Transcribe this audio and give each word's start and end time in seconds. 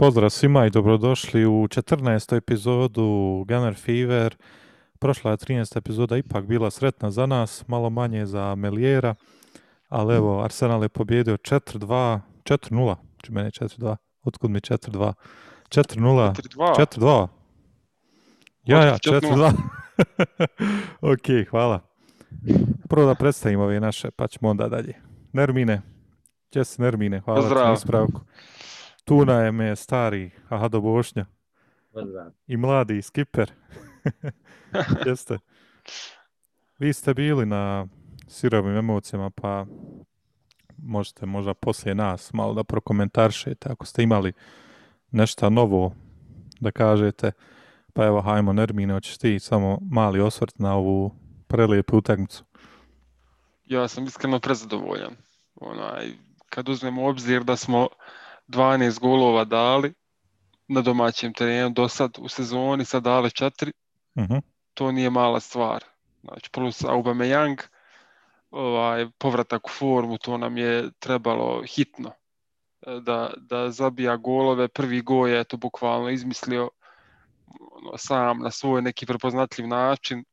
Pozdrav 0.00 0.30
svima 0.30 0.66
i 0.66 0.70
dobrodošli 0.70 1.46
u 1.46 1.50
14. 1.50 2.36
epizodu 2.36 3.44
Gunner 3.48 3.74
Fever. 3.74 4.36
Prošla 4.98 5.30
je 5.30 5.36
13. 5.36 5.78
epizoda 5.78 6.16
ipak 6.16 6.44
bila 6.44 6.70
sretna 6.70 7.10
za 7.10 7.26
nas, 7.26 7.64
malo 7.68 7.90
manje 7.90 8.26
za 8.26 8.54
Melijera, 8.54 9.14
ali 9.88 10.14
evo, 10.14 10.42
Arsenal 10.42 10.82
je 10.82 10.88
pobjedio 10.88 11.36
4-2, 11.36 12.20
4-0, 12.44 12.96
či 13.22 13.32
meni 13.32 13.50
4-2, 13.50 13.96
otkud 14.24 14.50
mi 14.50 14.60
4-2? 14.60 15.12
4-0, 15.68 16.34
4-2. 16.56 17.26
Ja, 18.64 18.84
ja, 18.84 18.98
4-2. 18.98 19.52
ok, 21.12 21.50
hvala. 21.50 21.80
Prvo 22.88 23.06
da 23.06 23.14
predstavimo 23.14 23.62
ove 23.62 23.80
naše, 23.80 24.10
pa 24.10 24.26
ćemo 24.26 24.50
onda 24.50 24.68
dalje. 24.68 24.94
Nermine, 25.32 25.82
si 26.64 26.82
Nermine? 26.82 27.20
Hvala 27.20 27.40
Pozdrav. 27.40 27.74
ispravku. 27.74 28.20
Tuna 29.08 29.34
je 29.34 29.52
me 29.52 29.76
stari 29.76 30.30
Ahado 30.48 30.80
Bošnja 30.80 31.26
Pozdrav. 31.92 32.32
i 32.46 32.56
mladi 32.56 33.02
skiper. 33.02 33.52
Jeste. 35.06 35.38
Vi 36.78 36.92
ste 36.92 37.14
bili 37.14 37.46
na 37.46 37.86
sirovim 38.26 38.76
emocijama, 38.76 39.30
pa 39.30 39.66
možete 40.78 41.26
možda 41.26 41.54
poslije 41.54 41.94
nas 41.94 42.32
malo 42.32 42.54
da 42.54 42.64
prokomentaršete 42.64 43.68
ako 43.72 43.86
ste 43.86 44.02
imali 44.02 44.32
nešto 45.10 45.50
novo 45.50 45.94
da 46.60 46.70
kažete. 46.70 47.32
Pa 47.92 48.04
evo, 48.06 48.20
hajmo 48.20 48.52
Nermine, 48.52 48.94
hoćeš 48.94 49.18
ti 49.18 49.38
samo 49.38 49.78
mali 49.90 50.20
osvrt 50.20 50.58
na 50.58 50.74
ovu 50.74 51.14
prelijepu 51.46 51.96
utakmicu. 51.96 52.44
Ja 53.64 53.88
sam 53.88 54.04
iskreno 54.04 54.40
prezadovoljan. 54.40 55.12
Onaj, 55.54 56.12
kad 56.48 56.68
uzmemo 56.68 57.02
u 57.02 57.06
obzir 57.06 57.44
da 57.44 57.56
smo 57.56 57.88
12 58.48 59.00
golova 59.00 59.44
dali 59.44 59.94
na 60.68 60.80
domaćem 60.80 61.32
terenu 61.32 61.70
do 61.70 61.88
sad 61.88 62.10
u 62.18 62.28
sezoni, 62.28 62.84
sad 62.84 63.02
dali 63.02 63.30
4, 63.30 63.72
Mhm. 64.18 64.34
to 64.74 64.92
nije 64.92 65.10
mala 65.10 65.40
stvar. 65.40 65.84
Znači, 66.22 66.50
plus 66.50 66.84
Aubameyang, 66.84 67.62
ovaj, 68.50 69.06
povratak 69.18 69.66
u 69.66 69.70
formu, 69.70 70.18
to 70.18 70.36
nam 70.38 70.56
je 70.56 70.90
trebalo 70.98 71.62
hitno 71.64 72.10
e, 72.86 73.00
da, 73.00 73.30
da 73.36 73.70
zabija 73.70 74.16
golove. 74.16 74.68
Prvi 74.68 75.00
gol 75.00 75.28
je 75.28 75.44
to 75.44 75.56
bukvalno 75.56 76.10
izmislio 76.10 76.70
ono, 77.60 77.96
sam 77.96 78.38
na 78.38 78.50
svoj 78.50 78.82
neki 78.82 79.06
prepoznatljiv 79.06 79.66
način. 79.68 80.24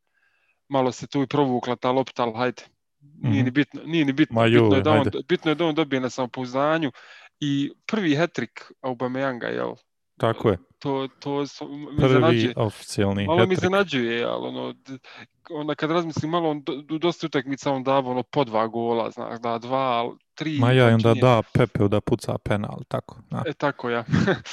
Malo 0.68 0.92
se 0.92 1.08
tu 1.08 1.22
i 1.22 1.28
provukla 1.28 1.76
ta 1.76 1.92
lopta, 1.92 2.24
ali 2.24 2.34
hajde. 2.34 2.64
Nije 3.22 3.44
ni 3.44 3.50
Mhm. 3.50 3.54
bitno, 3.54 3.82
nije 3.86 4.06
ni 4.06 4.14
bitno. 4.14 4.42
Ma 4.42 4.48
bitno, 4.48 4.76
je 4.76 4.82
da 4.82 4.92
on, 4.92 4.98
hajde. 4.98 5.20
bitno 5.28 5.52
je 5.52 5.56
da 5.56 5.66
on 5.66 5.76
dobije 5.76 6.00
na 6.00 6.10
samopouzdanju 6.10 6.92
i 7.40 7.72
prvi 7.86 8.16
hat-trick 8.16 8.72
Aubameyanga, 8.82 9.48
jel? 9.48 9.76
Tako 10.18 10.50
je. 10.50 10.58
To, 10.80 11.08
to 11.20 11.48
su, 11.48 11.68
me 11.68 11.98
Prvi 11.98 12.54
oficijalni 12.56 13.26
Malo 13.26 13.46
mi 13.46 13.54
iznenađuje, 13.54 14.26
ali 14.26 14.48
ono, 14.48 14.74
onda 15.50 15.76
kad 15.76 15.92
razmislim 15.92 16.32
malo, 16.32 16.50
on, 16.50 16.64
do, 16.64 16.76
do 16.76 16.98
dosta 16.98 17.28
utakmica 17.28 17.72
on 17.72 17.84
dava 17.84 18.12
ono 18.12 18.24
po 18.24 18.44
dva 18.44 18.68
gola, 18.68 19.12
znaš, 19.12 19.40
da 19.40 19.58
dva, 19.58 19.78
ali 19.78 20.18
tri, 20.36 20.60
Ma 20.60 20.72
ja 20.72 20.96
onda 20.96 21.14
da 21.14 21.42
Pepeu 21.54 21.88
da 21.88 22.02
puca 22.02 22.38
penal, 22.38 22.78
tako. 22.88 23.18
Da. 23.30 23.44
E 23.46 23.54
tako 23.54 23.90
ja. 23.90 24.04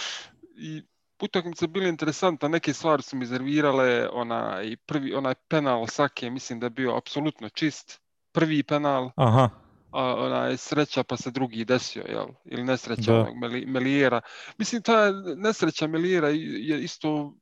I 0.68 0.82
utakmica 1.22 1.64
je 1.64 1.68
bila 1.68 1.88
interesantna, 1.88 2.48
neke 2.48 2.72
stvari 2.72 3.02
su 3.02 3.16
mi 3.16 3.22
iznervirale, 3.22 4.08
onaj 4.12 4.76
prvi, 4.86 5.14
onaj 5.14 5.34
penal 5.48 5.86
Sake, 5.86 6.30
mislim 6.30 6.60
da 6.60 6.66
je 6.66 6.70
bio 6.70 6.96
apsolutno 6.96 7.48
čist, 7.48 8.00
prvi 8.32 8.62
penal, 8.62 9.10
Aha, 9.16 9.48
a 9.92 10.14
onaj 10.14 10.56
sreća 10.56 11.02
pa 11.02 11.16
se 11.16 11.30
drugi 11.30 11.64
desio, 11.64 12.04
jel? 12.08 12.26
Ili 12.44 12.64
nesreća 12.64 13.12
Da. 13.12 13.20
onog 13.20 13.36
Meli- 13.36 13.66
Melijera. 13.66 14.20
Mislim, 14.58 14.82
ta 14.82 15.12
nesreća 15.36 15.86
Melijera 15.86 16.28
je 16.28 16.82
isto 16.82 17.34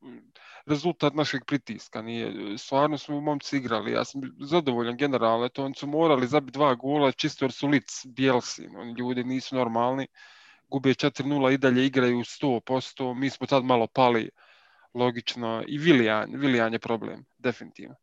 rezultat 0.66 1.14
našeg 1.14 1.44
pritiska. 1.44 2.02
Nije, 2.02 2.58
stvarno 2.58 2.98
smo 2.98 3.20
momci 3.20 3.56
igrali, 3.56 3.92
ja 3.92 4.04
sam 4.04 4.20
zadovoljan 4.40 4.96
generalno, 4.96 5.46
eto, 5.46 5.64
oni 5.64 5.74
su 5.74 5.86
morali 5.86 6.26
zabiti 6.26 6.58
dva 6.58 6.74
gola 6.74 7.12
čisto 7.12 7.44
jer 7.44 7.52
su 7.52 7.68
lic 7.68 8.06
Bielsi, 8.06 8.68
oni 8.76 8.92
ljudi 8.98 9.24
nisu 9.24 9.56
normalni, 9.56 10.06
gube 10.68 10.90
4-0 10.90 11.52
i 11.54 11.58
dalje 11.58 11.86
igraju 11.86 12.18
100%, 12.18 13.14
mi 13.14 13.30
smo 13.30 13.46
tad 13.46 13.64
malo 13.64 13.86
pali, 13.86 14.30
logično, 14.94 15.64
i 15.66 15.78
Viljan, 15.78 16.30
Viljan 16.34 16.72
je 16.72 16.78
problem, 16.78 17.24
definitivno. 17.38 17.94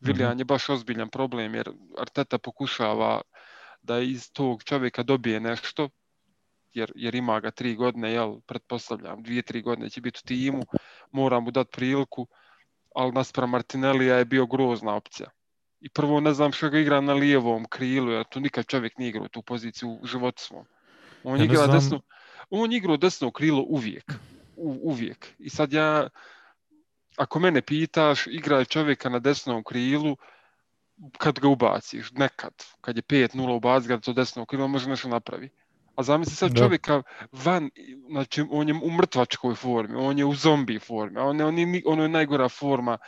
Viljan 0.00 0.38
je 0.38 0.44
baš 0.44 0.68
ozbiljan 0.68 1.08
problem 1.08 1.54
jer 1.54 1.70
Arteta 1.98 2.38
pokušava 2.38 3.20
da 3.84 3.98
iz 4.00 4.32
tog 4.32 4.62
čovjeka 4.62 5.02
dobije 5.02 5.40
nešto, 5.40 5.88
jer, 6.72 6.92
jer 6.94 7.14
ima 7.14 7.40
ga 7.40 7.50
tri 7.50 7.74
godine, 7.74 8.12
jel, 8.12 8.40
pretpostavljam, 8.46 9.22
dvije, 9.22 9.42
tri 9.42 9.62
godine 9.62 9.90
će 9.90 10.00
biti 10.00 10.20
u 10.24 10.26
timu, 10.26 10.62
mora 11.12 11.40
mu 11.40 11.50
dati 11.50 11.70
priliku, 11.72 12.26
ali 12.94 13.12
naspram 13.12 13.50
Martinellija 13.50 14.16
je 14.16 14.24
bio 14.24 14.46
grozna 14.46 14.94
opcija. 14.94 15.30
I 15.80 15.88
prvo 15.88 16.20
ne 16.20 16.34
znam 16.34 16.52
što 16.52 16.70
ga 16.70 16.78
igra 16.78 17.00
na 17.00 17.12
lijevom 17.14 17.64
krilu, 17.64 18.10
jer 18.12 18.24
tu 18.24 18.40
nikad 18.40 18.66
čovjek 18.66 18.98
nije 18.98 19.08
igrao 19.08 19.28
tu 19.28 19.42
poziciju 19.42 19.88
u 20.02 20.06
životu 20.06 20.42
svom. 20.42 20.64
On 21.24 21.38
Ja 21.38 21.44
igra 21.44 21.56
znam- 21.56 21.70
desno, 21.72 22.00
on 22.50 22.72
je 22.72 22.76
igrao 22.78 22.96
desno 22.96 23.30
krilo 23.30 23.62
uvijek. 23.68 24.12
U, 24.56 24.78
uvijek. 24.82 25.34
I 25.38 25.50
sad 25.50 25.72
ja, 25.72 26.08
ako 27.16 27.38
mene 27.38 27.62
pitaš, 27.62 28.26
igra 28.26 28.64
čovjeka 28.64 29.08
na 29.08 29.18
desnom 29.18 29.64
krilu, 29.64 30.16
kad 31.18 31.40
ga 31.40 31.48
ubaciš, 31.48 32.12
nekad, 32.12 32.52
kad 32.80 32.96
je 32.96 33.02
5-0 33.02 33.56
ubaci 33.56 33.88
ga 33.88 34.00
to 34.00 34.12
desno 34.12 34.46
krilo, 34.46 34.68
može 34.68 34.88
nešto 34.88 35.08
napravi. 35.08 35.48
A 35.96 36.02
zamisli 36.02 36.34
sad 36.34 36.52
Da. 36.52 36.60
čovjeka 36.62 37.02
van, 37.32 37.70
znači 38.10 38.44
on 38.50 38.68
je 38.68 38.74
u 38.74 38.90
mrtvačkoj 38.90 39.54
formi, 39.54 39.94
on 39.96 40.18
je 40.18 40.24
u 40.24 40.34
zombi 40.34 40.78
formi, 40.78 41.18
on 41.18 41.38
je, 41.40 41.46
on 41.46 41.58
je, 41.58 41.82
ono 41.86 42.02
je 42.02 42.08
najgora 42.08 42.48
forma 42.48 42.98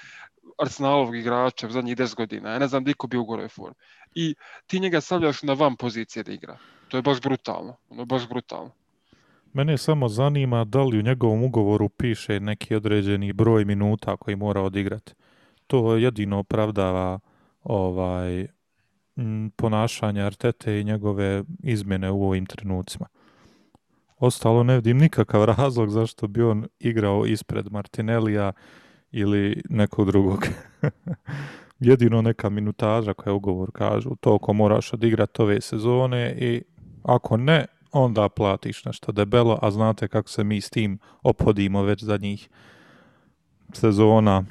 Arsenalovog 0.58 1.16
igrača 1.16 1.66
u 1.66 1.70
zadnjih 1.70 1.96
10 1.96 2.14
godina. 2.16 2.50
Ja 2.52 2.58
ne 2.58 2.68
znam 2.68 2.84
da 2.84 2.90
iko 2.90 3.06
bio 3.06 3.20
u 3.20 3.24
goroj 3.24 3.48
formi. 3.48 3.74
I 4.14 4.34
ti 4.66 4.80
njega 4.80 5.00
stavljaš 5.00 5.42
na 5.42 5.52
van 5.52 5.76
pozicije 5.76 6.22
da 6.22 6.32
igra. 6.32 6.58
To 6.88 6.96
je 6.96 7.02
baš 7.02 7.20
brutalno. 7.20 7.76
Ono 7.88 8.02
je 8.02 8.06
baš 8.06 8.28
brutalno. 8.28 8.70
mene 9.52 9.78
samo 9.78 10.08
zanima 10.08 10.64
da 10.64 10.82
li 10.82 10.98
u 10.98 11.02
njegovom 11.02 11.42
ugovoru 11.44 11.88
piše 11.88 12.40
neki 12.40 12.74
određeni 12.74 13.32
broj 13.32 13.64
minuta 13.64 14.16
koji 14.16 14.36
mora 14.36 14.60
odigrati. 14.60 15.14
To 15.66 15.96
jedino 15.96 16.38
opravdava 16.38 17.18
ovaj 17.68 18.46
ponašanja 19.16 19.50
ponašanje 19.56 20.22
Artete 20.22 20.80
i 20.80 20.84
njegove 20.84 21.44
izmjene 21.62 22.10
u 22.10 22.24
ovim 22.26 22.46
trenucima. 22.46 23.06
Ostalo 24.18 24.62
ne 24.62 24.74
vidim 24.74 24.98
nikakav 24.98 25.44
razlog 25.58 25.90
zašto 25.90 26.26
bi 26.26 26.42
on 26.42 26.66
igrao 26.78 27.26
ispred 27.26 27.72
Martinellija 27.72 28.52
ili 29.10 29.62
nekog 29.70 30.06
drugog. 30.06 30.48
Jedino 31.78 32.22
neka 32.22 32.50
minutaža 32.50 33.14
koja 33.14 33.34
ugovor 33.34 33.70
kažu, 33.72 34.16
toliko 34.20 34.52
moraš 34.52 34.92
odigrati 34.92 35.42
ove 35.42 35.60
sezone 35.60 36.34
i 36.38 36.62
ako 37.02 37.36
ne, 37.36 37.66
onda 37.92 38.28
platiš 38.28 38.84
nešto 38.84 39.12
debelo, 39.12 39.58
a 39.62 39.70
znate 39.70 40.08
kako 40.08 40.28
se 40.28 40.44
mi 40.44 40.60
s 40.60 40.70
tim 40.70 40.98
opodimo 41.22 41.82
već 41.82 42.04
zadnjih 42.04 42.48
sezona. 43.72 44.44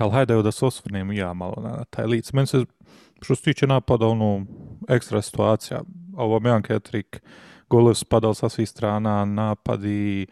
Ali 0.00 0.12
hajde 0.12 0.32
evo 0.32 0.42
da 0.42 0.52
se 0.52 0.64
osvrnem 0.64 1.12
ja 1.12 1.32
malo 1.32 1.62
na 1.62 1.84
taj 1.84 2.06
lic. 2.06 2.32
Meni 2.32 2.46
se, 2.46 2.64
što 3.22 3.34
se 3.34 3.42
tiče 3.42 3.66
napada, 3.66 4.06
ono, 4.06 4.46
ekstra 4.88 5.22
situacija, 5.22 5.80
ovo 6.16 6.40
Mejan 6.40 6.62
Ketrik, 6.62 7.22
golovi 7.70 7.94
su 7.94 8.06
padali 8.06 8.34
sa 8.34 8.48
svih 8.48 8.68
strana, 8.68 9.24
napadi, 9.24 10.26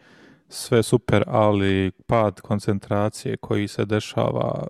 sve 0.47 0.83
super, 0.83 1.23
ali 1.27 1.91
pad 2.07 2.41
koncentracije 2.41 3.37
koji 3.37 3.67
se 3.67 3.85
dešava, 3.85 4.67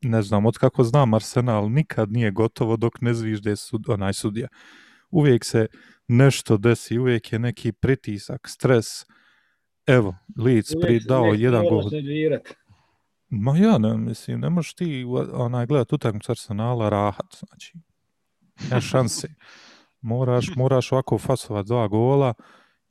ne 0.00 0.22
znam, 0.22 0.46
od 0.46 0.58
kako 0.58 0.84
znam 0.84 1.14
Arsenal, 1.14 1.70
nikad 1.70 2.12
nije 2.12 2.30
gotovo 2.30 2.76
dok 2.76 3.00
ne 3.00 3.14
zvižde 3.14 3.56
sud, 3.56 3.88
onaj 3.88 4.12
sudija. 4.12 4.48
Uvijek 5.10 5.44
se 5.44 5.66
nešto 6.08 6.56
desi, 6.56 6.98
uvijek 6.98 7.32
je 7.32 7.38
neki 7.38 7.72
pritisak, 7.72 8.48
stres. 8.48 8.86
Evo, 9.86 10.16
Leeds 10.36 10.72
pridao 10.82 11.24
jedan 11.24 11.64
gol. 11.68 11.90
Ma 13.28 13.58
ja 13.58 13.78
ne 13.78 13.96
mislim, 13.96 14.40
ne 14.40 14.50
možeš 14.50 14.74
ti 14.74 15.04
onaj 15.32 15.66
gledat 15.66 15.92
utakmicu 15.92 16.32
Arsenala 16.32 16.88
rahat, 16.88 17.36
znači. 17.48 17.78
Nema 18.70 18.80
šanse. 18.80 19.28
Moraš, 20.00 20.46
moraš 20.56 20.92
ovako 20.92 21.18
fasovat 21.18 21.66
dva 21.66 21.88
gola 21.88 22.34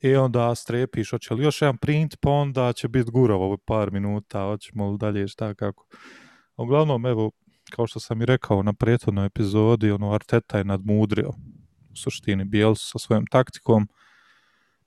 i 0.00 0.14
onda 0.14 0.54
strepiš, 0.54 1.10
hoće 1.10 1.34
li 1.34 1.44
još 1.44 1.62
jedan 1.62 1.76
print, 1.76 2.16
pa 2.20 2.30
onda 2.30 2.72
će 2.72 2.88
biti 2.88 3.10
gurovo 3.10 3.56
par 3.56 3.92
minuta, 3.92 4.42
hoćemo 4.42 4.90
li 4.90 4.98
dalje 4.98 5.28
šta 5.28 5.54
kako. 5.54 5.86
Uglavnom, 6.56 7.06
evo, 7.06 7.30
kao 7.70 7.86
što 7.86 8.00
sam 8.00 8.22
i 8.22 8.26
rekao 8.26 8.62
na 8.62 8.72
prethodnoj 8.72 9.26
epizodi, 9.26 9.90
ono, 9.90 10.12
Arteta 10.12 10.58
je 10.58 10.64
nadmudrio 10.64 11.28
u 11.92 11.96
suštini 11.96 12.44
Bielsa 12.44 12.84
sa 12.84 12.98
svojom 12.98 13.26
taktikom. 13.26 13.88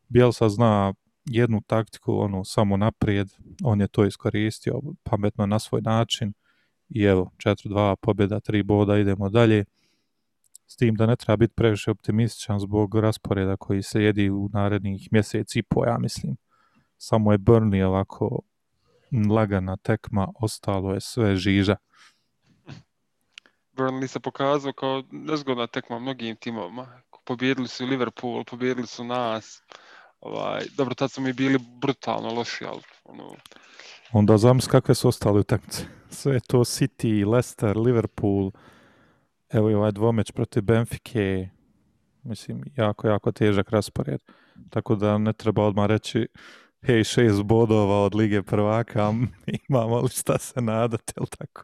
Bielsa 0.10 0.50
zna 0.50 0.94
jednu 1.26 1.62
taktiku, 1.68 2.20
ono, 2.20 2.44
samo 2.44 2.78
naprijed, 2.78 3.28
on 3.64 3.82
je 3.82 3.88
to 3.88 4.06
iskoristio 4.06 4.82
pametno 5.04 5.46
na 5.46 5.60
svoj 5.60 5.82
način 5.82 6.34
i 6.90 7.04
evo, 7.04 7.32
4-2 7.38 7.96
pobjeda, 7.96 8.40
3 8.40 8.64
boda, 8.64 8.98
idemo 8.98 9.30
dalje. 9.30 9.66
S 10.68 10.76
tim 10.76 10.96
da 10.96 11.06
ne 11.06 11.16
treba 11.16 11.38
biti 11.38 11.54
previše 11.54 11.92
optimističan 11.92 12.60
zbog 12.60 12.96
rasporeda 12.96 13.58
koji 13.58 13.84
se 13.84 14.04
jedi 14.04 14.30
u 14.30 14.50
narednih 14.54 15.08
mjeseci 15.12 15.60
i 15.60 15.64
po, 15.64 15.86
ja 15.86 15.98
mislim. 15.98 16.36
Samo 16.98 17.32
je 17.32 17.38
Burnley 17.38 17.84
ovako 17.84 18.40
lagana 19.30 19.78
tekma, 19.78 20.28
ostalo 20.40 20.94
je 20.94 21.02
sve 21.02 21.36
žiža. 21.36 21.76
Burnley 23.74 24.08
se 24.08 24.20
pokazao 24.20 24.74
kao 24.74 25.04
nezgodna 25.12 25.68
tekma 25.68 26.00
mnogim 26.00 26.36
timovima. 26.36 27.02
Pobjedili 27.26 27.68
su 27.68 27.86
Liverpool, 27.86 28.44
pobjedili 28.44 28.88
su 28.88 29.04
nas. 29.04 29.64
Ovaj, 30.22 30.66
dobro, 30.78 30.96
tad 30.96 31.12
su 31.12 31.22
mi 31.22 31.34
bili 31.34 31.60
brutalno 31.82 32.34
loši, 32.34 32.66
ali 32.66 32.82
ono, 33.04 33.36
Onda 34.12 34.38
zamisli 34.38 34.72
kakve 34.72 34.96
su 34.96 35.08
ostale 35.08 35.40
utakmice. 35.40 35.86
Sve 36.10 36.40
to 36.40 36.58
City, 36.58 37.32
Leicester, 37.32 37.78
Liverpool, 37.78 38.52
evo 39.50 39.70
i 39.70 39.74
ovaj 39.74 39.92
dvomeć 39.92 40.32
protiv 40.32 40.64
Benfike, 40.64 41.50
mislim, 42.24 42.64
jako, 42.76 43.08
jako 43.08 43.32
težak 43.32 43.70
raspored. 43.70 44.22
Tako 44.70 44.96
da 44.96 45.18
ne 45.18 45.34
treba 45.34 45.64
odmah 45.64 45.86
reći, 45.86 46.28
hej, 46.82 47.04
šest 47.04 47.44
bodova 47.44 48.04
od 48.04 48.16
Lige 48.16 48.42
prvaka, 48.42 49.14
imamo 49.70 50.00
li 50.00 50.10
šta 50.10 50.38
se 50.38 50.62
nadati, 50.62 51.14
ili 51.18 51.28
tako? 51.28 51.64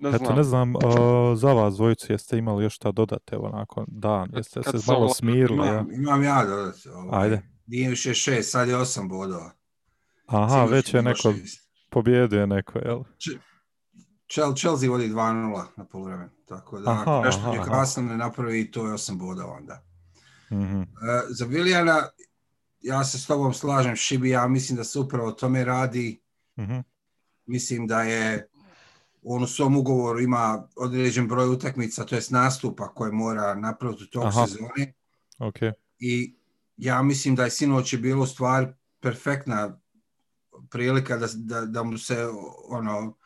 Ne 0.00 0.08
Eto, 0.08 0.18
znam. 0.18 0.36
ne 0.36 0.42
znam, 0.42 0.72
o, 0.76 1.34
za 1.36 1.52
vas 1.52 1.74
dvojicu 1.76 2.12
jeste 2.12 2.38
imali 2.38 2.64
još 2.64 2.74
šta 2.74 2.92
dodate, 2.92 3.34
evo 3.34 3.48
nakon 3.48 3.84
dan, 3.88 4.30
jeste 4.34 4.60
kad 4.62 4.82
se 4.82 4.92
malo 4.92 5.04
ovo- 5.04 5.14
smirili, 5.14 5.66
ja? 5.66 5.72
Imam, 5.72 5.92
imam 5.92 6.22
ja 6.22 6.44
dodat. 6.44 6.74
Ovaj, 6.86 7.22
Ajde. 7.24 7.42
Nije 7.66 7.90
više 7.90 8.14
šest, 8.14 8.50
sad 8.50 8.68
je 8.68 8.76
osam 8.76 9.08
bodova. 9.08 9.50
Aha, 10.26 10.48
Sinoć 10.50 10.70
već 10.70 10.94
je 10.94 11.02
neko, 11.02 11.32
šest. 11.32 11.70
pobjedio 11.90 12.40
je 12.40 12.46
neko, 12.46 12.78
jel? 12.78 13.00
Chel- 14.28 14.56
Chelsea 14.56 14.90
vodi 14.90 15.08
2-0 15.08 15.64
na 15.76 15.84
polovremenu. 15.84 16.30
Tako 16.46 16.80
da 16.80 16.90
Aha, 16.90 17.00
ako 17.02 17.24
nešto 17.24 17.40
aha, 17.40 17.52
Newcastle 17.52 18.02
ne 18.02 18.16
napravi, 18.16 18.70
to 18.70 18.86
je 18.86 18.92
osam 18.92 19.18
bodova 19.18 19.52
onda. 19.52 19.82
Mhm. 20.52 20.80
E, 20.80 20.86
za 21.28 21.44
Vilijana, 21.44 22.08
ja 22.80 23.04
se 23.04 23.18
s 23.18 23.26
tobom 23.26 23.54
slažem, 23.54 23.96
Šibi, 23.96 24.30
ja 24.30 24.48
mislim 24.48 24.76
da 24.76 24.84
se 24.84 24.98
upravo 24.98 25.28
o 25.28 25.32
tome 25.32 25.64
radi. 25.64 26.20
Mhm. 26.58 26.78
Mislim 27.46 27.86
da 27.86 28.02
je 28.02 28.48
on 29.22 29.42
u 29.42 29.46
svom 29.46 29.76
ugovoru 29.76 30.20
ima 30.20 30.68
određen 30.76 31.28
broj 31.28 31.48
utakmica, 31.48 32.04
to 32.04 32.14
jest 32.14 32.30
nastupa 32.30 32.88
koje 32.88 33.12
mora 33.12 33.54
napraviti 33.54 34.04
u 34.04 34.06
tog 34.06 34.24
Aha. 34.24 34.46
sezone. 34.46 34.94
Ok. 35.38 35.56
I 35.98 36.34
ja 36.76 37.02
mislim 37.02 37.34
da 37.34 37.44
je 37.44 37.50
sinoć 37.50 37.92
je 37.92 37.98
bilo 37.98 38.22
u 38.22 38.26
stvari 38.26 38.66
perfektna 39.00 39.80
prilika 40.70 41.16
da, 41.16 41.26
da, 41.34 41.60
da 41.60 41.82
mu 41.82 41.98
se 41.98 42.28
ono 42.68 43.16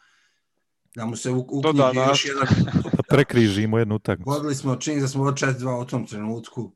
da 0.94 1.06
mu 1.06 1.16
se 1.16 1.30
uknjiži 1.30 1.96
još 2.08 2.24
jedan 2.24 2.46
Da 2.96 3.02
prekrižimo 3.08 3.78
jednu 3.78 3.94
utakmicu. 3.94 4.30
Vodili 4.30 4.54
smo, 4.54 4.76
čini 4.76 5.00
da 5.00 5.08
smo 5.08 5.24
od 5.24 5.34
4-2 5.34 5.82
u 5.82 5.84
tom 5.84 6.06
trenutku. 6.06 6.72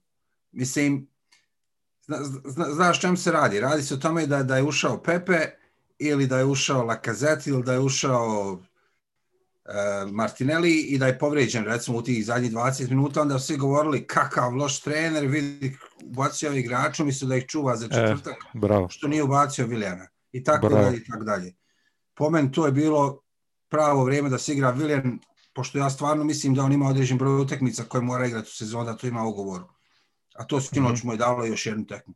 Mislim, 0.52 1.08
zna, 2.06 2.16
zna, 2.44 2.64
znaš 2.64 3.00
čem 3.00 3.16
se 3.16 3.32
radi? 3.32 3.60
Radi 3.60 3.82
se 3.82 3.94
o 3.94 3.96
tome 3.96 4.26
da, 4.26 4.42
da 4.42 4.56
je 4.56 4.62
ušao 4.62 5.02
Pepe 5.02 5.38
ili 5.98 6.26
da 6.26 6.38
je 6.38 6.44
ušao 6.44 6.84
Lacazette 6.84 7.50
ili 7.50 7.62
da 7.62 7.72
je 7.72 7.80
ušao 7.80 8.60
Martinelli 10.12 10.80
i 10.80 10.98
da 10.98 11.06
je 11.06 11.18
povređen 11.18 11.64
recimo 11.64 11.98
u 11.98 12.02
tih 12.02 12.26
zadnjih 12.26 12.52
20 12.52 12.90
minuta, 12.90 13.22
onda 13.22 13.38
su 13.38 13.46
svi 13.46 13.56
govorili 13.56 14.06
kakav 14.06 14.54
loš 14.54 14.80
trener, 14.80 15.26
vidi, 15.26 15.76
ubacio 16.04 16.52
igraču, 16.52 17.04
misle 17.04 17.28
da 17.28 17.36
ih 17.36 17.46
čuva 17.46 17.76
za 17.76 17.88
četvrtak, 17.88 18.36
Bravo. 18.54 18.88
što 18.88 19.08
nije 19.08 19.22
ubacio 19.22 19.66
Viljana. 19.66 20.08
I 20.32 20.44
tako 20.44 20.68
Bravo. 20.68 20.84
dalje, 20.84 20.96
i 20.96 21.04
tako 21.04 21.24
dalje. 21.24 21.54
Po 22.14 22.30
meni 22.30 22.52
to 22.52 22.66
je 22.66 22.72
bilo 22.72 23.20
pravo 23.68 24.04
vrijeme 24.04 24.28
da 24.28 24.38
se 24.38 24.52
igra 24.52 24.70
Viljan, 24.70 25.18
pošto 25.54 25.78
ja 25.78 25.90
stvarno 25.90 26.24
mislim 26.24 26.54
da 26.54 26.64
on 26.64 26.72
ima 26.72 26.88
određen 26.88 27.18
broj 27.18 27.40
utakmica 27.40 27.84
koje 27.88 28.02
mora 28.02 28.26
igrati 28.26 28.48
u 28.48 28.56
sezonu, 28.56 28.84
da 28.84 28.96
to 28.96 29.06
ima 29.06 29.24
ugovoru. 29.24 29.64
A 30.34 30.44
to 30.44 30.60
sinoć 30.60 31.02
mu 31.02 31.12
je 31.12 31.16
dalo 31.16 31.44
još 31.44 31.66
jednu 31.66 31.86
tekmu. 31.86 32.14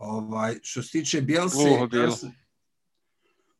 Ovaj, 0.00 0.54
što 0.62 0.82
se 0.82 0.90
tiče 0.90 1.20
Bjelse, 1.20 1.86
bilo. 1.90 2.16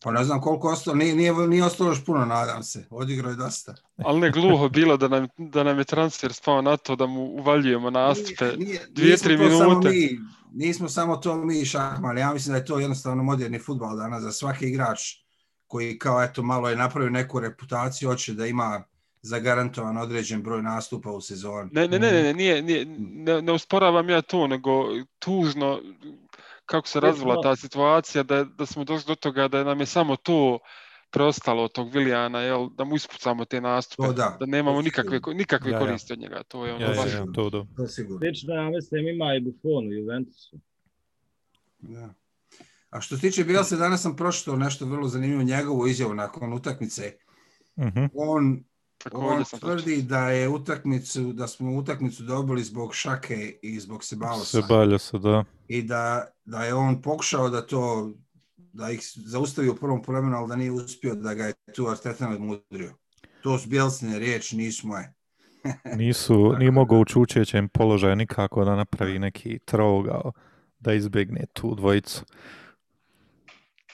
Pa 0.02 0.10
ne 0.10 0.24
znam 0.24 0.40
koliko 0.40 0.68
ostalo, 0.68 0.96
nije, 0.96 1.14
nije, 1.14 1.32
nije 1.32 1.64
ostalo 1.64 1.90
još 1.90 2.04
puno, 2.04 2.24
nadam 2.24 2.62
se. 2.62 2.86
Odigrao 2.90 3.30
je 3.30 3.36
dosta. 3.36 3.74
Ali 3.96 4.20
ne 4.20 4.30
gluho 4.30 4.68
bilo 4.68 4.96
da 4.96 5.08
nam, 5.08 5.28
da 5.38 5.62
nam 5.62 5.78
je 5.78 5.84
transfer 5.84 6.32
spao 6.32 6.62
na 6.62 6.76
to 6.76 6.96
da 6.96 7.06
mu 7.06 7.20
uvaljujemo 7.24 7.90
nastupe. 7.90 8.44
Nije- 8.44 8.56
nije- 8.56 8.86
dvije, 8.90 9.16
tri 9.16 9.36
to 9.38 9.58
samo 9.58 9.68
minute. 9.70 9.88
Mi, 9.88 10.18
nismo 10.52 10.88
samo 10.88 11.16
to 11.16 11.36
mi 11.36 11.64
šahmali, 11.64 12.20
ja 12.20 12.32
mislim 12.32 12.52
da 12.52 12.58
je 12.58 12.64
to 12.64 12.78
jednostavno 12.78 13.22
moderni 13.22 13.58
futbal 13.58 13.96
danas 13.96 14.22
za 14.22 14.32
svaki 14.32 14.66
igrač 14.66 15.00
koji 15.66 15.98
kao 15.98 16.22
eto 16.22 16.42
malo 16.42 16.68
je 16.68 16.76
napravio 16.76 17.10
neku 17.10 17.40
reputaciju, 17.40 18.08
hoće 18.08 18.32
da 18.34 18.46
ima 18.46 18.82
zagarantovan 19.22 19.96
određen 19.96 20.42
broj 20.42 20.62
nastupa 20.62 21.10
u 21.10 21.20
sezoni. 21.20 21.70
Ne, 21.72 21.88
ne, 21.88 21.98
ne, 21.98 22.12
ne, 22.12 22.22
ne, 22.22 22.34
nije, 22.34 22.62
nije, 22.62 22.84
ne, 22.98 23.42
ne 23.42 23.52
usporavam 23.52 24.08
ja 24.10 24.22
to, 24.22 24.46
nego 24.46 24.84
tužno 25.18 25.80
kako 26.66 26.88
se 26.88 27.00
Već 27.00 27.04
razvila 27.04 27.42
ta 27.42 27.56
situacija, 27.56 28.22
da, 28.22 28.44
da 28.44 28.66
smo 28.66 28.84
došli 28.84 29.06
do 29.06 29.14
toga 29.14 29.48
da 29.48 29.64
nam 29.64 29.80
je 29.80 29.86
samo 29.86 30.16
to 30.16 30.58
preostalo 31.10 31.64
od 31.64 31.72
tog 31.72 31.94
Vilijana, 31.94 32.40
jel, 32.40 32.68
da 32.68 32.84
mu 32.84 32.96
ispucamo 32.96 33.44
te 33.44 33.60
nastupe, 33.60 34.06
To 34.06 34.12
da, 34.12 34.36
da 34.40 34.46
nemamo 34.46 34.78
to 34.78 34.82
nikakve, 34.82 35.20
nikakve 35.34 35.70
Ja, 35.70 35.76
ja. 35.76 35.86
koristi 35.86 36.12
od 36.12 36.18
njega, 36.18 36.42
to 36.42 36.66
je 36.66 36.74
ono 36.74 36.84
Ja, 36.84 36.90
ja, 36.90 37.02
baš... 37.02 37.12
ja, 37.12 37.24
to 37.34 37.50
da. 37.50 37.66
To 37.76 37.86
sigurno. 37.86 38.18
Slično, 38.18 38.54
ja 38.54 38.70
mislim, 38.70 39.08
ima 39.08 39.34
i 39.34 39.40
Buffon 39.40 39.88
u 39.88 39.92
Juventusu. 39.92 40.58
Da. 41.78 42.14
A 42.90 43.00
što 43.00 43.16
se 43.16 43.20
tiče 43.20 43.44
Bielsa, 43.44 43.76
danas 43.76 44.02
sam 44.02 44.16
pročitao 44.16 44.56
nešto 44.56 44.86
vrlo 44.86 45.08
zanimljivo 45.08 45.42
njegovu 45.42 45.86
izjavu 45.86 46.14
nakon 46.14 46.52
utakmice. 46.52 47.16
Mhm. 47.78 48.04
On 48.14 48.64
Također 48.98 49.28
On 49.28 49.44
sam 49.44 49.60
tvrdi 49.60 50.02
da 50.02 50.30
je 50.30 50.48
utakmicu, 50.48 51.32
da 51.32 51.46
smo 51.46 51.76
utakmicu 51.76 52.22
dobili 52.22 52.64
zbog 52.64 52.94
Šake 52.94 53.58
i 53.62 53.80
zbog 53.80 54.04
Sebalosa. 54.04 54.60
Se 54.60 54.66
balja 54.68 54.98
se, 54.98 55.18
da. 55.18 55.44
I 55.68 55.82
da, 55.82 56.26
da 56.44 56.64
je 56.64 56.74
on 56.74 57.02
pokušao 57.02 57.50
da 57.50 57.66
to, 57.66 58.12
da 58.56 58.90
ih 58.90 59.00
zaustavi 59.16 59.68
u 59.68 59.76
prvom 59.76 60.02
vremenu, 60.08 60.36
ali 60.36 60.48
da 60.48 60.56
nije 60.56 60.72
uspio 60.72 61.14
da 61.14 61.34
ga 61.34 61.44
je 61.44 61.52
tu 61.74 61.86
Arteta 61.88 62.28
odmudrio. 62.28 62.94
To 63.42 63.58
su 63.58 63.68
Bjelsine 63.68 64.18
riječi, 64.18 64.56
nisu 64.56 64.86
moje. 64.86 65.14
Nisu, 65.96 66.52
nije 66.58 66.70
mogao 66.70 66.98
u 66.98 67.04
čučećem 67.04 67.68
položaju 67.68 68.16
nikako 68.16 68.64
da 68.64 68.76
napravi 68.76 69.18
neki 69.18 69.58
trogao 69.58 70.32
da 70.78 70.92
izbjegne 70.92 71.44
tu 71.52 71.74
dvojicu. 71.74 72.24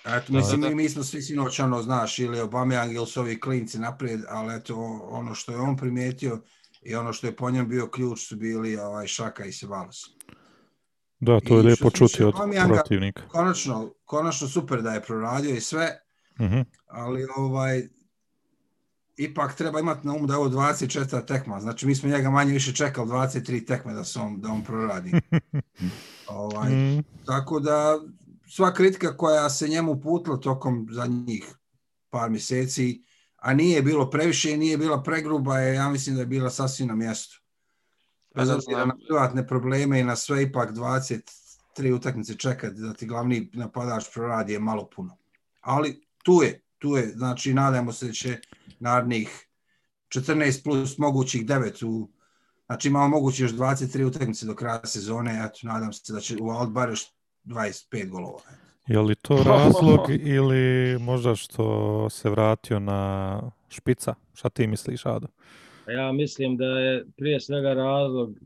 Eto, 0.05 0.33
mislim, 0.33 0.61
mi, 0.61 0.75
mi 0.75 0.89
smo 0.89 1.05
svi 1.05 1.23
sinoć, 1.23 1.61
ono, 1.61 1.83
znaš, 1.83 2.19
ili 2.19 2.39
Aubameyang 2.39 2.95
ili 2.95 3.07
su 3.07 3.21
ovi 3.21 3.41
klinci 3.41 3.79
naprijed, 3.79 4.21
ali 4.29 4.55
eto, 4.57 4.75
ono 5.11 5.35
što 5.35 5.53
je 5.53 5.59
on 5.59 5.77
primijetio 5.77 6.43
i 6.83 6.95
ono 6.95 7.13
što 7.13 7.27
je 7.27 7.37
po 7.37 7.51
njem 7.51 7.69
bio 7.69 7.87
ključ 7.91 8.27
su 8.27 8.37
bili 8.37 8.77
ovaj, 8.77 9.07
Šaka 9.07 9.45
i 9.45 9.53
Sebalos. 9.53 10.11
Da, 11.21 11.41
to 11.41 11.55
I 11.55 11.57
je 11.57 11.63
lijepo 11.63 11.91
čuti 11.91 12.25
od 12.25 12.35
protivnika. 12.69 13.23
Konačno, 13.29 13.93
konačno 14.05 14.49
super 14.49 14.83
da 14.83 14.91
je 14.91 15.03
proradio 15.03 15.55
i 15.55 15.61
sve, 15.61 16.01
Mhm. 16.41 16.61
ali 16.87 17.27
ovaj 17.37 17.89
ipak 19.17 19.55
treba 19.55 19.81
imati 19.81 20.07
na 20.07 20.15
umu 20.15 20.27
da 20.27 20.35
je 20.35 20.39
ovo 20.39 20.49
24 20.49 21.27
tekma. 21.27 21.61
Znači 21.61 21.87
mi 21.87 21.95
smo 21.95 22.09
njega 22.09 22.31
manje 22.31 22.53
više 22.53 22.73
čekali 22.73 23.09
23 23.09 23.67
tekme 23.67 23.93
da 23.93 24.05
se 24.05 24.19
on 24.19 24.41
da 24.41 24.49
on 24.49 24.65
proradi. 24.65 25.13
ovaj 26.29 26.71
Mm, 26.71 27.05
tako 27.27 27.61
da 27.61 27.99
sva 28.51 28.75
kritika 28.75 29.17
koja 29.17 29.51
se 29.51 29.69
njemu 29.69 30.01
putila 30.01 30.37
tokom 30.37 30.89
zadnjih 30.91 31.55
par 32.11 32.31
mjeseci, 32.31 33.03
a 33.37 33.55
nije 33.55 33.83
bilo 33.83 34.11
previše 34.11 34.53
i 34.53 34.57
nije 34.57 34.79
bila 34.79 35.03
pregruba, 35.03 35.59
je, 35.59 35.75
ja 35.75 35.89
mislim 35.89 36.15
da 36.15 36.23
je 36.23 36.27
bila 36.27 36.51
sasvim 36.51 36.89
na 36.89 36.95
mjestu. 36.95 37.41
Bez 38.35 38.49
Pa 38.49 38.53
ne 38.53 38.55
obzira 38.55 38.85
na 38.85 38.97
privatne 39.07 39.47
probleme 39.47 40.01
i 40.01 40.05
na 40.05 40.17
sve 40.17 40.43
ipak 40.43 40.71
23 40.71 41.95
utakmice 41.95 42.35
čekati 42.35 42.81
da 42.81 42.95
ti 42.95 43.07
glavni 43.07 43.51
napadač 43.53 44.05
proradi 44.15 44.53
je 44.53 44.59
malo 44.59 44.89
puno. 44.97 45.17
Ali 45.61 46.07
tu 46.23 46.43
je, 46.43 46.61
tu 46.79 46.97
je. 46.97 47.13
Znači, 47.17 47.55
nadamo 47.55 47.93
se 47.93 48.07
da 48.07 48.13
će 48.13 48.41
narednih 48.79 49.47
14 50.09 50.65
plus 50.65 50.99
mogućih 50.99 51.47
9 51.47 51.85
u 51.85 52.09
Znači 52.67 52.89
imamo 52.89 53.09
moguće 53.09 53.43
još 53.43 53.53
23 53.53 54.05
utakmice 54.05 54.47
do 54.47 54.55
kraja 54.55 54.81
sezone, 54.85 55.43
eto, 55.45 55.59
nadam 55.63 55.93
se 55.93 56.13
da 56.13 56.21
će 56.21 56.37
u 56.41 56.51
Alt 56.51 56.71
bar 56.71 56.89
još 56.89 57.07
25 57.45 58.09
golova. 58.09 58.41
Je 58.87 59.01
li 59.01 59.15
to 59.15 59.43
razlog 59.47 60.01
ili 60.11 60.99
možda 60.99 61.35
što 61.35 62.11
se 62.11 62.31
vratio 62.31 62.79
na 62.79 63.41
špica? 63.69 64.15
Šta 64.35 64.49
ti 64.49 64.67
misliš, 64.67 65.07
Ado? 65.07 65.27
A 65.87 65.93
Ja 65.93 66.13
mislim 66.13 66.57
da 66.57 66.65
je 66.65 67.05
prije 67.17 67.41
svega 67.41 67.75
razlog 67.75 68.39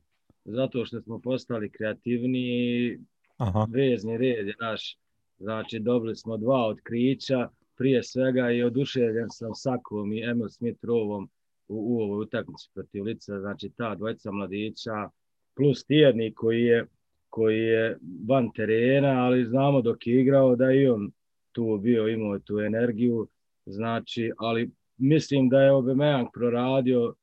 zato 0.45 0.85
što 0.85 1.01
smo 1.01 1.19
postali 1.19 1.71
kreativniji, 1.71 2.99
Aha, 3.37 3.67
vezni 3.71 4.19
red 4.19 4.47
je 4.47 4.55
naš. 4.61 4.99
Znači, 5.39 5.79
dobili 5.79 6.17
smo 6.17 6.37
dva 6.37 6.67
otkrića, 6.67 7.49
prije 7.77 8.03
svega 8.03 8.51
i 8.51 8.63
oduševljen 8.63 9.31
sam 9.31 9.55
Sakom 9.55 10.13
i 10.13 10.23
Emil 10.23 10.49
Smith 10.49 10.85
Rovom 10.85 11.31
u, 11.69 11.97
u 11.97 12.03
ovoj 12.03 12.23
utakmici 12.23 12.71
protiv 12.75 13.03
Lica, 13.05 13.41
znači 13.41 13.71
ta 13.77 13.95
dvojica 13.95 14.31
mladića, 14.31 15.11
plus 15.57 15.85
tjednik 15.85 16.35
koji 16.35 16.63
je, 16.63 16.87
koji 17.35 17.59
je 17.59 17.99
van 18.29 18.51
terena, 18.53 19.25
ali 19.25 19.45
znamo 19.45 19.81
dok 19.83 20.07
je 20.07 20.21
igrao 20.21 20.57
da 20.57 20.65
je 20.65 20.83
i 20.83 20.89
on 20.89 21.11
tu 21.53 21.79
bio, 21.83 22.09
imao 22.09 22.39
tu 22.39 22.61
energiju, 22.61 23.29
znači, 23.67 24.33
ali 24.39 24.71
mislim 24.97 25.49
da 25.49 25.63
je 25.63 25.71
Aubameyang 25.71 26.27
proradio 26.35 27.15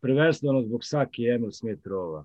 prvenstveno 0.00 0.62
zbog 0.62 0.84
Saki 0.84 1.22
i 1.22 1.28
Emil 1.28 1.50
Smith 1.50 1.86
Rova. 1.86 2.24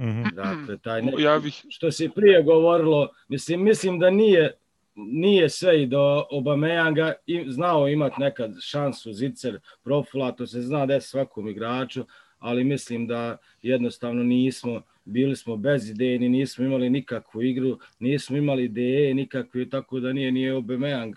Mhm. 0.00 0.22
Dakle, 0.34 0.78
taj 0.78 1.02
neki, 1.02 1.22
Ja 1.22 1.38
bih, 1.38 1.64
što 1.68 1.90
se 1.90 2.08
prije 2.14 2.42
govorilo, 2.42 3.08
mislim, 3.28 3.62
mislim 3.62 3.98
da 3.98 4.10
nije 4.10 4.52
nije 4.94 5.48
sve 5.48 5.82
i 5.82 5.86
do 5.86 6.24
Obameyanga 6.30 7.12
i 7.26 7.50
znao 7.50 7.88
imati 7.88 8.20
nekad 8.20 8.54
šansu 8.60 9.12
zicer 9.12 9.58
profila, 9.82 10.32
to 10.32 10.46
se 10.46 10.62
zna 10.62 10.86
da 10.86 10.94
je 10.94 11.00
svakom 11.00 11.48
igraču, 11.48 12.04
ali 12.38 12.64
mislim 12.64 13.06
da 13.06 13.36
jednostavno 13.62 14.22
nismo, 14.22 14.82
bili 15.04 15.36
smo 15.36 15.56
bez 15.56 15.90
idejni, 15.90 16.28
nismo 16.28 16.64
imali 16.64 16.90
nikakvu 16.90 17.42
igru, 17.42 17.78
nismo 17.98 18.36
imali 18.36 18.64
ideje 18.64 19.14
nikakve, 19.14 19.68
tako 19.68 20.00
da 20.00 20.12
nije 20.12 20.32
nije 20.32 20.54
Obameyang 20.54 21.14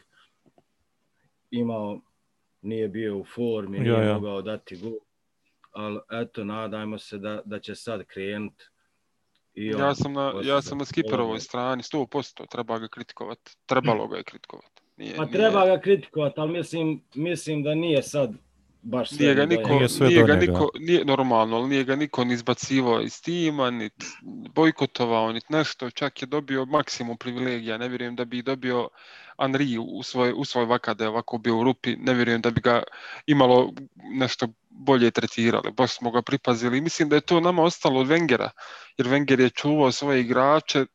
imao, 1.52 2.02
nije 2.62 2.88
bio 2.88 3.18
u 3.18 3.26
formi, 3.26 3.80
nije 3.80 3.92
Ja, 3.92 4.04
ja. 4.04 4.14
mogao 4.14 4.42
dati 4.42 4.78
gol. 4.78 4.94
Ali 5.72 6.00
eto, 6.14 6.44
nadajmo 6.44 6.98
se 7.00 7.18
da, 7.18 7.42
da 7.46 7.60
će 7.60 7.76
sad 7.76 8.04
krenuti. 8.06 8.64
I 9.54 9.74
on 9.74 9.80
ja 9.82 9.96
sam 9.96 10.14
na, 10.14 10.34
ja 10.44 10.62
sam 10.62 10.78
na 10.78 10.86
skiperovoj 10.86 11.40
strani, 11.40 11.84
100%, 11.84 12.48
treba 12.48 12.80
ga 12.80 12.88
kritikovati. 12.88 13.58
Trebalo 13.66 14.08
ga 14.08 14.18
je 14.18 14.24
kritikovati. 14.24 14.82
Nije, 14.98 15.16
Pa 15.16 15.26
nije- 15.26 15.34
treba 15.34 15.66
ga 15.66 15.80
kritikovati, 15.80 16.34
ali 16.38 16.52
mislim, 16.54 17.02
mislim 17.16 17.64
da 17.64 17.76
nije 17.76 18.04
sad 18.04 18.34
baš 18.88 19.10
sve 19.10 19.18
Nije 19.20 19.36
ga 19.36 19.46
niko. 19.46 19.70
Nije 19.70 19.90
sve 19.90 20.08
nije 20.08 20.22
do 20.22 20.28
ga 20.28 20.36
niko, 20.36 20.70
nije 20.80 21.06
normalno, 21.06 21.58
ali 21.58 21.70
nije 21.70 21.84
ga 21.84 21.96
niko 21.96 22.24
ni 22.24 22.34
izbacivao 22.34 23.02
iz 23.02 23.22
tima, 23.22 23.70
ni 23.72 23.90
bojkotovao, 24.56 25.32
ni 25.32 25.42
nešto, 25.50 25.90
čak 25.90 26.22
je 26.22 26.26
dobio 26.26 26.66
maksimum 26.66 27.18
privilegija, 27.18 27.78
ne 27.78 27.88
vjerujem 27.88 28.16
da 28.16 28.26
bi 28.26 28.42
dobio 28.42 28.90
Henry 29.38 29.78
u 29.80 30.04
svoj, 30.04 30.34
u 30.36 30.46
svoj 30.46 30.66
vaka 30.66 30.94
da 30.94 31.04
je 31.04 31.10
ovako 31.10 31.38
bio 31.38 31.58
u 31.58 31.64
rupi, 31.64 31.96
ne 31.96 32.14
vjerujem 32.14 32.42
da 32.42 32.52
bi 32.52 32.62
ga 32.62 32.84
imalo 33.26 33.74
nešto 33.96 34.48
bolje 34.70 35.12
tretirali, 35.12 35.72
baš 35.72 35.98
smo 35.98 36.12
ga 36.12 36.22
pripazili. 36.22 36.82
Mislim 36.82 37.10
da 37.10 37.16
je 37.16 37.22
to 37.22 37.40
nama 37.40 37.64
ostalo 37.64 38.00
od 38.00 38.08
Wengera, 38.08 38.50
jer 38.98 39.08
Wenger 39.08 39.40
je 39.40 39.50
čuvao 39.50 39.92
svoje 39.92 40.22
igrače, 40.22 40.86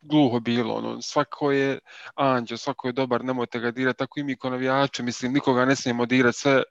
gluho 0.00 0.40
bilo, 0.40 0.74
ono, 0.74 1.02
svako 1.02 1.52
je 1.52 1.78
anđeo, 2.14 2.56
svako 2.56 2.88
je 2.88 2.92
dobar, 2.92 3.24
nemojte 3.24 3.58
ga 3.58 3.70
dirati, 3.70 3.98
tako 3.98 4.20
i 4.20 4.24
mi 4.24 4.36
ko 4.36 4.50
navijače, 4.50 5.02
mislim, 5.02 5.32
nikoga 5.32 5.64
ne 5.64 5.76
smijemo 5.76 6.06
dirati, 6.06 6.38
sve 6.38 6.62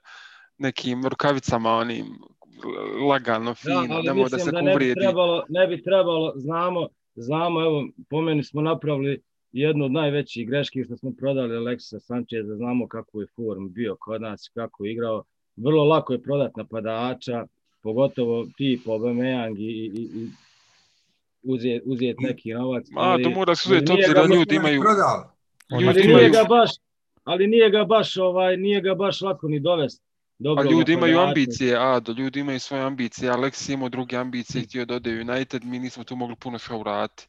nekim 0.58 1.06
rukavicama 1.06 1.70
onim 1.70 2.06
lagano, 3.08 3.54
fino, 3.54 3.86
Da, 3.88 4.02
nemoj 4.02 4.28
da 4.30 4.38
se 4.38 4.50
da 4.50 4.60
ne 4.60 4.76
bi 4.76 4.94
trebalo, 4.94 5.44
ne 5.48 5.66
bi 5.66 5.82
trebalo, 5.82 6.32
znamo, 6.36 6.88
znamo, 7.14 7.60
evo, 7.60 7.88
po 8.10 8.20
meni 8.20 8.44
smo 8.44 8.62
napravili 8.62 9.22
jednu 9.52 9.84
od 9.84 9.92
najvećih 9.92 10.48
greški 10.48 10.84
što 10.84 10.96
smo 10.96 11.12
prodali 11.18 11.56
Aleksa 11.56 12.00
Sančeza, 12.00 12.56
znamo 12.56 12.88
kako 12.88 13.20
je 13.20 13.26
form 13.36 13.68
bio 13.68 13.96
kod 14.00 14.22
nas, 14.22 14.50
kako 14.54 14.84
je 14.84 14.92
igrao. 14.92 15.24
Vrlo 15.56 15.84
lako 15.84 16.12
je 16.12 16.22
prodat 16.22 16.56
napadača, 16.56 17.46
pogotovo 17.82 18.46
tip 18.56 18.86
Aubameyang 18.86 19.58
i, 19.58 19.90
i, 19.94 20.02
i 20.20 20.28
uzet, 21.42 21.82
uzet 21.84 22.16
neki 22.20 22.52
novac. 22.52 22.84
Ma, 22.90 23.18
to 23.22 23.30
moraš 23.30 23.66
ali 23.66 23.76
uzeti 23.76 23.92
obzir 23.92 24.14
ga 24.14 24.20
da 24.20 24.34
ljudi 24.34 24.54
imaju, 24.54 24.80
Prodali. 24.80 25.24
Ljudi 25.80 26.00
ali 26.00 26.10
imaju, 26.10 26.16
nije 26.16 26.30
ga 26.30 26.44
baš, 26.48 26.70
ali 27.24 27.46
nije 27.46 27.70
ga 27.70 27.84
baš 27.84 28.16
ovaj, 28.16 28.56
nije 28.56 28.80
ga 28.80 28.94
baš 28.94 29.20
lako 29.20 29.48
ni 29.48 29.60
dovesti. 29.60 30.04
A 30.34 30.42
Dobro, 30.42 30.70
ljudi 30.70 30.92
imaju 30.92 31.18
ambicije, 31.18 31.76
Ado, 31.78 32.12
ljudi 32.12 32.40
imaju 32.40 32.60
svoje 32.60 32.82
ambicije, 32.82 33.32
Alex 33.32 33.70
je 33.70 33.74
imao 33.74 33.88
druge 33.88 34.16
ambicije, 34.16 34.64
htio 34.64 34.84
da 34.84 34.94
ode 34.94 35.10
u 35.10 35.20
United, 35.20 35.64
mi 35.64 35.78
nismo 35.78 36.04
tu 36.04 36.16
mogli 36.16 36.36
puno 36.36 36.58
što 36.58 36.78
uraditi. 36.78 37.28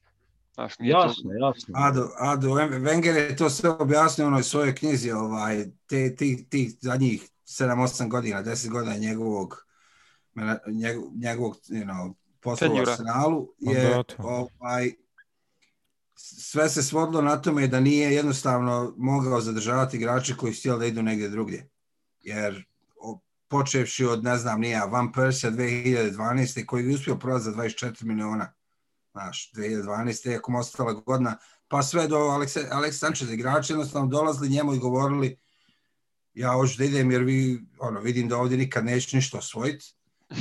Znaš, 0.53 0.79
nije 0.79 0.93
to, 0.93 1.01
Jasno, 1.01 1.31
jasno. 1.39 1.73
Ado, 1.77 2.09
Ado, 2.19 2.49
Wenger 2.49 3.15
je 3.15 3.35
to 3.35 3.49
sve 3.49 3.69
objasnio 3.69 4.25
u 4.25 4.27
onoj 4.27 4.43
svojoj 4.43 4.75
knjizi, 4.75 5.11
ovaj, 5.11 5.65
te, 5.87 6.15
ti, 6.15 6.45
ti 6.49 6.77
zadnjih 6.81 7.29
7-8 7.45 8.09
godina, 8.09 8.43
10 8.43 8.69
godina 8.69 8.97
njegovog, 8.97 9.65
njegov, 10.67 11.03
njegovog 11.15 11.55
you 11.69 11.85
know, 11.85 12.13
posla 12.39 12.67
u. 12.71 12.77
Arsenalu, 12.77 13.47
je 13.59 14.03
ovaj, 14.17 14.91
sve 16.15 16.69
se 16.69 16.83
svodilo 16.83 17.21
na 17.21 17.41
tome 17.41 17.67
da 17.67 17.79
nije 17.79 18.13
jednostavno 18.13 18.93
mogao 18.97 19.41
zadržavati 19.41 19.97
igrače 19.97 20.35
koji 20.37 20.53
su 20.53 20.59
htjeli 20.59 20.79
da 20.79 20.85
idu 20.85 21.03
negdje 21.03 21.29
drugdje. 21.29 21.69
Jer 22.21 22.65
počevši 23.47 24.05
od, 24.05 24.23
ne 24.23 24.37
znam, 24.37 24.61
nije 24.61 24.81
Van 24.85 25.11
Persia 25.11 25.51
2012. 25.51 26.65
koji 26.65 26.87
je 26.87 26.95
uspio 26.95 27.15
prodati 27.15 27.43
za 27.43 27.51
24 27.51 28.03
miliona. 28.03 28.53
Znaš, 29.11 29.51
2012. 29.55 30.37
ako 30.37 30.51
mu 30.51 30.59
ostala 30.59 30.93
godina, 30.93 31.37
pa 31.67 31.83
sve 31.83 32.07
do 32.07 32.17
Aleksa, 32.17 32.59
Aleksa 32.71 32.97
Sanchez 32.97 33.31
igrači 33.31 33.73
jednostavno 33.73 34.07
dolazili 34.07 34.49
njemu 34.49 34.73
i 34.73 34.79
govorili 34.79 35.37
ja 36.35 36.51
hoću 36.51 36.77
da 36.77 36.83
idem 36.83 37.11
jer 37.11 37.23
vi, 37.23 37.65
ono, 37.79 37.99
vidim 37.99 38.29
da 38.29 38.37
ovdje 38.37 38.57
nikad 38.57 38.85
neću 38.85 39.15
ništa 39.15 39.37
osvojiti. 39.37 39.95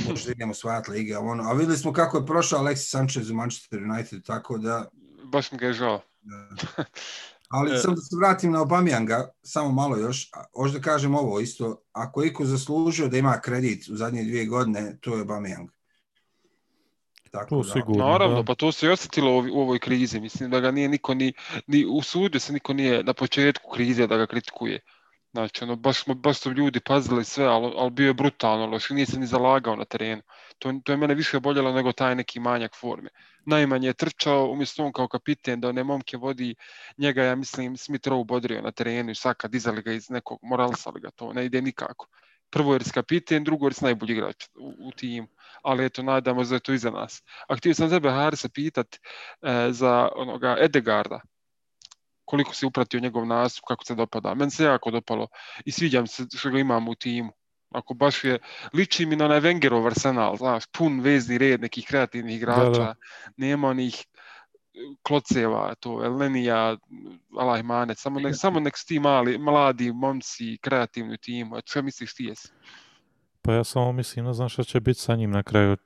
Hoću 0.07 0.25
da 0.25 0.31
idem 0.31 0.49
osvajati 0.49 0.91
lige. 0.91 1.15
a 1.15 1.19
Ono, 1.19 1.43
a 1.43 1.53
vidjeli 1.53 1.77
smo 1.77 1.93
kako 1.93 2.17
je 2.17 2.25
prošao 2.25 2.63
Alexis 2.63 2.89
Sanchez 2.89 3.29
u 3.29 3.35
Manchester 3.35 3.83
United, 3.83 4.25
tako 4.25 4.57
da 4.57 4.89
baš 5.23 5.51
mi 5.51 5.57
ga 5.57 5.67
je 5.67 5.73
žao. 5.73 6.01
Ali 7.55 7.71
E. 7.75 7.77
sam 7.77 7.95
da 7.95 8.01
se 8.01 8.15
vratim 8.15 8.51
na 8.51 8.59
Obamyanga, 8.59 9.27
samo 9.43 9.71
malo 9.71 9.97
još, 9.97 10.29
hoću 10.55 10.73
da 10.73 10.79
kažem 10.81 11.15
ovo 11.15 11.39
isto, 11.39 11.81
ako 11.91 12.21
je 12.21 12.27
iko 12.27 12.45
zaslužio 12.45 13.07
da 13.07 13.17
ima 13.17 13.39
kredit 13.43 13.87
u 13.89 13.95
zadnje 13.95 14.23
dvije 14.23 14.45
godine, 14.45 14.97
to 15.01 15.15
je 15.15 15.23
Obamyang. 15.23 15.67
Tako 17.31 17.49
To 17.49 17.63
da, 17.63 17.73
sigurno. 17.73 18.05
Naravno, 18.05 18.35
da. 18.35 18.43
pa 18.43 18.55
to 18.55 18.71
se 18.71 18.85
i 18.85 18.89
osjetilo 18.89 19.31
u 19.53 19.61
ovoj 19.61 19.79
krizi. 19.79 20.19
Mislim 20.19 20.49
da 20.51 20.59
ga 20.59 20.71
nije 20.71 20.89
niko 20.89 21.13
ni, 21.13 21.33
ni 21.67 21.85
usudio 21.89 22.39
se 22.39 22.53
niko 22.53 22.73
nije 22.73 23.03
na 23.03 23.13
početku 23.13 23.71
krize 23.71 24.07
da 24.07 24.17
ga 24.17 24.27
kritikuje. 24.27 24.79
Znači, 25.35 25.63
ono, 25.63 25.75
baš, 25.75 26.03
smo, 26.03 26.13
baš 26.13 26.39
su 26.39 26.51
ljudi 26.51 26.79
pazili 26.79 27.25
sve, 27.25 27.45
ali, 27.45 27.73
ali 27.77 27.91
bio 27.91 28.07
je 28.07 28.13
brutalno 28.13 28.65
loš, 28.65 28.89
nije 28.89 29.05
se 29.05 29.19
ni 29.19 29.27
zalagao 29.27 29.75
na 29.75 29.85
terenu. 29.85 30.21
To, 30.59 30.73
to 30.83 30.91
je 30.91 30.97
mene 30.97 31.13
više 31.15 31.39
boljelo 31.39 31.73
nego 31.73 31.91
taj 31.91 32.15
neki 32.15 32.39
manjak 32.39 32.75
forme. 32.79 33.09
Najmanje 33.45 33.87
je 33.87 33.93
trčao, 33.93 34.51
umjesto 34.51 34.85
on 34.85 34.91
kao 34.91 35.07
kapiten 35.07 35.61
da 35.61 35.69
one 35.69 35.83
momke 35.83 36.17
vodi, 36.17 36.55
njega, 36.97 37.23
ja 37.23 37.35
mislim, 37.35 37.77
Smith 37.77 38.07
Rowe 38.07 38.25
bodrio 38.25 38.61
na 38.61 38.71
terenu 38.71 39.11
i 39.11 39.15
svaka 39.15 39.47
dizali 39.47 39.81
ga 39.81 39.91
iz 39.91 40.09
nekog, 40.09 40.39
moralisali 40.41 41.01
ga, 41.01 41.11
to 41.11 41.33
ne 41.33 41.45
ide 41.45 41.61
nikako. 41.61 42.07
Prvo 42.49 42.73
jer 42.73 42.83
si 42.83 42.91
kapiten, 42.91 43.43
drugo 43.43 43.65
jer 43.65 43.73
si 43.73 43.83
najbolji 43.83 44.11
igrač 44.13 44.47
u, 44.55 44.73
u 44.87 44.91
timu 44.91 45.27
ali 45.61 45.85
eto, 45.85 46.03
nadamo 46.03 46.43
se 46.45 46.49
da 46.49 46.55
je 46.55 46.59
to 46.59 46.73
iza 46.73 46.91
nas. 46.91 47.23
A 47.49 47.55
htio 47.55 47.73
sam 47.73 47.89
tebe, 47.89 48.09
Harisa, 48.09 48.49
pitat 48.49 48.95
e, 48.95 48.99
za 49.71 50.09
onoga 50.15 50.57
Edegarda. 50.59 51.21
Koliko 52.25 52.53
si 52.53 52.65
upratio 52.65 52.99
njegov 52.99 53.25
nastup, 53.25 53.63
kako 53.67 53.85
se 53.85 53.95
dopada. 53.95 54.33
Meni 54.33 54.51
se 54.51 54.63
jako 54.63 54.91
dopalo 54.91 55.27
i 55.65 55.71
sviđam 55.71 56.07
se 56.07 56.25
što 56.37 56.49
ga 56.49 56.59
imam 56.59 56.87
u 56.87 56.95
timu. 56.95 57.31
Ako 57.69 57.93
baš 57.93 58.23
je, 58.23 58.39
liči 58.73 59.05
mi 59.05 59.15
na 59.15 59.25
onaj 59.25 59.39
Wengerov 59.39 59.85
arsenal, 59.87 60.35
znaš, 60.37 60.63
pun 60.71 60.99
vezni 60.99 61.37
red 61.37 61.61
nekih 61.61 61.85
kreativnih 61.87 62.35
igrača, 62.35 62.79
da. 62.79 62.95
nema 63.37 63.67
onih 63.67 64.05
kloceva, 65.03 65.75
to, 65.79 66.01
Elnenija, 66.05 66.77
Allah 67.37 67.63
manec, 67.63 67.99
samo 67.99 68.19
nek, 68.19 68.35
samo 68.35 68.59
nek 68.59 68.73
ti 68.87 68.99
mali, 68.99 69.37
mladi 69.37 69.91
momci, 69.91 70.57
kreativni 70.61 71.17
timu. 71.17 71.57
Eto, 71.57 71.67
šta 71.67 71.81
misliš 71.81 72.15
ti 72.15 72.23
jesi? 72.23 72.49
Pa 73.41 73.53
ja 73.53 73.63
samo 73.63 73.91
mislim, 73.91 74.25
ne 74.25 74.33
znam 74.33 74.49
šta 74.49 74.63
će 74.63 74.79
biti 74.79 74.99
sa 74.99 75.15
njim 75.15 75.31
na 75.31 75.43
kraju. 75.43 75.77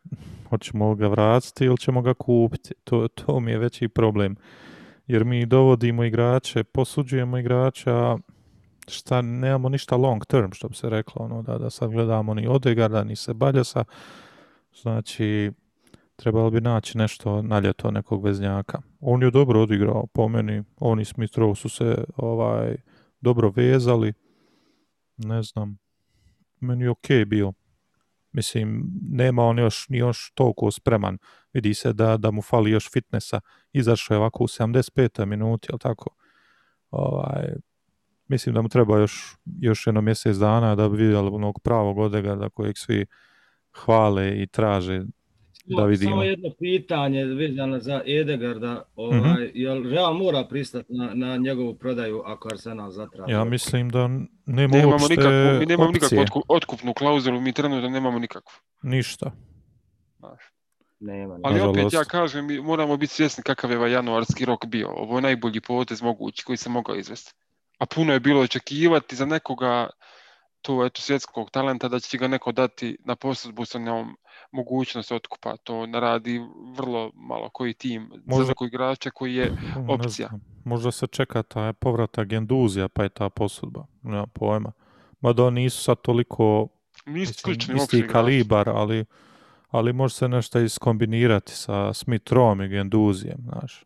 Hoćemo 0.50 0.92
li 0.92 0.98
ga 0.98 1.08
vratiti 1.08 1.66
ili 1.66 1.78
ćemo 1.78 2.02
ga 2.02 2.14
kupiti? 2.14 2.74
To, 2.84 3.08
to 3.08 3.40
mi 3.40 3.52
je 3.52 3.58
veći 3.58 3.88
problem. 3.88 4.36
Jer 5.10 5.26
mi 5.26 5.46
dovodimo 5.46 6.04
igrače, 6.04 6.64
posuđujemo 6.64 7.38
igrača, 7.38 8.18
šta, 8.88 9.22
nemamo 9.22 9.70
ništa 9.70 9.96
long 9.96 10.26
term, 10.26 10.52
što 10.52 10.70
bi 10.70 10.76
se 10.76 10.90
reklo, 10.90 11.26
ono, 11.26 11.42
da, 11.42 11.58
da 11.58 11.70
sad 11.70 11.92
gledamo 11.92 12.34
ni 12.34 12.48
Odegarda, 12.48 13.04
ni 13.04 13.16
Sebaljasa. 13.16 13.84
Znači, 14.82 15.52
trebalo 16.16 16.50
bi 16.50 16.62
naći 16.62 16.98
nešto 16.98 17.42
na 17.42 17.60
ljeto 17.60 17.92
nekog 17.92 18.24
veznjaka. 18.24 18.82
On 19.00 19.24
je 19.24 19.32
dobro 19.32 19.62
odigrao, 19.62 20.08
po 20.14 20.28
meni, 20.28 20.64
oni 20.78 21.06
Smith 21.06 21.38
Rowe 21.38 21.56
su 21.56 21.70
se 21.70 22.04
ovaj, 22.16 22.76
dobro 23.22 23.52
vezali. 23.56 24.14
Ne 25.18 25.44
znam, 25.44 25.78
meni 26.60 26.84
je 26.84 26.90
okej 26.90 27.26
bio. 27.26 27.54
Mislim, 28.32 28.84
nema 29.12 29.44
on 29.44 29.60
još, 29.60 29.90
ni 29.90 29.98
još 29.98 30.32
toliko 30.34 30.72
spreman. 30.72 31.18
Vidi 31.54 31.74
se 31.74 31.94
da, 31.94 32.18
da 32.18 32.32
mu 32.32 32.42
fali 32.42 32.72
još 32.72 32.92
fitnessa. 32.92 33.42
Izašao 33.74 34.16
je 34.16 34.20
ovako 34.20 34.44
u 34.44 34.48
75. 34.48 35.26
minuti, 35.26 35.68
jel 35.72 35.78
tako? 35.80 36.10
Ovaj, 36.90 37.54
mislim 38.28 38.56
da 38.56 38.62
mu 38.62 38.70
treba 38.70 39.00
još, 39.00 39.36
još 39.62 39.88
jedno 39.88 40.02
mjesec 40.02 40.38
dana 40.38 40.76
da 40.76 40.90
bi 40.90 40.98
vidjeli 40.98 41.30
onog 41.34 41.60
pravog 41.64 41.98
odega 41.98 42.36
da 42.36 42.50
kojeg 42.50 42.78
svi 42.78 43.06
hvale 43.72 44.42
i 44.42 44.48
traže 44.48 45.04
da 45.78 45.86
vidimo. 45.86 46.12
Samo 46.12 46.24
jedno 46.24 46.50
pitanje 46.60 47.26
vezano 47.26 47.80
za 47.80 48.02
Edegarda, 48.08 48.84
ovaj, 48.96 49.20
Mhm. 49.20 49.52
jel 49.54 49.84
Real 49.90 50.14
mora 50.14 50.44
pristati 50.44 50.94
na, 50.94 51.12
na 51.14 51.38
njegovu 51.38 51.74
prodaju 51.76 52.22
ako 52.26 52.50
Arsenal 52.52 52.92
zatraži? 52.92 53.32
Ja 53.32 53.44
mislim 53.44 53.90
da 53.90 54.08
nema 54.46 54.76
Nemamo 54.78 54.92
uopšte 54.92 55.10
nikakvu, 55.10 55.60
mi 55.60 55.66
nemamo 55.66 55.90
opcije. 55.90 56.02
nikakvu 56.04 56.22
otku, 56.22 56.44
otkupnu 56.48 56.94
klauzulu, 56.94 57.42
mi 57.42 57.54
trenutno 57.54 57.90
nemamo 57.90 58.20
nikakvu. 58.20 58.54
Ništa. 58.84 59.32
Znaš. 60.20 60.40
Nema. 61.00 61.34
nema. 61.34 61.40
Ali 61.44 61.62
opet 61.62 61.94
ja 61.94 62.04
kažem, 62.04 62.46
mi 62.46 62.62
moramo 62.62 62.98
biti 62.98 63.14
svjesni 63.14 63.44
kakav 63.44 63.72
je 63.72 63.78
ovaj 63.78 63.92
januarski 63.92 64.46
rok 64.46 64.66
bio. 64.66 64.90
Ovo 64.90 65.18
je 65.18 65.22
najbolji 65.22 65.62
potez 65.62 66.02
mogući 66.02 66.46
koji 66.46 66.58
se 66.58 66.70
mogao 66.70 66.96
izvesti. 66.96 67.34
A 67.78 67.86
puno 67.86 68.14
je 68.14 68.20
bilo 68.20 68.42
očekivati 68.42 69.16
za 69.16 69.26
nekoga 69.26 69.90
to 70.62 70.86
eto 70.86 71.02
svjetskog 71.02 71.52
talenta 71.52 71.88
da 71.88 72.00
će 72.00 72.18
ga 72.18 72.28
neko 72.28 72.52
dati 72.52 72.98
na 73.06 73.16
posudbu 73.16 73.66
sa 73.66 73.80
njom 73.80 74.18
mogućnost 74.52 75.12
otkupa. 75.12 75.58
To 75.58 75.86
ne 75.86 76.00
radi 76.00 76.42
vrlo 76.78 77.12
malo 77.16 77.50
koji 77.50 77.74
tim 77.74 78.10
Možda- 78.26 78.44
za 78.44 78.50
nekog 78.50 78.68
igrača 78.68 79.10
koji 79.10 79.36
je 79.36 79.58
opcija. 79.90 80.28
znam, 80.28 80.42
možda 80.66 80.92
se 80.92 81.08
čeka 81.08 81.44
taj 81.44 81.74
povratak 81.74 82.28
Genduzija, 82.28 82.88
pa 82.88 83.04
je 83.04 83.10
ta 83.10 83.30
posudba. 83.30 83.86
Nema 84.02 84.28
pojma. 84.28 84.72
Mada 85.22 85.44
oni 85.44 85.62
nisu 85.62 85.84
sad 85.84 86.02
toliko 86.02 86.68
Nisu 87.06 87.34
slični 87.34 87.74
uopšte 87.76 87.98
isti 87.98 88.08
kalibar, 88.08 88.70
ali, 88.70 89.06
ali 89.70 89.94
može 89.94 90.16
se 90.16 90.28
nešto 90.28 90.60
iskombinirati 90.60 91.52
sa 91.52 91.74
Smith-Rom 91.74 92.66
i 92.66 92.70
Genduzijem, 92.70 93.38
znaš. 93.44 93.84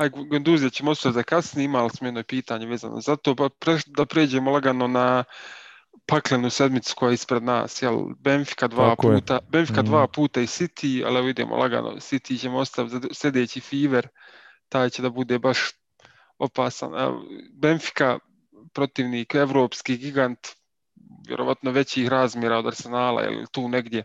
Aj, 0.00 0.10
Genduzija 0.30 0.70
ćemo 0.70 0.90
ostaviti 0.90 1.14
za 1.14 1.22
kasnije, 1.22 1.64
imali 1.64 1.90
smo 1.90 2.06
jedno 2.06 2.22
pitanje 2.22 2.66
vezano 2.66 3.00
za 3.00 3.16
to, 3.16 3.34
pa 3.34 3.48
pre, 3.48 3.78
da 3.86 4.06
pređemo 4.06 4.50
lagano 4.50 4.86
na 4.86 5.24
paklenu 6.06 6.50
sedmicu 6.50 6.94
koja 6.96 7.10
je 7.10 7.14
ispred 7.14 7.42
nas, 7.42 7.82
jel, 7.82 8.04
Benfica 8.18 8.68
dva 8.68 8.88
Tako 8.88 9.10
je. 9.10 9.18
puta, 9.20 9.38
Benfica 9.48 9.82
Mhm. 9.82 9.90
dva 9.90 10.06
puta 10.06 10.40
i 10.40 10.46
City, 10.46 11.04
ali 11.06 11.18
evo 11.18 11.28
idemo 11.28 11.56
lagano, 11.56 11.90
City 11.90 12.40
ćemo 12.40 12.58
ostaviti 12.58 12.94
za 12.94 13.00
sljedeći 13.14 13.60
Fever, 13.60 14.08
taj 14.68 14.90
će 14.90 15.02
da 15.02 15.10
bude 15.10 15.38
baš 15.38 15.58
opasan. 16.38 16.90
Benfica, 17.52 18.18
protivnik, 18.72 19.34
evropski 19.34 19.96
gigant, 19.96 20.38
vjerovatno 21.28 21.70
većih 21.70 22.08
razmjera 22.08 22.58
od 22.58 22.66
Arsenala, 22.66 23.24
ili 23.24 23.46
tu 23.52 23.68
negdje 23.68 24.04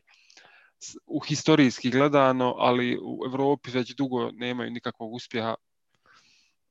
u 1.05 1.19
historijski 1.19 1.89
gledano, 1.89 2.55
ali 2.57 2.97
u 3.01 3.25
Evropi 3.25 3.71
već 3.71 3.95
dugo 3.95 4.31
nemaju 4.31 4.71
nikakvog 4.71 5.13
uspjeha 5.13 5.55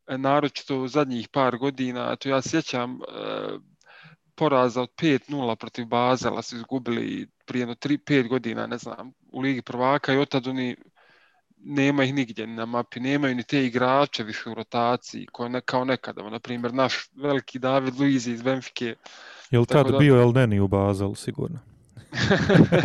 naročito 0.08 0.78
u 0.78 0.88
zadnjih 0.88 1.28
par 1.28 1.58
godina, 1.58 2.16
to 2.16 2.28
ja 2.28 2.42
sjećam 2.42 2.92
e, 2.92 2.96
poraza 4.34 4.82
od 4.82 4.90
5-0 4.96 5.56
protiv 5.56 5.87
Bazela 5.87 6.42
su 6.42 6.56
izgubili 6.56 7.26
prije 7.46 7.61
jedno 7.61 7.75
3-5 7.75 8.28
godina, 8.28 8.66
ne 8.66 8.78
znam, 8.78 9.12
u 9.32 9.40
Ligi 9.40 9.62
prvaka 9.62 10.12
i 10.12 10.16
od 10.16 10.28
tad 10.28 10.46
oni 10.46 10.76
nema 11.66 12.04
ih 12.04 12.14
nigdje 12.14 12.46
na 12.46 12.66
mapi, 12.66 13.00
nemaju 13.00 13.34
ni 13.34 13.42
te 13.42 13.66
igrače 13.66 14.25
više 14.25 14.50
u 14.50 14.54
rotaciji, 14.54 15.26
koje 15.32 15.50
ne, 15.50 15.61
kao 15.61 15.84
nekada, 15.84 16.30
na 16.30 16.38
primjer 16.38 16.75
naš 16.75 17.08
veliki 17.14 17.58
David 17.58 18.00
Luiz 18.00 18.26
iz 18.26 18.42
Benfike, 18.42 18.94
Je 19.50 19.58
li 19.58 19.66
tad 19.66 19.90
da- 19.90 19.99
bio 19.99 20.20
El 20.20 20.32
Neni 20.32 20.61
u 20.61 20.68
Bazelu, 20.68 21.14
sigurno? 21.14 21.58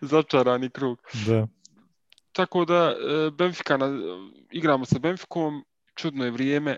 začarani 0.00 0.70
krug. 0.70 0.98
Da. 1.26 1.46
Tako 2.32 2.64
da 2.64 2.74
e, 2.74 3.30
Benfica 3.30 3.76
na, 3.76 3.86
igramo 4.50 4.84
sa 4.84 4.98
Benficom, 4.98 5.64
čudno 5.94 6.24
je 6.24 6.30
vrijeme, 6.30 6.76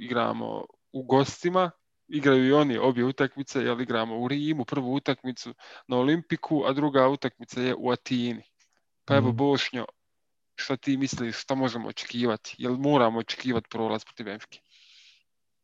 igramo 0.00 0.64
u 0.92 1.02
gostima, 1.02 1.70
igraju 2.08 2.46
i 2.46 2.52
oni 2.52 2.78
obje 2.78 3.04
utakmice, 3.04 3.60
jel 3.60 3.80
igramo 3.80 4.18
u 4.18 4.28
Rimu 4.28 4.64
prvu 4.64 4.94
utakmicu 4.94 5.54
na 5.88 5.96
Olimpiku, 5.96 6.64
a 6.66 6.72
druga 6.72 7.08
utakmica 7.08 7.60
je 7.60 7.74
u 7.78 7.90
Atini. 7.90 8.42
Pa 9.04 9.16
evo 9.16 9.28
Mhm. 9.28 9.36
Bošnjo, 9.36 9.86
šta 10.54 10.76
ti 10.76 10.96
misliš, 10.96 11.36
šta 11.36 11.54
možemo 11.54 11.88
očekivati? 11.88 12.54
Jel 12.58 12.76
moramo 12.76 13.18
očekivati 13.18 13.68
prolaz 13.70 14.04
protiv 14.04 14.24
Benfike? 14.24 14.60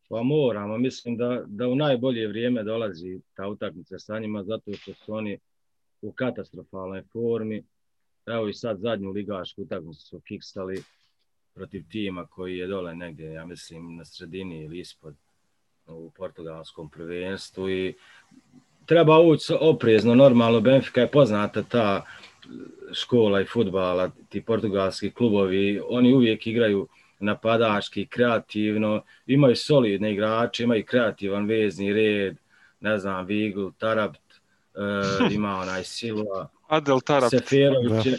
Pa 0.08 0.22
moramo, 0.22 0.78
mislim 0.78 1.16
da, 1.16 1.42
da 1.46 1.68
u 1.68 1.74
najbolje 1.74 2.28
vrijeme 2.28 2.62
dolazi 2.62 3.20
ta 3.34 3.48
utakmica 3.48 3.98
sa 3.98 4.18
njima, 4.18 4.44
zato 4.44 4.72
što 4.72 4.94
su 4.94 5.14
oni 5.14 5.38
u 6.02 6.12
katastrofalnoj 6.12 7.02
formi. 7.12 7.64
Evo 8.26 8.48
i 8.48 8.54
sad 8.54 8.80
zadnju 8.80 9.10
ligašku 9.10 9.62
utakmicu 9.62 10.06
su 10.06 10.20
kiksali 10.20 10.82
protiv 11.56 11.84
tima 11.90 12.26
koji 12.26 12.58
je 12.58 12.66
dole 12.66 12.94
negdje, 12.94 13.32
ja 13.32 13.46
mislim, 13.46 13.96
na 13.96 14.04
sredini 14.04 14.64
ili 14.64 14.78
ispod 14.78 15.14
u 15.86 16.10
portugalskom 16.10 16.90
prvenstvu 16.90 17.70
i 17.70 17.94
treba 18.86 19.20
ući 19.20 19.52
oprezno, 19.60 20.14
normalno 20.14 20.60
Benfica 20.60 21.00
je 21.00 21.10
poznata 21.10 21.62
ta 21.62 22.04
škola 22.92 23.40
i 23.40 23.44
futbala, 23.44 24.10
ti 24.28 24.42
portugalski 24.42 25.10
klubovi, 25.10 25.80
oni 25.88 26.14
uvijek 26.14 26.46
igraju 26.46 26.88
napadački, 27.18 28.06
kreativno, 28.06 29.02
imaju 29.26 29.56
solidne 29.56 30.12
igrače, 30.12 30.64
imaju 30.64 30.84
kreativan 30.84 31.46
vezni 31.46 31.92
red, 31.92 32.36
ne 32.80 32.98
znam, 32.98 33.26
Vigl, 33.26 33.68
Tarabt, 33.78 34.20
e, 34.74 35.34
ima 35.34 35.56
onaj 35.56 35.84
Silva, 35.84 36.48
Adel 36.68 37.00
Tarap, 37.00 37.30
Seferović 37.30 38.06
je, 38.06 38.18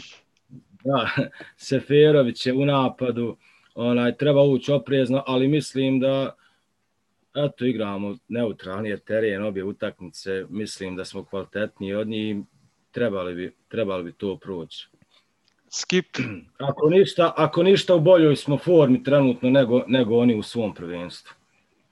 da, 0.84 1.10
Seferović 1.56 2.46
je 2.46 2.52
u 2.52 2.64
napadu, 2.64 3.36
onaj, 3.74 4.16
treba 4.16 4.42
ući 4.42 4.72
oprezno, 4.72 5.22
ali 5.26 5.48
mislim 5.48 6.00
da 6.00 6.34
eto, 7.34 7.64
igramo 7.64 8.16
neutralni 8.28 8.88
jer 8.88 8.98
teren, 8.98 9.44
obje 9.44 9.64
utakmice, 9.64 10.44
mislim 10.48 10.96
da 10.96 11.04
smo 11.04 11.24
kvalitetniji 11.24 11.94
od 11.94 12.08
njih, 12.08 12.36
trebali 12.90 13.34
bi, 13.34 13.54
trebali 13.68 14.04
bi 14.04 14.12
to 14.12 14.36
proći. 14.36 14.88
Skip, 15.70 16.06
Ako 16.68 16.90
ništa, 16.90 17.32
ako 17.36 17.62
ništa 17.62 17.94
u 17.94 18.00
boljoj 18.00 18.36
smo 18.36 18.58
formi 18.58 19.02
trenutno 19.02 19.50
nego, 19.50 19.84
nego 19.86 20.18
oni 20.18 20.34
u 20.34 20.42
svom 20.42 20.74
prvenstvu. 20.74 21.34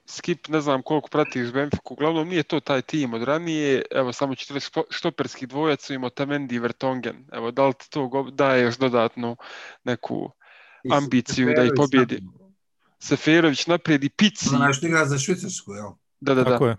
Skip, 0.09 0.49
ne 0.49 0.61
znam 0.61 0.83
koliko 0.83 1.09
pratiš 1.09 1.53
Benfiku, 1.53 1.95
uglavnom 1.95 2.29
nije 2.29 2.43
to 2.43 2.61
taj 2.61 2.83
tim 2.83 3.15
od 3.15 3.23
ranije, 3.23 3.83
evo 3.91 4.13
samo 4.13 4.35
špo- 4.35 4.85
štoperski 4.91 5.47
dvojac 5.47 5.87
su 5.87 5.95
imao 5.95 6.11
Tamendi 6.11 6.55
i 6.55 6.59
Vertongen, 6.59 7.25
evo 7.33 7.51
da 7.51 7.67
li 7.67 7.75
ti 7.75 7.91
to 7.91 8.31
daje 8.33 8.63
još 8.63 8.77
dodatnu 8.77 9.37
neku 9.85 10.31
ambiciju 10.93 11.55
da 11.57 11.65
ih 11.65 11.73
pobjedi? 11.77 12.23
Seferović 12.99 13.67
naprijed 13.67 14.05
i 14.05 14.09
Pici, 14.09 14.55
Onaj 14.55 14.73
što 14.73 14.87
igra 14.87 15.07
za 15.07 15.19
Švicarsku, 15.19 15.73
jel? 15.73 15.91
da, 16.21 16.35
da, 16.35 16.45
da, 16.45 16.51
Tako 16.51 16.67
je. 16.67 16.77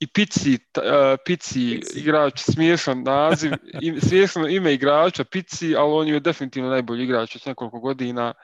i 0.00 0.06
Pici, 0.06 0.58
t- 0.58 0.80
uh, 0.80 1.18
Pici, 1.24 1.80
Pici. 1.80 2.00
igrač, 2.00 2.40
smiješan 2.40 3.02
naziv, 3.02 3.52
im, 3.82 4.00
smiješno 4.00 4.48
ime 4.48 4.74
igrača, 4.74 5.24
Pici, 5.24 5.76
ali 5.76 5.92
on 5.92 6.08
je 6.08 6.20
definitivno 6.20 6.70
najbolji 6.70 7.04
igrač 7.04 7.36
od 7.36 7.42
nekoliko 7.46 7.80
godina, 7.80 8.34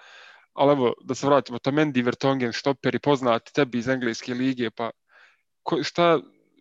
ali 0.54 0.72
evo, 0.72 0.92
da 1.04 1.14
se 1.14 1.26
vratimo, 1.26 1.58
Tamendi, 1.58 2.02
Vertongen, 2.02 2.52
štoperi, 2.52 2.98
poznati 2.98 3.52
tebi 3.52 3.78
iz 3.78 3.88
Engleske 3.88 4.34
lige, 4.34 4.70
pa 4.70 4.90
ko, 5.62 5.82
šta 5.82 6.20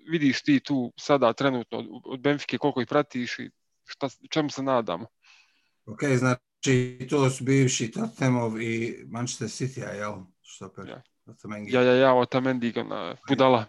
vidiš 0.10 0.43
ti 0.43 0.60
tu 0.60 0.93
sada 0.97 1.34
trenutno 1.34 1.77
od, 1.77 1.88
od 2.06 2.19
Benfike, 2.19 2.58
koliko 2.58 2.82
ih 2.82 2.88
pratiš 2.88 3.39
i 3.39 3.49
šta, 3.86 4.10
čemu 4.29 4.49
se 4.49 4.63
nadamo? 4.63 5.08
Ok, 5.86 6.03
znači 6.03 7.08
to 7.10 7.29
su 7.29 7.43
bivši 7.43 7.91
Tottenhamov 7.91 8.62
i 8.62 9.03
Manchester 9.08 9.47
City, 9.47 9.95
jel? 9.95 10.13
Što 10.41 10.69
pe? 10.69 10.82
Ja. 10.88 11.01
Otamengi. 11.25 11.71
Ja, 11.71 11.82
ja, 11.82 11.93
ja, 11.93 12.13
o 12.13 12.25
Tamendi, 12.25 12.73
na 12.89 13.15
budala. 13.29 13.65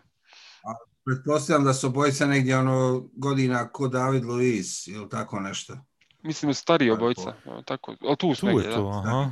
Pretpostavljam 1.05 1.65
da 1.65 1.75
su 1.75 1.87
obojica 1.87 2.27
negdje 2.27 2.59
ono 2.59 3.09
godina 3.13 3.69
ko 3.69 3.89
David 3.89 4.25
Luiz 4.25 4.89
ili 4.89 5.09
tako 5.09 5.41
nešto. 5.41 5.77
Mislim 6.23 6.51
da 6.51 6.55
su 6.55 6.61
stariji 6.61 6.91
obojica, 6.91 7.35
evo, 7.47 7.63
tako, 7.63 7.97
ali 8.01 8.17
tu 8.17 8.35
su 8.35 8.41
Tu 8.41 8.47
negdje, 8.47 8.69
je 8.69 8.75
to, 8.75 8.83
da. 8.83 8.99
aha. 8.99 9.31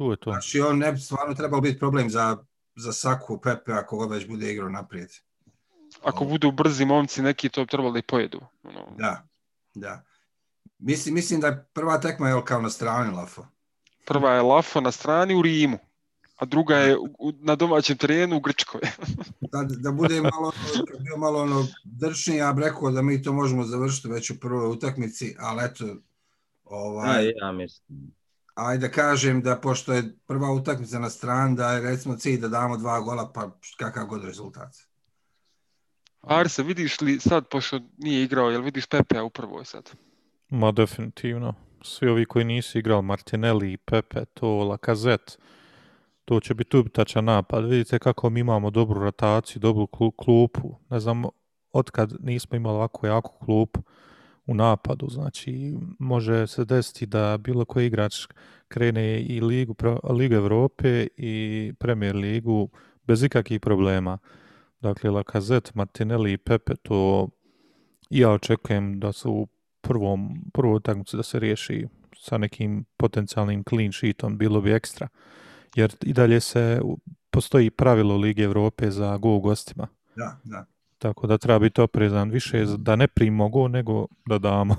Tu 0.00 0.10
je 0.10 0.16
to. 0.16 0.30
Znači 0.30 0.60
on 0.60 0.78
ne 0.78 0.92
bi 0.92 0.98
stvarno 0.98 1.34
trebalo 1.34 1.60
biti 1.60 1.78
problem 1.78 2.10
za, 2.10 2.36
za 2.76 2.92
Saku 2.92 3.40
Pepe 3.40 3.72
ako 3.72 3.98
ga 3.98 4.14
već 4.14 4.28
bude 4.28 4.52
igrao 4.52 4.68
naprijed. 4.68 5.08
Ako 6.02 6.24
budu 6.24 6.52
brzi 6.52 6.84
momci 6.84 7.22
neki, 7.22 7.48
to 7.48 7.64
bi 7.64 7.70
trebalo 7.70 7.92
da 7.92 7.98
i 7.98 8.02
pojedu. 8.02 8.40
Ono, 8.62 8.86
Da, 8.98 9.26
da. 9.74 10.04
Mislim, 10.78 11.14
mislim 11.14 11.40
da 11.40 11.46
je 11.46 11.66
prva 11.72 11.98
tekma 11.98 12.28
je 12.28 12.42
kao 12.44 12.60
na 12.60 12.70
strani 12.70 13.12
Lafo. 13.12 13.46
Prva 14.04 14.32
je 14.32 14.42
Lafo 14.42 14.80
na 14.80 14.92
strani 14.92 15.34
u 15.34 15.42
Rimu, 15.42 15.78
a 16.36 16.44
druga 16.44 16.76
je 16.76 16.98
u, 16.98 17.32
na 17.40 17.56
domaćem 17.56 17.96
terenu 17.96 18.36
u 18.36 18.40
Grčkoj. 18.40 18.80
Da, 19.52 19.66
da 19.68 19.92
bude 19.92 20.20
malo, 20.20 20.52
bio 21.04 21.16
malo 21.16 21.42
ono 21.42 21.66
drčniji, 21.84 22.36
ja 22.36 22.52
bih 22.52 22.64
rekao 22.64 22.90
da 22.90 23.02
mi 23.02 23.22
to 23.22 23.32
možemo 23.32 23.64
završiti 23.64 24.08
već 24.08 24.30
u 24.30 24.40
prvoj 24.40 24.68
utakmici, 24.68 25.36
ali 25.38 25.64
eto, 25.64 25.84
ovaj, 26.64 27.18
Aj, 27.18 27.32
ja 27.36 27.52
mislim. 27.52 28.19
Ajde 28.66 28.88
da 28.88 28.92
kažem 28.92 29.42
da 29.42 29.56
pošto 29.56 29.92
je 29.92 30.16
prva 30.26 30.52
utakmica 30.52 30.98
na 30.98 31.10
strani, 31.10 31.56
da 31.56 31.72
je 31.72 31.80
recimo 31.80 32.16
cilj 32.16 32.40
da 32.40 32.48
damo 32.48 32.76
dva 32.76 33.00
gola, 33.00 33.32
pa 33.34 33.50
kakav 33.78 34.06
god 34.06 34.24
rezultat. 34.24 34.76
Arse, 36.20 36.62
vidiš 36.62 37.00
li 37.00 37.20
sad, 37.20 37.48
pošto 37.48 37.80
nije 37.98 38.24
igrao, 38.24 38.50
jel 38.50 38.62
vidiš 38.62 38.86
Pepea 38.86 39.24
u 39.24 39.30
prvoj 39.30 39.64
sad? 39.64 39.90
Ma 40.48 40.72
definitivno. 40.72 41.54
Svi 41.82 42.08
ovi 42.08 42.24
koji 42.24 42.44
nisu 42.44 42.78
igrali, 42.78 43.02
Martinelli, 43.02 43.76
Pepe, 43.76 44.24
to, 44.24 44.48
Lacazette, 44.48 45.32
to 46.24 46.40
će 46.40 46.54
biti 46.54 46.76
ubitačan 46.76 47.24
napad. 47.24 47.64
Vidite 47.64 47.98
kako 47.98 48.30
mi 48.30 48.40
imamo 48.40 48.70
dobru 48.70 49.00
rotaciju, 49.00 49.60
dobru 49.60 49.86
klu- 49.86 50.12
klupu. 50.16 50.74
Ne 50.90 51.00
znam, 51.00 51.24
otkad 51.72 52.12
nismo 52.20 52.56
imali 52.56 52.74
ovako 52.74 53.06
jaku 53.06 53.44
klupu 53.44 53.82
u 54.46 54.54
napadu. 54.54 55.08
Znači, 55.10 55.74
može 55.98 56.46
se 56.46 56.64
desiti 56.64 57.06
da 57.06 57.38
bilo 57.38 57.64
koji 57.64 57.86
igrač 57.86 58.26
krene 58.68 59.20
i 59.22 59.40
Ligu, 59.40 59.74
Ligu 60.10 60.34
Evrope 60.34 61.06
i 61.16 61.72
Premier 61.78 62.16
Ligu 62.16 62.68
bez 63.06 63.22
ikakvih 63.22 63.60
problema. 63.60 64.18
Dakle, 64.80 65.10
Lacazette, 65.10 65.70
Martinelli 65.74 66.32
i 66.32 66.38
Pepe, 66.38 66.74
to 66.82 67.28
ja 68.10 68.30
očekujem 68.30 69.00
da 69.00 69.12
su 69.12 69.32
u 69.32 69.46
prvom, 69.80 70.50
prvoj 70.52 70.76
utakmici 70.76 71.16
da 71.16 71.22
se 71.22 71.38
riješi 71.38 71.86
sa 72.16 72.38
nekim 72.38 72.84
potencijalnim 72.96 73.64
clean 73.68 73.92
sheetom, 73.92 74.38
bilo 74.38 74.60
bi 74.60 74.72
ekstra. 74.72 75.08
Jer 75.74 75.96
i 76.02 76.12
dalje 76.12 76.40
se, 76.40 76.80
postoji 77.30 77.70
pravilo 77.70 78.16
Lige 78.16 78.42
Evrope 78.42 78.90
za 78.90 79.16
go 79.16 79.36
u 79.36 79.40
gostima. 79.40 79.88
Da, 80.16 80.40
da. 80.44 80.64
Tako 81.00 81.26
da 81.26 81.38
treba 81.38 81.58
biti 81.58 81.80
oprezan 81.80 82.30
više 82.30 82.64
da 82.78 82.96
ne 82.96 83.08
primimo 83.08 83.48
go 83.48 83.68
nego 83.68 84.06
da 84.26 84.38
damo. 84.38 84.76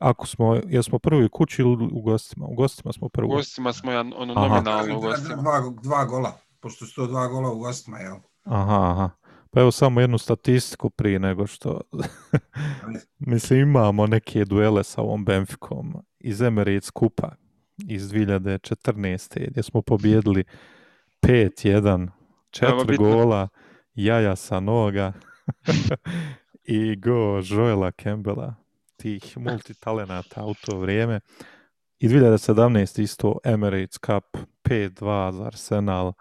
Ako 0.00 0.26
smo, 0.26 0.60
jesmo 0.68 0.98
prvi 0.98 1.24
u 1.24 1.28
kući 1.28 1.62
ili 1.62 1.88
u 1.92 2.00
gostima? 2.02 2.46
U 2.46 2.54
gostima 2.54 2.92
smo 2.92 3.06
U 3.06 3.10
prvo. 3.10 3.28
gostima 3.28 3.72
smo 3.72 3.92
ja 3.92 4.00
ono 4.00 4.32
Aha. 4.36 4.48
nominalno 4.48 4.96
u 4.96 5.00
Dva, 5.00 5.10
gostima. 5.10 5.42
dva, 5.42 5.72
dva 5.82 6.04
gola, 6.04 6.32
pošto 6.60 6.86
su 6.86 6.94
to 6.94 7.06
dva 7.06 7.26
gola 7.26 7.50
u 7.52 7.58
gostima, 7.58 7.98
jel? 7.98 8.16
Aha, 8.44 8.90
aha. 8.90 9.10
Pa 9.50 9.60
evo 9.60 9.70
samo 9.70 10.00
jednu 10.00 10.18
statistiku 10.18 10.90
prije 10.90 11.18
nego 11.18 11.46
što... 11.46 11.80
Mislim, 13.18 13.60
imamo 13.60 14.06
neke 14.06 14.44
duele 14.44 14.84
sa 14.84 15.02
ovom 15.02 15.24
Benficom 15.24 15.94
iz 16.18 16.42
Emirates 16.42 16.90
Kupa 16.90 17.30
iz 17.88 18.02
2014. 18.10 19.46
gdje 19.50 19.62
smo 19.62 19.82
pobjedili 19.82 20.44
5-1, 21.22 22.08
četiri 22.50 22.86
bitno. 22.86 23.48
Jaja 23.94 24.36
sa 24.36 24.60
noga 24.60 25.12
i 26.64 26.96
go 26.96 27.40
Joela 27.40 27.90
Campbella, 27.90 28.54
tih 28.96 29.38
multitalenata 29.38 30.44
u 30.44 30.54
to 30.54 30.78
vrijeme. 30.78 31.20
I 31.98 32.08
2017 32.08 33.02
isto 33.02 33.38
Emirates 33.44 33.98
Cup 34.06 34.36
5-2 34.64 35.32
za 35.32 35.44
Arsenal, 35.44 36.12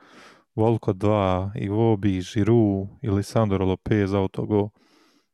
Volko 0.55 0.93
2, 0.93 1.51
Iwobi, 1.55 2.21
Giroud 2.33 2.87
i 3.01 3.09
Lisandro 3.09 3.65
Lopez 3.65 4.13
autogol. 4.13 4.69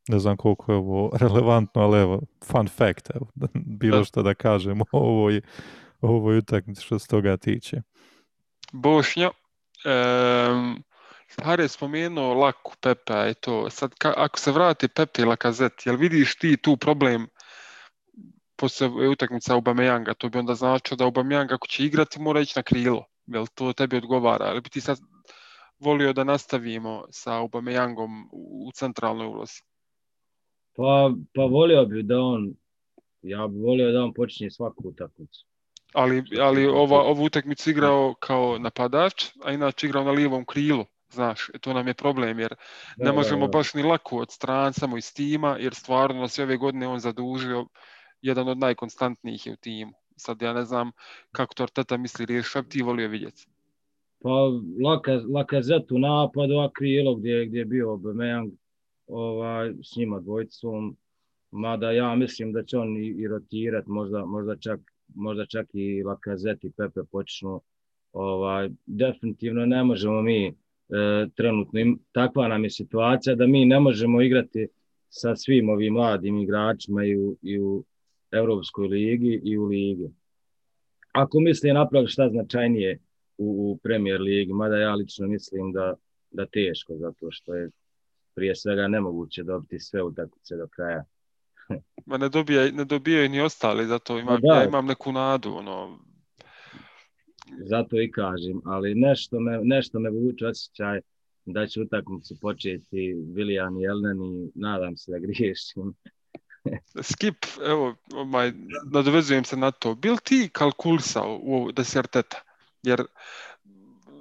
Ne 0.08 0.18
znam 0.18 0.36
koliko 0.36 0.72
je 0.72 0.78
ovo 0.78 1.10
relevantno, 1.20 1.82
ali 1.82 2.00
evo, 2.00 2.22
fun 2.44 2.68
fact, 2.68 3.10
evo, 3.14 3.26
bilo 3.80 4.04
što 4.04 4.22
da 4.22 4.34
kažem 4.34 4.80
o 4.80 4.86
ovoj, 4.92 5.40
ovoj 6.00 6.38
utakmici 6.38 6.82
što 6.82 6.98
se 6.98 7.08
toga 7.08 7.36
tiče. 7.36 7.82
Bošnja, 8.72 9.30
um, 9.84 10.84
Hare 11.36 11.64
je 11.64 11.68
spomenuo 11.68 12.34
Laku, 12.34 12.72
Pepe 12.80 13.30
i 13.30 13.34
to. 13.34 13.70
Sad, 13.70 13.94
ka, 13.94 14.14
ako 14.16 14.38
se 14.38 14.52
vrati 14.52 14.88
Pepe 14.88 15.22
i 15.22 15.24
Lakazet, 15.24 15.86
jel 15.86 15.96
vidiš 15.96 16.38
ti 16.38 16.56
tu 16.56 16.76
problem 16.76 17.26
poslije 18.56 19.08
utakmica 19.08 19.54
Aubameyanga, 19.54 20.14
to 20.14 20.28
bi 20.28 20.38
onda 20.38 20.54
značilo 20.54 20.96
da 20.96 21.04
Aubameyang 21.04 21.54
ako 21.54 21.66
će 21.66 21.84
igrati 21.84 22.20
mora 22.20 22.40
ići 22.40 22.52
na 22.56 22.62
krilo. 22.62 23.04
Jel 23.26 23.46
to 23.54 23.72
tebi 23.72 23.96
odgovara? 23.96 24.50
Ili 24.50 24.60
bi 24.60 24.70
ti 24.70 24.80
sad 24.80 24.98
volio 25.78 26.12
da 26.12 26.24
nastavimo 26.24 27.04
sa 27.10 27.32
Aubameyangom 27.32 28.28
u 28.32 28.68
u 28.68 28.72
centralnoj 28.72 29.26
ulozi? 29.26 29.62
Pa, 30.76 31.10
pa 31.34 31.42
volio 31.42 31.84
bi 31.84 32.02
da 32.02 32.20
on, 32.20 32.54
ja 33.22 33.46
bi 33.46 33.58
volio 33.58 33.92
da 33.92 34.02
on 34.02 34.14
počinje 34.14 34.50
svaku 34.50 34.88
utakmicu. 34.88 35.46
Ali, 35.94 36.24
ali 36.40 36.66
ova, 36.66 37.02
ovu 37.02 37.24
utakmicu 37.24 37.70
igrao 37.70 38.14
kao 38.20 38.58
napadač, 38.58 39.24
a 39.44 39.52
inače 39.52 39.86
igrao 39.86 40.04
na 40.04 40.10
lijevom 40.10 40.44
krilu. 40.44 40.84
Znaš, 41.10 41.50
e, 41.54 41.58
to 41.58 41.72
nam 41.72 41.88
je 41.88 41.94
problem 41.94 42.38
jer 42.38 42.54
Da, 42.96 43.04
ne 43.04 43.10
da, 43.10 43.12
možemo 43.12 43.46
da. 43.46 43.50
baš 43.58 43.74
ni 43.74 43.82
lako 43.82 44.16
od 44.16 44.30
stranca 44.30 44.86
mu 44.86 44.98
iz 44.98 45.14
tima, 45.14 45.56
jer 45.60 45.74
stvarno 45.74 46.20
nas 46.20 46.38
je 46.38 46.44
ove 46.44 46.56
godine 46.56 46.88
on 46.88 46.98
zadužio 46.98 47.66
jedan 48.22 48.48
od 48.48 48.58
najkonstantnijih 48.58 49.46
je 49.46 49.52
u 49.52 49.56
timu. 49.56 49.92
Sad 50.16 50.42
ja 50.42 50.52
ne 50.52 50.64
znam 50.64 50.90
kako 51.32 51.54
to 51.54 51.62
Arteta 51.62 51.96
misli 51.96 52.26
riješiti, 52.26 52.68
ti 52.68 52.82
volio 52.82 53.08
vidjeti. 53.08 53.46
Pa 54.22 54.30
Laka, 54.84 55.12
Lakazet 55.34 55.92
u 55.92 55.98
napadu, 55.98 56.58
a 56.58 56.70
krilo 56.72 57.14
gdje, 57.14 57.46
gdje 57.46 57.58
je 57.58 57.64
bio 57.64 57.86
Aubameyang 57.86 58.50
ovaj, 59.06 59.72
s 59.82 59.96
njima 59.96 60.20
dvojicom. 60.20 60.96
Mada 61.50 61.90
ja 61.90 62.14
mislim 62.14 62.52
da 62.52 62.64
će 62.64 62.78
on 62.78 62.96
i, 62.96 63.06
i 63.06 63.28
rotirat, 63.28 63.86
možda, 63.86 64.24
možda, 64.24 64.56
čak, 64.56 64.80
možda 65.14 65.46
čak 65.46 65.66
i 65.72 66.02
Lakazet 66.02 66.64
i 66.64 66.70
Pepe 66.70 67.00
počnu. 67.12 67.60
Ovaj, 68.12 68.70
definitivno 68.86 69.66
ne 69.66 69.84
možemo 69.84 70.22
mi 70.22 70.54
trenutno, 71.34 71.80
im, 71.80 71.98
takva 72.12 72.48
nam 72.48 72.64
je 72.64 72.70
situacija 72.70 73.34
da 73.34 73.46
mi 73.46 73.64
ne 73.64 73.80
možemo 73.80 74.22
igrati 74.22 74.68
sa 75.08 75.36
svim 75.36 75.68
ovim 75.68 75.92
mladim 75.92 76.38
igračima 76.38 77.04
i 77.04 77.16
u, 77.16 77.36
i 77.42 77.60
u 77.60 77.84
Europskoj 78.30 78.88
ligi 78.88 79.40
i 79.44 79.58
u 79.58 79.64
ligi. 79.64 80.10
Ako 81.12 81.40
misli 81.40 81.72
napraviti 81.72 82.12
šta 82.12 82.28
značajnije 82.28 82.98
u, 83.38 83.72
u 83.72 83.78
Premier 83.82 84.20
ligi, 84.20 84.52
mada 84.52 84.76
ja 84.76 84.94
lično 84.94 85.26
mislim 85.26 85.72
da, 85.72 85.94
da 86.30 86.46
teško, 86.46 86.96
zato 86.96 87.26
što 87.30 87.54
je 87.54 87.70
prije 88.34 88.56
svega 88.56 88.88
nemoguće 88.88 89.42
dobiti 89.42 89.78
sve 89.78 90.02
utakmice 90.02 90.56
do 90.56 90.66
kraja. 90.68 91.04
Ma 92.06 92.18
ne, 92.18 92.28
dobija, 92.28 92.70
ne 92.72 92.84
dobijaju 92.84 93.28
ni 93.28 93.40
ostali, 93.40 93.86
zato 93.86 94.18
imam, 94.18 94.40
da. 94.40 94.54
ja 94.54 94.64
imam 94.64 94.86
neku 94.86 95.12
nadu. 95.12 95.54
Ono, 95.54 95.98
Zato 97.58 98.00
i 98.00 98.10
kažem, 98.10 98.60
ali 98.64 98.94
nešto 98.94 99.40
me, 99.40 99.60
nešto 99.62 99.98
me 99.98 100.10
vuče 100.10 100.46
osjećaj 100.46 101.00
da 101.44 101.66
će 101.66 101.80
utakmicu 101.80 102.40
početi 102.40 103.14
Viljan 103.34 103.80
i 103.80 103.84
Elnen 103.84 104.22
i 104.22 104.50
nadam 104.54 104.96
se 104.96 105.10
da 105.10 105.18
griješim. 105.18 105.94
Skip, 107.12 107.36
evo, 107.66 107.94
ovaj, 108.14 108.52
nadovezujem 108.92 109.44
se 109.44 109.56
na 109.56 109.70
to. 109.70 109.94
Bil 109.94 110.16
ti 110.24 110.48
kalkulisao 110.52 111.40
u 111.42 111.54
ovo, 111.54 111.72
da 111.72 111.84
si 111.84 111.98
Arteta? 111.98 112.40
Jer 112.82 113.02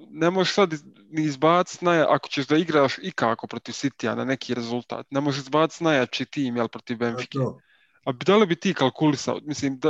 ne 0.09 0.29
možeš 0.29 0.53
sad 0.53 0.73
ni 1.09 1.23
izbaciti, 1.23 1.85
naj... 1.85 2.01
ako 2.01 2.29
ćeš 2.29 2.47
da 2.47 2.57
igraš 2.57 2.97
i 3.01 3.11
kako 3.11 3.47
protiv 3.47 3.73
Citya 3.73 4.15
na 4.15 4.25
neki 4.25 4.53
rezultat, 4.53 5.07
ne 5.11 5.21
možeš 5.21 5.41
izbaciti 5.41 5.83
najjači 5.83 6.25
tim 6.25 6.55
jel, 6.55 6.67
protiv 6.67 6.97
Benfike. 6.97 7.37
To. 7.37 7.59
A 8.05 8.11
bi- 8.11 8.25
da 8.25 8.37
li 8.37 8.45
bi 8.45 8.55
ti 8.55 8.73
kalkulisao? 8.73 9.39
Mislim, 9.43 9.79
da, 9.79 9.89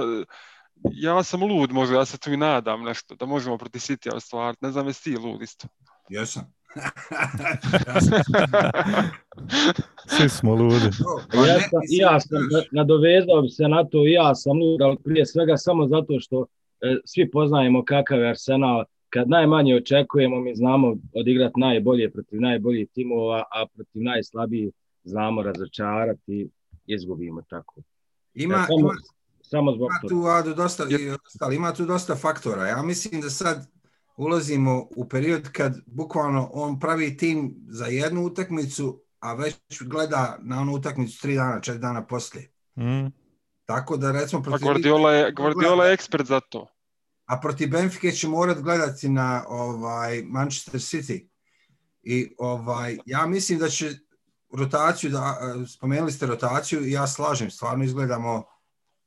ja 0.92 1.24
sam 1.24 1.44
lud 1.44 1.72
možda, 1.72 1.96
ja 1.96 2.06
se 2.06 2.18
tu 2.18 2.32
i 2.32 2.38
nadam 2.38 2.84
nešto, 2.84 3.16
da 3.16 3.26
možemo 3.26 3.58
protiv 3.58 3.80
Citya 3.80 4.16
ostvariti. 4.16 4.66
Ne 4.66 4.72
znam, 4.72 4.88
jesi 4.88 5.04
ti 5.04 5.18
lud 5.18 5.42
isto. 5.42 5.68
Jesam. 6.10 6.54
Svi 10.18 10.30
smo 10.30 10.56
ludi. 10.56 10.90
To, 10.98 11.22
pa 11.32 11.38
Ja 11.38 11.60
sam, 11.60 11.82
ja 11.90 12.20
sam 12.20 12.38
nadovezao 12.72 13.42
bi 13.42 13.50
se 13.50 13.68
na 13.68 13.84
to, 13.84 14.08
i 14.08 14.12
ja 14.12 14.36
sam 14.36 14.58
lud, 14.58 14.82
ali 14.82 14.98
prije 15.04 15.26
svega 15.26 15.58
samo 15.58 15.88
zato 15.88 16.20
što 16.20 16.46
e, 16.82 16.98
svi 17.06 17.32
poznajemo 17.32 17.86
kakav 17.86 18.20
je 18.20 18.30
Arsenal. 18.30 18.84
Kad 19.10 19.30
najmanje 19.30 19.76
očekujemo, 19.76 20.40
mi 20.40 20.56
znamo 20.56 20.96
odigrati 21.14 21.60
najbolje 21.60 22.12
protiv 22.12 22.42
najboljih 22.42 22.88
timova, 22.94 23.44
a 23.52 23.66
protiv 23.76 24.04
najslabijih 24.04 24.74
znamo 25.04 25.42
razočarati 25.42 26.22
i 26.28 26.50
izgubimo 26.86 27.42
tako. 27.50 27.82
Ima, 28.34 28.56
E, 28.56 28.66
samo, 28.68 28.80
ima, 28.80 28.94
samo 29.50 29.72
zbog 29.72 29.90
ima 29.90 30.00
toga. 30.02 30.10
tu, 30.10 30.28
Ado, 30.28 30.54
dosta, 30.54 30.86
i 30.90 31.10
ostali, 31.10 31.56
ima 31.56 31.74
tu 31.74 31.86
dosta 31.86 32.16
faktora. 32.16 32.68
Ja 32.68 32.82
mislim 32.82 33.22
da 33.22 33.30
sad 33.30 33.68
ulazimo 34.18 34.88
u 34.96 35.10
period 35.10 35.52
kad 35.52 35.78
bukvalno 35.86 36.50
on 36.54 36.80
pravi 36.80 37.18
tim 37.18 37.56
za 37.70 37.86
jednu 37.86 38.26
utakmicu, 38.26 39.02
a 39.20 39.34
već 39.34 39.56
gleda 39.82 40.38
na 40.42 40.62
onu 40.62 40.74
utakmicu 40.74 41.22
tri 41.22 41.36
dana, 41.36 41.62
četiri 41.62 41.82
dana 41.82 42.06
poslije. 42.06 42.52
Mm. 42.76 43.08
Tako 43.66 43.98
da 43.98 44.12
recimo 44.12 44.42
A 44.42 44.44
protiv 44.44 44.66
Guardiola 44.66 45.12
je, 45.12 45.32
Guardiola 45.32 45.86
je 45.86 45.94
ekspert 45.94 46.26
za 46.26 46.40
to. 46.40 46.68
a 47.26 47.40
protiv 47.40 47.70
Benfike 47.70 48.12
će 48.12 48.28
morat 48.28 48.62
gledati 48.62 49.10
na 49.10 49.44
ovaj 49.48 50.24
Manchester 50.24 50.82
City. 50.82 51.28
I 52.04 52.36
ovaj 52.38 52.98
ja 53.06 53.26
mislim 53.26 53.60
da 53.60 53.70
će 53.70 53.92
rotaciju 54.58 55.10
da 55.10 55.38
spomenuli 55.68 56.12
ste 56.12 56.26
rotaciju 56.26 56.86
i 56.86 56.92
ja 56.92 57.08
slažem, 57.08 57.52
stvarno 57.52 57.84
izgledamo 57.84 58.44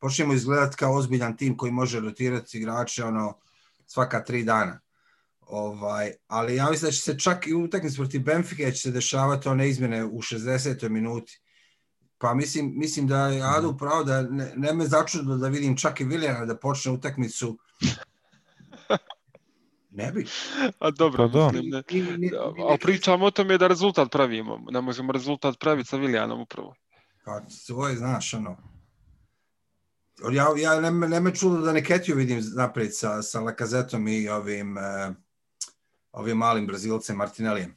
počnemo 0.00 0.32
izgledati 0.32 0.76
kao 0.76 0.94
ozbiljan 0.94 1.36
tim 1.36 1.56
koji 1.56 1.72
može 1.72 2.00
rotirati 2.00 2.58
igrače 2.58 3.04
ono 3.04 3.38
svaka 3.86 4.24
tri 4.24 4.44
dana. 4.44 4.80
Ovaj, 5.40 6.12
ali 6.26 6.56
ja 6.56 6.70
mislim 6.70 6.88
da 6.88 6.92
će 6.92 7.00
se 7.00 7.18
čak 7.18 7.46
i 7.46 7.54
u 7.54 7.62
utakmici 7.64 7.96
protiv 7.96 8.22
Benfike 8.22 8.72
će 8.72 8.78
se 8.78 8.90
dešavati 8.90 9.48
one 9.48 9.68
izmjene 9.68 10.04
u 10.04 10.18
60. 10.18 10.88
minuti. 10.88 11.40
Pa 12.18 12.34
mislim, 12.34 12.72
mislim 12.76 13.06
da 13.06 13.26
je 13.26 13.42
Adu 13.42 13.76
pravo 13.78 14.04
da 14.04 14.22
ne, 14.22 14.52
ne 14.56 14.72
me 14.72 14.86
začudilo 14.86 15.36
da 15.36 15.48
vidim 15.48 15.76
čak 15.76 16.00
i 16.00 16.04
Viljana 16.04 16.44
da 16.46 16.56
počne 16.56 16.92
utakmicu. 16.92 17.58
Ne 19.90 20.12
bi. 20.12 20.26
A 20.78 20.90
dobro, 20.90 21.28
Pa 21.28 21.38
da. 21.38 21.46
mislim, 21.52 21.70
ne. 21.70 21.82
Ni- 22.18 22.30
Ali 22.68 22.78
pričamo 22.78 23.26
o 23.26 23.30
tome 23.30 23.58
da 23.58 23.66
rezultat 23.66 24.10
pravimo. 24.10 24.58
Ne 24.70 24.80
možemo 24.80 25.12
rezultat 25.12 25.58
praviti 25.58 25.88
sa 25.88 25.96
Viljanom 25.96 26.40
upravo. 26.40 26.74
Pa 27.24 27.40
svoje, 27.48 27.96
znaš, 27.96 28.34
ono. 28.34 28.56
Ja, 30.32 30.46
ja 30.56 30.80
ne, 30.80 30.90
ne 31.08 31.20
me 31.20 31.34
čudo 31.34 31.60
da 31.60 31.72
Neketiju 31.72 32.16
vidim 32.16 32.42
naprijed 32.56 32.96
sa, 32.96 33.22
sa 33.22 33.40
Lakazetom 33.40 34.08
i 34.08 34.28
ovim, 34.28 34.76
uh, 34.76 35.14
ovim 36.12 36.36
malim 36.36 36.66
Brazilcem 36.66 37.16
Martinellijem. 37.16 37.76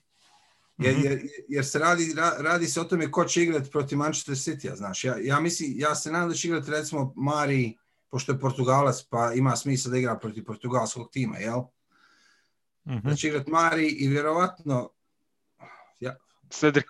Jer, 0.77 0.95
Mhm. 0.97 1.05
jer, 1.05 1.21
jer 1.47 1.65
se 1.65 1.79
radi, 1.79 2.13
ra, 2.17 2.31
radi 2.39 2.67
se 2.67 2.81
o 2.81 2.83
tome 2.83 3.11
ko 3.11 3.25
će 3.25 3.43
igrati 3.43 3.71
protiv 3.71 3.97
Manchester 3.97 4.35
City, 4.35 4.75
znaš. 4.75 5.03
Ja, 5.03 5.15
ja 5.21 5.39
mislim, 5.39 5.73
ja 5.75 5.95
se 5.95 6.11
nadam 6.11 6.29
da 6.29 6.35
će 6.35 6.47
igrati 6.47 6.71
recimo 6.71 7.13
Mari, 7.15 7.77
pošto 8.09 8.31
je 8.31 8.39
Portugalac, 8.39 9.03
pa 9.09 9.33
ima 9.33 9.55
smisla 9.55 9.91
da 9.91 9.97
igra 9.97 10.17
protiv 10.17 10.43
portugalskog 10.43 11.09
tima, 11.11 11.37
jel? 11.37 11.61
Mhm. 12.87 13.07
Da 13.09 13.15
će 13.15 13.27
igrati 13.27 13.51
Mari 13.51 13.87
i 13.87 14.07
vjerovatno 14.07 14.89
ja, 15.99 16.15
Cedric. 16.49 16.85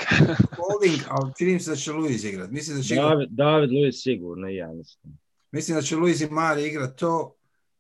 Holding, 0.58 1.02
ali 1.10 1.32
čini 1.38 1.60
se 1.60 1.70
da 1.70 1.76
će 1.76 1.92
Luiz 1.92 2.26
igrati. 2.26 2.54
Mislim 2.54 2.78
da 2.78 2.84
će 2.84 2.94
igrati 2.94 3.10
David, 3.10 3.30
David 3.30 3.72
Luiz 3.72 3.96
sigurno 3.96 4.50
i 4.50 4.56
ja 4.56 4.68
mislim. 4.74 5.23
Mislim 5.54 5.76
da 5.76 5.82
će 5.82 5.96
Luiz 5.96 6.22
i 6.22 6.28
Mari 6.28 6.68
igrati 6.68 6.98
to, 7.00 7.36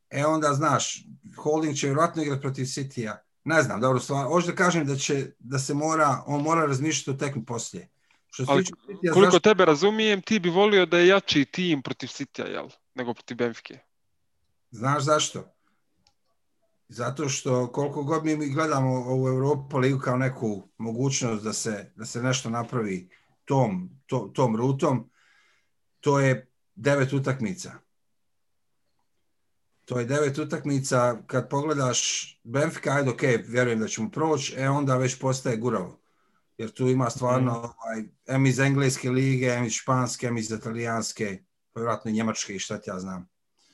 e 0.09 0.25
onda 0.25 0.53
znaš, 0.53 1.05
Holding 1.37 1.75
će 1.75 1.87
vjerojatno 1.87 2.21
igrati 2.23 2.41
protiv 2.41 2.63
Citya, 2.65 3.13
ne 3.43 3.61
znam, 3.63 3.81
dobro 3.81 3.99
stvar, 3.99 4.27
hoću 4.27 4.47
da 4.47 4.55
kažem 4.55 4.85
da 4.87 4.95
će, 4.95 5.31
da 5.39 5.59
se 5.59 5.73
mora, 5.73 6.23
on 6.27 6.41
mora 6.41 6.65
razmišljati 6.65 7.11
o 7.11 7.27
tekmi 7.27 7.45
poslije. 7.45 7.89
Što 8.29 8.45
Ali 8.47 8.63
Citya, 8.63 9.13
Koliko 9.13 9.31
zašto- 9.31 9.39
tebe 9.39 9.65
razumijem, 9.65 10.21
ti 10.21 10.39
bi 10.39 10.49
volio 10.49 10.85
da 10.85 10.97
je 10.97 11.07
jači 11.07 11.45
tim 11.45 11.81
protiv 11.81 12.07
Citya, 12.07 12.45
jel? 12.45 12.67
Nego 12.95 13.13
protiv 13.13 13.37
Benfike. 13.37 13.79
Znaš 14.71 15.03
zašto? 15.03 15.43
Zato 16.87 17.29
što 17.29 17.71
koliko 17.71 18.03
god 18.03 18.25
mi 18.25 18.35
mi 18.35 18.49
gledamo 18.49 18.89
ovu 18.93 19.27
Europu 19.27 19.77
ligu 19.77 19.99
kao 19.99 20.17
neku 20.17 20.67
mogućnost 20.77 21.43
da 21.43 21.53
se, 21.53 21.91
da 21.95 22.05
se 22.05 22.23
nešto 22.23 22.49
napravi 22.49 23.09
tom, 23.45 23.89
to, 24.05 24.31
tom 24.35 24.55
rutom, 24.55 25.09
to 25.99 26.19
je 26.19 26.52
devet 26.75 27.13
utakmica. 27.13 27.71
To 29.85 29.99
je 29.99 30.05
devet 30.05 30.37
utakmica, 30.37 31.17
kad 31.27 31.49
pogledaš 31.49 32.29
Benfica, 32.43 32.91
ajde, 32.91 33.09
ok, 33.09 33.21
vjerujem 33.47 33.79
da 33.79 33.87
ćemo 33.87 34.09
proći, 34.11 34.53
e 34.57 34.69
onda 34.69 34.97
već 34.97 35.19
postaje 35.19 35.57
guravo. 35.57 35.99
Jer 36.57 36.71
tu 36.71 36.87
ima 36.87 37.09
stvarno, 37.09 37.51
ovaj, 37.51 38.03
em 38.27 38.45
iz 38.45 38.59
engleske 38.59 39.09
lige, 39.09 39.47
em 39.47 39.63
iz 39.65 39.73
španske, 39.73 40.27
em 40.27 40.37
iz 40.37 40.51
italijanske, 40.51 41.43
vjerojatno 41.75 42.11
i 42.11 42.13
njemačke 42.13 42.55
i 42.55 42.59
šta 42.59 42.77
ti 42.77 42.89
ja 42.89 42.99
znam. 42.99 43.29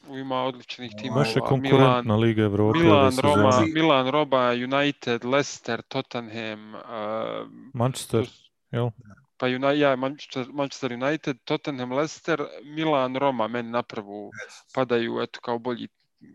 Ima 0.10 0.36
odličnih 0.44 0.92
Baš 0.92 1.02
timova. 1.02 1.20
Baš 1.20 1.28
je 1.30 1.34
Milan, 1.36 1.50
konkurentna 1.50 2.16
Liga 2.16 2.42
Evrope. 2.44 2.80
Milan. 2.80 3.18
Roma, 3.24 3.52
Znači- 3.52 3.72
Milan, 3.74 4.08
Roba, 4.08 4.52
United, 4.52 5.26
Leicester, 5.26 5.82
Tottenham, 5.82 6.74
uh, 6.76 6.82
Manchester, 7.74 8.30
jel? 8.72 8.90
Pa 9.40 9.46
Uni- 9.48 9.80
ja, 9.80 9.96
Manchester, 10.50 10.94
United, 10.94 11.38
Tottenham, 11.44 11.92
Leicester, 11.92 12.40
Milan, 12.66 13.16
Roma, 13.16 13.48
meni 13.48 13.72
na 13.72 13.84
prvu 13.84 14.32
padaju 14.74 15.20
eto 15.22 15.40
kao 15.40 15.60
bolji 15.60 15.88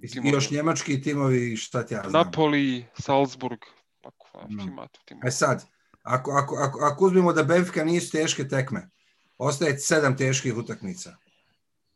I 0.02 0.08
timovi. 0.08 0.30
još 0.30 0.50
njemački 0.50 1.02
timovi, 1.02 1.56
šta 1.56 1.86
ti 1.86 1.94
ja 1.94 2.02
znam. 2.02 2.12
Napoli, 2.24 2.84
Salzburg, 2.94 3.58
tako, 4.00 4.46
No. 4.48 4.64
ima 4.64 4.88
tu 4.88 5.00
timova. 5.04 5.28
E 5.28 5.30
sad, 5.30 5.64
ako, 6.02 6.30
ako, 6.32 6.56
ako, 6.56 6.78
ako 6.82 7.04
uzmemo 7.04 7.32
da 7.32 7.42
Benfica 7.42 7.84
nisu 7.84 8.12
teške 8.12 8.48
tekme, 8.48 8.90
ostaje 9.38 9.78
sedam 9.78 10.16
teških 10.16 10.56
utakmica. 10.56 11.16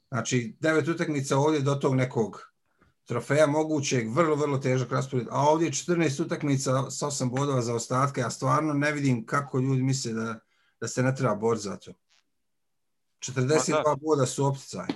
Znači, 0.09 0.57
devet 0.61 0.89
utakmica 0.89 1.37
ovdje 1.39 1.61
do 1.61 1.75
tog 1.75 1.95
nekog 1.95 2.53
trofeja 3.05 3.47
mogućeg, 3.47 4.11
vrlo, 4.11 4.35
vrlo 4.37 4.59
težak 4.59 4.93
raspored, 4.93 5.27
a 5.31 5.41
ovdje 5.41 5.67
je 5.67 5.73
14 5.73 6.23
utakmica 6.23 6.91
s 6.91 7.03
8 7.03 7.31
bodova 7.31 7.61
za 7.63 7.75
ostatke, 7.75 8.21
ja 8.21 8.31
stvarno 8.31 8.73
ne 8.75 8.93
vidim 8.93 9.27
kako 9.27 9.59
ljudi 9.59 9.83
misle 9.83 10.13
da, 10.13 10.41
da 10.81 10.89
se 10.89 11.03
ne 11.03 11.15
treba 11.15 11.35
boriti 11.35 11.63
za 11.63 11.77
to. 11.77 11.93
42 13.21 14.01
boda 14.01 14.27
su 14.27 14.47
opticaj. 14.47 14.87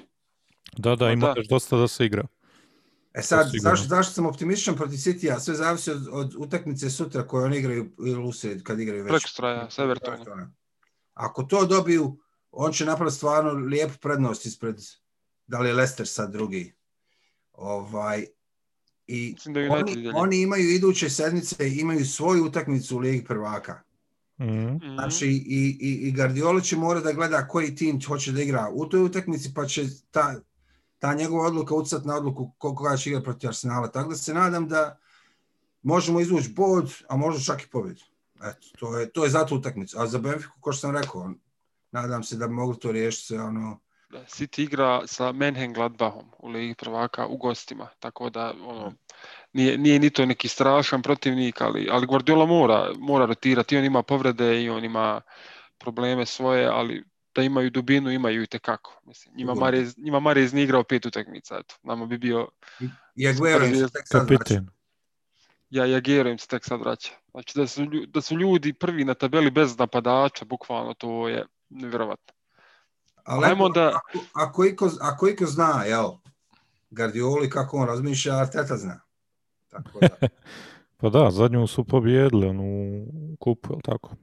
Da, 0.76 0.96
da, 0.96 1.04
Ma 1.04 1.12
ima 1.12 1.34
još 1.36 1.48
dosta 1.48 1.76
da 1.76 1.88
se 1.88 2.06
igra. 2.06 2.26
E 3.14 3.22
sad, 3.22 3.50
zašto, 3.60 3.88
zašto 3.88 4.12
sam 4.12 4.26
optimističan 4.26 4.76
protiv 4.76 4.96
City-a? 4.96 5.40
Sve 5.40 5.54
zavisi 5.54 5.90
od, 5.90 6.08
od 6.12 6.34
utakmice 6.38 6.90
sutra 6.90 7.26
koje 7.26 7.44
oni 7.44 7.58
igraju 7.58 7.92
ili 7.98 8.24
usred 8.24 8.62
kad 8.62 8.80
igraju 8.80 9.04
već. 9.04 9.38
Evertonom. 9.78 10.54
Ako 11.14 11.42
to 11.42 11.66
dobiju, 11.66 12.18
on 12.50 12.72
će 12.72 12.84
napraviti 12.84 13.16
stvarno 13.16 13.50
lijepu 13.52 13.94
prednost 14.00 14.46
ispred, 14.46 14.80
da 15.46 15.58
li 15.60 15.68
je 15.68 15.74
Leicester 15.74 16.08
sad 16.08 16.32
drugi. 16.32 16.74
Ovaj, 17.52 18.26
I 19.06 19.36
oni, 19.70 20.10
oni 20.14 20.40
imaju 20.40 20.70
iduće 20.70 21.10
sedmice, 21.10 21.70
imaju 21.70 22.06
svoju 22.06 22.44
utakmicu 22.44 22.96
u 22.96 22.98
Ligi 22.98 23.24
prvaka. 23.24 23.82
Mhm. 24.42 24.74
Mhm. 24.74 24.94
Znači, 24.94 25.26
i, 25.26 25.78
i, 25.80 26.08
i 26.08 26.12
Guardiola 26.12 26.60
će 26.60 26.76
mora 26.76 27.00
da 27.00 27.12
gleda 27.12 27.48
koji 27.48 27.74
tim 27.74 28.00
hoće 28.06 28.32
da 28.32 28.42
igra 28.42 28.68
u 28.72 28.86
toj 28.86 29.02
utakmici, 29.02 29.54
pa 29.54 29.66
će 29.66 29.82
ta, 30.10 30.34
ta 30.98 31.14
njegova 31.14 31.46
odluka 31.46 31.74
ucati 31.74 32.08
na 32.08 32.16
odluku 32.16 32.50
ko- 32.58 32.74
koga 32.74 32.96
će 32.96 33.10
igrati 33.10 33.24
protiv 33.24 33.48
Arsenala. 33.48 33.88
Tako 33.88 34.10
da 34.10 34.16
se 34.16 34.34
nadam 34.34 34.68
da 34.68 34.98
možemo 35.82 36.20
izvući 36.20 36.48
bod, 36.48 36.94
a 37.08 37.16
možda 37.16 37.42
čak 37.42 37.62
i 37.62 37.68
pobjedu. 37.70 38.02
Eto, 38.44 38.66
to 38.78 38.98
je, 38.98 39.10
to 39.10 39.24
je 39.24 39.30
zato 39.30 39.54
utakmica. 39.54 40.02
A 40.02 40.06
za 40.06 40.18
Benfica, 40.18 40.48
kao 40.64 40.72
što 40.72 40.80
sam 40.80 40.96
rekao, 40.96 41.30
nadam 41.90 42.22
se 42.22 42.36
da 42.36 42.48
bi 42.48 42.54
mogli 42.54 42.78
to 42.78 42.92
riješiti 42.92 43.26
sve 43.26 43.42
ono... 43.42 43.78
City 44.12 44.62
igra 44.62 45.06
sa 45.06 45.32
Mönchengladbachom 45.32 46.24
u 46.38 46.48
Ligi 46.48 46.74
prvaka 46.74 47.26
u 47.26 47.36
gostima, 47.36 47.88
tako 47.98 48.30
da 48.30 48.54
ono, 48.66 48.92
nije, 49.52 49.78
nije 49.78 49.98
ni 49.98 50.10
to 50.10 50.26
neki 50.26 50.48
strašan 50.48 51.02
protivnik, 51.02 51.60
ali, 51.60 51.88
ali 51.90 52.06
Guardiola 52.06 52.46
mora, 52.46 52.92
mora 52.98 53.26
rotirati, 53.26 53.76
on 53.76 53.84
ima 53.84 54.02
povrede 54.02 54.62
i 54.62 54.70
on 54.70 54.84
ima 54.84 55.20
probleme 55.78 56.26
svoje, 56.26 56.66
ali 56.66 57.04
da 57.34 57.42
imaju 57.42 57.70
dubinu, 57.70 58.10
imaju 58.10 58.42
i 58.42 58.46
tekako. 58.46 59.00
Mislim, 59.04 59.34
njima. 59.36 59.54
Marez, 59.54 59.98
njima 59.98 60.20
Marez 60.20 60.52
nije 60.52 60.64
igrao 60.64 60.84
pet 60.84 61.06
utakmica, 61.06 61.58
eto, 61.58 61.74
nama 61.82 62.06
bi 62.06 62.18
bio, 62.18 62.48
I 63.14 63.28
Aguero 63.28 63.64
im 63.64 63.74
se 63.74 63.88
tek 63.92 64.08
sad 64.08 64.28
vraća. 64.28 64.38
Kapiten. 64.38 64.70
ja, 65.70 65.86
ja 65.86 66.00
Gero 66.00 66.30
im 66.30 66.38
se 66.38 66.46
tek 66.46 66.64
sad 66.64 66.80
vraća. 66.80 67.12
Znači 67.30 67.58
da 67.58 67.66
su, 67.66 67.86
da 68.08 68.20
su 68.20 68.38
ljudi 68.38 68.72
prvi 68.72 69.04
na 69.04 69.14
tabeli 69.14 69.50
bez 69.50 69.78
napadača, 69.78 70.44
bukvalno 70.44 70.94
to 70.94 71.28
je 71.28 71.46
nevjerovatno. 71.68 72.34
Ali 73.24 73.46
Ajmo 73.46 73.68
da- 73.68 73.88
ako, 73.88 74.18
ako, 74.34 74.64
iko, 74.64 74.90
ako 75.00 75.28
iko 75.28 75.46
zna, 75.46 75.84
jel, 75.86 76.10
Guardioli 76.90 77.50
kako 77.50 77.76
on 77.76 77.86
razmišlja, 77.86 78.36
Arteta 78.38 78.76
zna. 78.76 79.00
Tako 79.72 79.98
da, 80.00 80.08
Pa 80.96 81.08
da, 81.08 81.30
zadnju 81.30 81.66
su 81.66 81.84
pobijedili 81.84 82.46
onu 82.46 83.06
kupu, 83.40 83.72
jel 83.72 83.80
tako? 83.84 84.16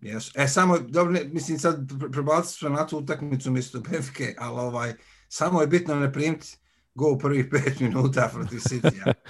jesu. 0.00 0.32
E, 0.36 0.48
samo, 0.48 0.78
dobro, 0.78 1.12
ne, 1.12 1.24
mislim, 1.24 1.58
sad 1.58 1.80
pre- 1.80 2.12
prebaciti 2.12 2.58
smo 2.58 2.68
na 2.68 2.86
tu 2.86 2.98
utakmicu 2.98 3.50
mjesto 3.50 3.80
Benfica, 3.80 4.24
ali 4.38 4.60
ovaj, 4.60 4.92
samo 5.28 5.60
je 5.60 5.66
bitno 5.66 5.94
ne 5.94 6.12
primiti 6.12 6.56
gol 6.94 7.12
u 7.12 7.18
prvih 7.18 7.46
pet 7.50 7.80
minuta 7.80 8.30
protiv 8.34 8.58
City-a. 8.58 9.12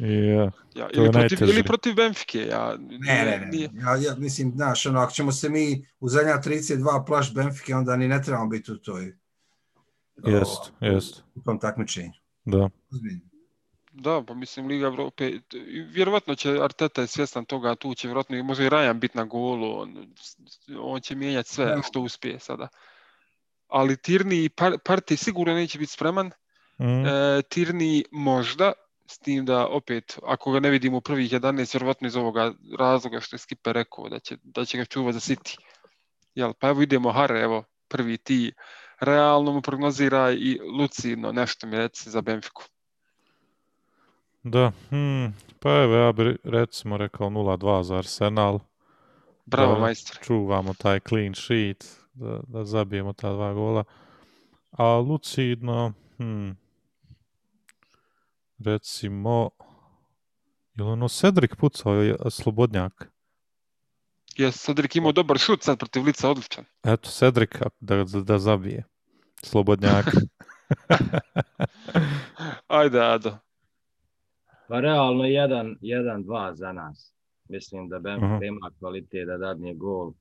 Ja. 0.00 0.50
Ja, 0.74 0.88
To 0.88 1.00
je 1.00 1.04
ili, 1.04 1.12
protiv, 1.12 1.48
ili 1.48 1.62
protiv 1.62 1.94
Benfike. 1.94 2.38
Ja, 2.38 2.76
Ne, 2.80 3.24
ne, 3.24 3.48
ne. 3.52 3.80
Ja, 3.80 3.96
ja 3.96 4.14
mislim, 4.18 4.52
znaš, 4.54 4.86
ono, 4.86 5.00
ako 5.00 5.12
ćemo 5.12 5.32
se 5.32 5.48
mi 5.48 5.86
u 6.00 6.08
zadnja 6.08 6.38
32 6.44 7.06
plaš 7.06 7.34
Benfica, 7.34 7.78
onda 7.78 7.96
ni 7.96 8.08
ne 8.08 8.22
trebamo 8.22 8.48
biti 8.48 8.72
u 8.72 8.78
toj 8.78 9.16
Jest, 10.26 10.72
jest. 10.80 11.24
u 11.34 11.40
tom 11.40 11.60
takmičenju. 11.60 12.12
Da. 12.44 12.68
Ozbiljno. 12.92 13.29
Da, 13.90 14.22
pa 14.26 14.34
mislim 14.34 14.66
Liga 14.66 14.86
Evrope, 14.86 15.32
vjerovatno 15.88 16.34
će 16.34 16.58
Arteta 16.62 17.00
je 17.00 17.06
svjestan 17.06 17.44
toga, 17.44 17.74
tu 17.74 17.94
će 17.94 18.08
vjerovatno 18.08 18.36
i 18.36 18.42
može 18.42 18.66
i 18.66 18.68
Rajan 18.68 19.00
biti 19.00 19.18
na 19.18 19.24
golu, 19.24 19.80
on, 19.80 20.14
on 20.78 21.00
će 21.00 21.14
mijenjati 21.14 21.48
sve 21.48 21.76
što 21.88 22.00
uspije 22.00 22.38
sada. 22.38 22.68
Ali 23.68 23.96
Tirni 23.96 24.44
i 24.44 24.48
par, 24.48 24.72
Partey 24.72 25.16
sigurno 25.16 25.54
neće 25.54 25.78
biti 25.78 25.92
spreman, 25.92 26.30
Mm. 26.80 27.06
e, 27.06 27.42
Tirni 27.42 28.04
možda, 28.10 28.72
s 29.06 29.18
tim 29.18 29.44
da 29.44 29.66
opet, 29.66 30.18
ako 30.26 30.52
ga 30.52 30.60
ne 30.60 30.70
vidimo 30.70 30.96
u 30.96 31.00
prvih 31.00 31.32
11, 31.32 31.74
vjerovatno 31.74 32.06
iz 32.06 32.16
ovoga 32.16 32.52
razloga 32.78 33.20
što 33.20 33.36
je 33.36 33.38
Skipper 33.38 33.74
rekao, 33.74 34.08
da 34.08 34.18
će, 34.18 34.36
da 34.42 34.64
će 34.64 34.78
ga 34.78 34.84
čuvati 34.84 35.18
za 35.18 35.34
City. 35.34 35.58
Jel, 36.34 36.52
pa 36.60 36.68
evo 36.68 36.82
idemo 36.82 37.12
Hare, 37.12 37.40
evo, 37.40 37.64
prvi 37.88 38.16
ti, 38.16 38.52
realno 39.00 39.52
mu 39.52 39.62
prognoziraj 39.62 40.34
i 40.34 40.58
lucidno 40.78 41.32
nešto 41.32 41.66
mi 41.66 41.76
reci 41.76 42.10
za 42.10 42.20
Benfiku. 42.20 42.62
Da, 44.42 44.72
hmm. 44.90 45.34
pa 45.58 45.70
evo 45.70 45.94
ja 45.94 46.12
bi 46.12 46.36
recimo 46.44 46.96
rekao 46.96 47.30
0-2 47.30 47.82
za 47.82 47.96
Arsenal. 47.96 48.58
Bravo, 49.46 49.74
Da. 49.74 49.80
majstore. 49.80 50.20
Čuvamo 50.24 50.74
taj 50.74 51.00
clean 51.00 51.34
sheet, 51.34 51.84
da, 52.12 52.40
da 52.46 52.64
zabijemo 52.64 53.12
ta 53.12 53.32
dva 53.32 53.52
gola. 53.52 53.84
A 54.70 54.84
lucidno, 54.84 55.92
hmm. 56.18 56.56
recimo, 58.64 59.50
je 60.74 60.84
li 60.84 60.90
ono 60.90 61.08
Cedric 61.08 61.50
pucao 61.54 61.94
je 61.94 62.16
slobodnjak? 62.30 63.10
Je 64.36 64.52
Cedric 64.52 64.94
imao 64.94 65.12
dobar 65.12 65.38
šut 65.38 65.62
sad 65.62 65.78
protiv 65.78 66.04
lica, 66.04 66.30
odličan. 66.30 66.64
Eto, 66.82 67.10
Cedric 67.10 67.50
da, 67.80 67.96
da, 68.04 68.20
da 68.20 68.38
zabije. 68.38 68.84
Slobodnjak. 69.42 70.06
Ajde, 72.68 73.00
Ado. 73.00 73.49
Pa 74.70 74.80
realno 74.80 75.24
1-2 75.24 76.52
za 76.52 76.72
nas. 76.72 77.14
Mislim 77.48 77.88
da 77.88 77.98
Benfica 77.98 78.26
Aha. 78.26 78.44
ima 78.44 78.70
kvalitet 78.78 79.26
da 79.26 79.36
dadne 79.36 79.74
gol. 79.74 80.12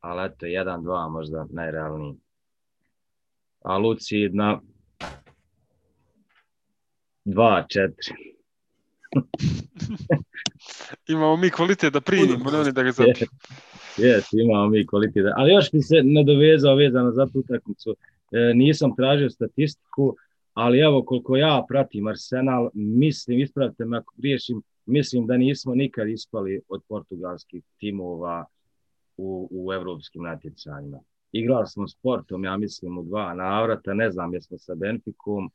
Ali 0.00 0.26
eto, 0.26 0.46
1-2 0.46 1.10
možda 1.10 1.46
najrealniji. 1.50 2.14
A 3.60 3.78
lucidna 3.78 4.60
2-4. 7.24 7.90
Imamo 11.08 11.36
mi 11.36 11.50
kvalitet 11.50 11.92
da 11.92 12.00
primimo, 12.00 12.50
ne 12.50 12.58
oni 12.58 12.72
da 12.72 12.82
ga 12.82 12.92
zabiju. 12.98 13.26
Jes, 13.96 14.24
imamo 14.34 14.68
mi 14.68 14.86
kvalitet. 14.86 15.22
da- 15.24 15.34
Ali 15.36 15.52
još 15.52 15.70
bi 15.72 15.82
se 15.82 15.94
nadovezao 16.04 16.74
vezano 16.74 17.10
za 17.12 17.26
tu 17.26 17.38
utakmicu. 17.38 17.96
E, 18.32 18.52
nisam 18.54 18.96
tražio 18.96 19.30
statistiku, 19.30 20.16
ali 20.56 20.78
evo 20.78 21.02
koliko 21.04 21.36
ja 21.36 21.64
pratim 21.68 22.06
Arsenal, 22.06 22.70
mislim, 22.74 23.40
ispravite 23.40 23.84
me 23.84 23.98
ako 23.98 24.14
griješim, 24.16 24.62
mislim 24.86 25.26
da 25.26 25.36
nismo 25.36 25.74
nikad 25.74 26.08
ispali 26.08 26.60
od 26.68 26.82
portugalskih 26.88 27.64
timova 27.78 28.44
u, 29.16 29.48
u 29.50 29.72
evropskim 29.72 30.22
natjecanjima. 30.22 31.00
Igrali 31.32 31.66
smo 31.66 31.88
sportom, 31.88 32.44
ja 32.44 32.56
mislim, 32.56 32.98
u 32.98 33.02
dva 33.02 33.34
navrata, 33.34 33.94
ne 33.94 34.10
znam 34.10 34.34
jesmo 34.34 34.58
sa 34.58 34.74
Benficom, 34.74 35.50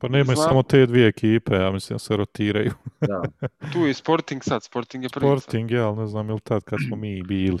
Pa 0.00 0.08
nema 0.08 0.34
Znam- 0.34 0.48
samo 0.48 0.62
te 0.62 0.86
dvije 0.86 1.08
ekipe, 1.08 1.54
ja 1.54 1.70
mislim 1.70 1.98
se 1.98 2.16
rotiraju. 2.16 2.70
Da. 3.00 3.22
Tu 3.72 3.78
je 3.78 3.94
Sporting 3.94 4.42
sad, 4.44 4.62
Sporting 4.64 5.04
je 5.04 5.08
prvi. 5.08 5.26
sad. 5.28 5.42
Sporting, 5.42 5.70
ja, 5.70 5.88
ali 5.88 5.96
ne 5.98 6.06
znam 6.06 6.30
ili 6.30 6.40
tad 6.40 6.64
kad 6.64 6.78
smo 6.88 6.96
mi 6.96 7.22
bili. 7.22 7.58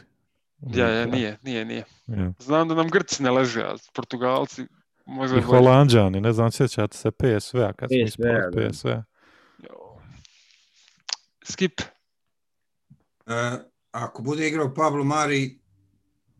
Ja, 0.74 0.88
ja, 0.88 1.06
nije, 1.06 1.38
nije, 1.42 1.64
nije. 1.64 1.84
Ja. 2.06 2.32
Znam 2.38 2.68
da 2.68 2.74
nam 2.74 2.88
Grci 2.88 3.22
ne 3.22 3.30
leže, 3.30 3.62
a 3.62 3.74
Portugalci 3.94 4.62
možda 5.08 5.36
I 5.36 5.40
bolje. 5.40 5.46
Holandžani, 5.46 6.20
ne 6.20 6.32
znam, 6.32 6.50
sjećate 6.52 6.96
se 6.96 7.10
PSV-a 7.10 7.72
kad 7.72 7.88
smo 7.88 8.06
ispali. 8.06 8.70
PSV. 8.70 8.88
Jo. 9.58 10.00
Skip. 11.44 11.80
E, 13.26 13.58
ako 13.90 14.22
bude 14.22 14.48
igrao 14.48 14.74
Pablo 14.74 15.04
Mari, 15.04 15.58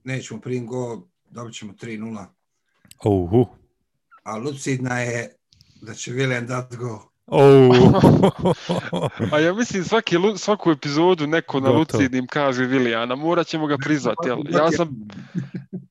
nećemo 0.04 0.40
prim 0.40 0.66
gol, 0.66 1.02
dobit 1.30 1.54
ćemo 1.54 1.72
3-0. 1.72 2.24
Uhu. 3.04 3.46
A 4.22 4.36
lucidna 4.36 5.00
je 5.00 5.36
da 5.82 5.94
će 5.94 6.10
William 6.10 6.46
dat 6.46 6.76
gol. 6.76 6.98
Oh. 7.30 7.70
A 9.32 9.38
ja 9.38 9.54
mislim 9.54 9.84
svaki, 9.84 10.16
svaku 10.36 10.70
epizodu 10.70 11.26
neko 11.26 11.60
na 11.60 11.70
lucidnim 11.70 12.26
kaže 12.26 12.64
Vilijana, 12.64 13.14
morat 13.14 13.46
ćemo 13.46 13.66
ga 13.66 13.76
prizvati. 13.84 14.28
Jel? 14.28 14.38
Ja 14.50 14.70
sam, 14.70 15.08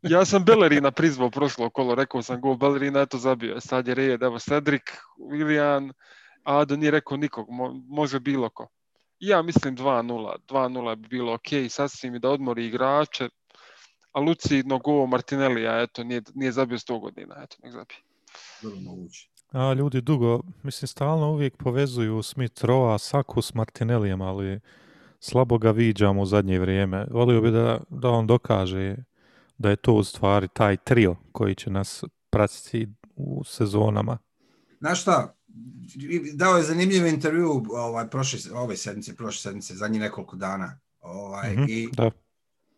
ja 0.01 0.25
sam 0.25 0.45
Bellerina 0.45 0.91
prizvao 0.91 1.29
prošlo 1.29 1.69
kolo, 1.69 1.95
rekao 1.95 2.21
sam 2.21 2.41
gol 2.41 2.57
Bellerina, 2.57 3.01
eto 3.01 3.17
zabio. 3.17 3.53
je. 3.53 3.61
Sad 3.61 3.87
je 3.87 3.95
red, 3.95 4.23
evo 4.23 4.39
Cedric, 4.39 4.81
Vilijan, 5.31 5.93
Ado 6.43 6.75
nije 6.75 6.91
rekao 6.91 7.17
nikog, 7.17 7.49
mo, 7.49 7.73
može 7.87 8.19
bilo 8.19 8.49
ko. 8.49 8.67
Ja 9.19 9.41
mislim 9.41 9.77
2-0, 9.77 10.35
2-0 10.47 10.95
bi 10.95 11.07
bilo 11.07 11.33
ok, 11.33 11.69
sasvim 11.69 12.15
i 12.15 12.19
da 12.19 12.29
odmori 12.29 12.65
igrače, 12.65 13.29
a 14.11 14.19
lucidno 14.19 14.79
gol 14.79 15.07
Martinellija, 15.07 15.81
eto, 15.81 16.03
nije, 16.03 16.21
nije 16.35 16.51
zabio 16.51 16.77
100 16.77 16.99
godina, 16.99 17.35
eto, 17.43 17.57
nek 17.63 17.71
zabije. 17.73 17.99
Vrlo 18.61 18.79
moguće. 18.79 19.36
A 19.51 19.73
ljudi 19.73 20.01
dugo, 20.01 20.41
mislim, 20.63 20.87
stalno 20.87 21.31
uvijek 21.31 21.57
povezuju 21.57 22.21
Smith 22.21 22.65
Roa, 22.65 22.97
Saku 22.97 23.41
s 23.41 23.53
Martinellijem, 23.53 24.21
ali 24.21 24.59
slabo 25.19 25.57
ga 25.57 25.71
viđamo 25.71 26.21
u 26.21 26.25
zadnje 26.25 26.59
vrijeme. 26.59 27.05
Volio 27.11 27.41
bi 27.41 27.51
da, 27.51 27.79
da 27.89 28.09
on 28.09 28.27
dokaže 28.27 28.95
da 29.57 29.69
je 29.69 29.75
to 29.75 29.93
u 29.93 30.03
stvari 30.03 30.47
taj 30.53 30.77
trio 30.77 31.15
koji 31.31 31.55
će 31.55 31.69
nas 31.69 32.03
pratiti 32.29 32.87
u 33.15 33.43
sezonama. 33.43 34.17
Znaš 34.79 35.01
šta, 35.01 35.35
dao 36.33 36.57
je 36.57 36.63
zanimljiv 36.63 37.07
intervju 37.07 37.63
ovaj, 37.69 38.09
prošle, 38.09 38.39
ove 38.53 38.77
sedmice, 38.77 39.15
prošle 39.15 39.41
sedmice, 39.41 39.75
zadnjih 39.75 40.01
nekoliko 40.01 40.35
dana. 40.35 40.79
Ovaj, 40.99 41.53
Mhm, 41.53 41.63
i, 41.67 41.89
Da. 41.91 42.11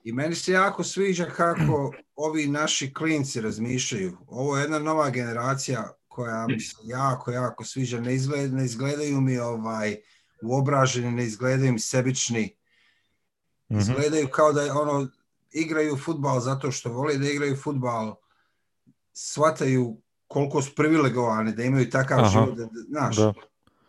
I 0.04 0.12
meni 0.12 0.36
se 0.36 0.52
jako 0.52 0.84
sviđa 0.84 1.26
kako 1.26 1.94
ovi 2.16 2.48
naši 2.48 2.94
klinci 2.94 3.42
razmišljaju. 3.42 4.18
Ovo 4.28 4.58
je 4.58 4.62
jedna 4.62 4.80
nova 4.80 5.10
generacija 5.10 5.92
koja 6.10 6.48
mi 6.48 6.60
se 6.60 6.76
jako, 6.84 7.32
jako 7.32 7.64
sviđa. 7.64 8.00
Ne, 8.00 8.16
izgled, 8.16 8.54
ne 8.54 8.66
izgledaju 8.66 9.22
mi 9.22 9.38
ovaj 9.40 9.96
uobraženi, 10.44 11.12
ne 11.12 11.24
izgledaju 11.24 11.74
mi 11.74 11.80
sebični. 11.80 12.56
Mhm. 13.72 13.80
Izgledaju 13.80 14.28
kao 14.32 14.54
da 14.54 14.80
ono 14.80 15.08
igraju 15.52 15.98
futbal 15.98 16.40
zato 16.40 16.72
što 16.72 16.90
vole 16.92 17.18
da 17.18 17.30
igraju 17.30 17.56
futbal. 17.56 18.16
Shvataju 19.14 20.02
koliko 20.28 20.62
su 20.62 20.76
privilegovani 20.76 21.54
da 21.54 21.64
imaju 21.64 21.90
takav 21.90 22.20
Aha. 22.20 22.30
život. 22.30 22.58
Da, 22.58 22.66
da, 22.66 22.82
znaš, 22.90 23.16
Da. 23.18 23.34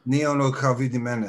nije 0.04 0.28
ono 0.28 0.52
kao 0.52 0.74
vidi 0.74 0.98
mene. 0.98 1.28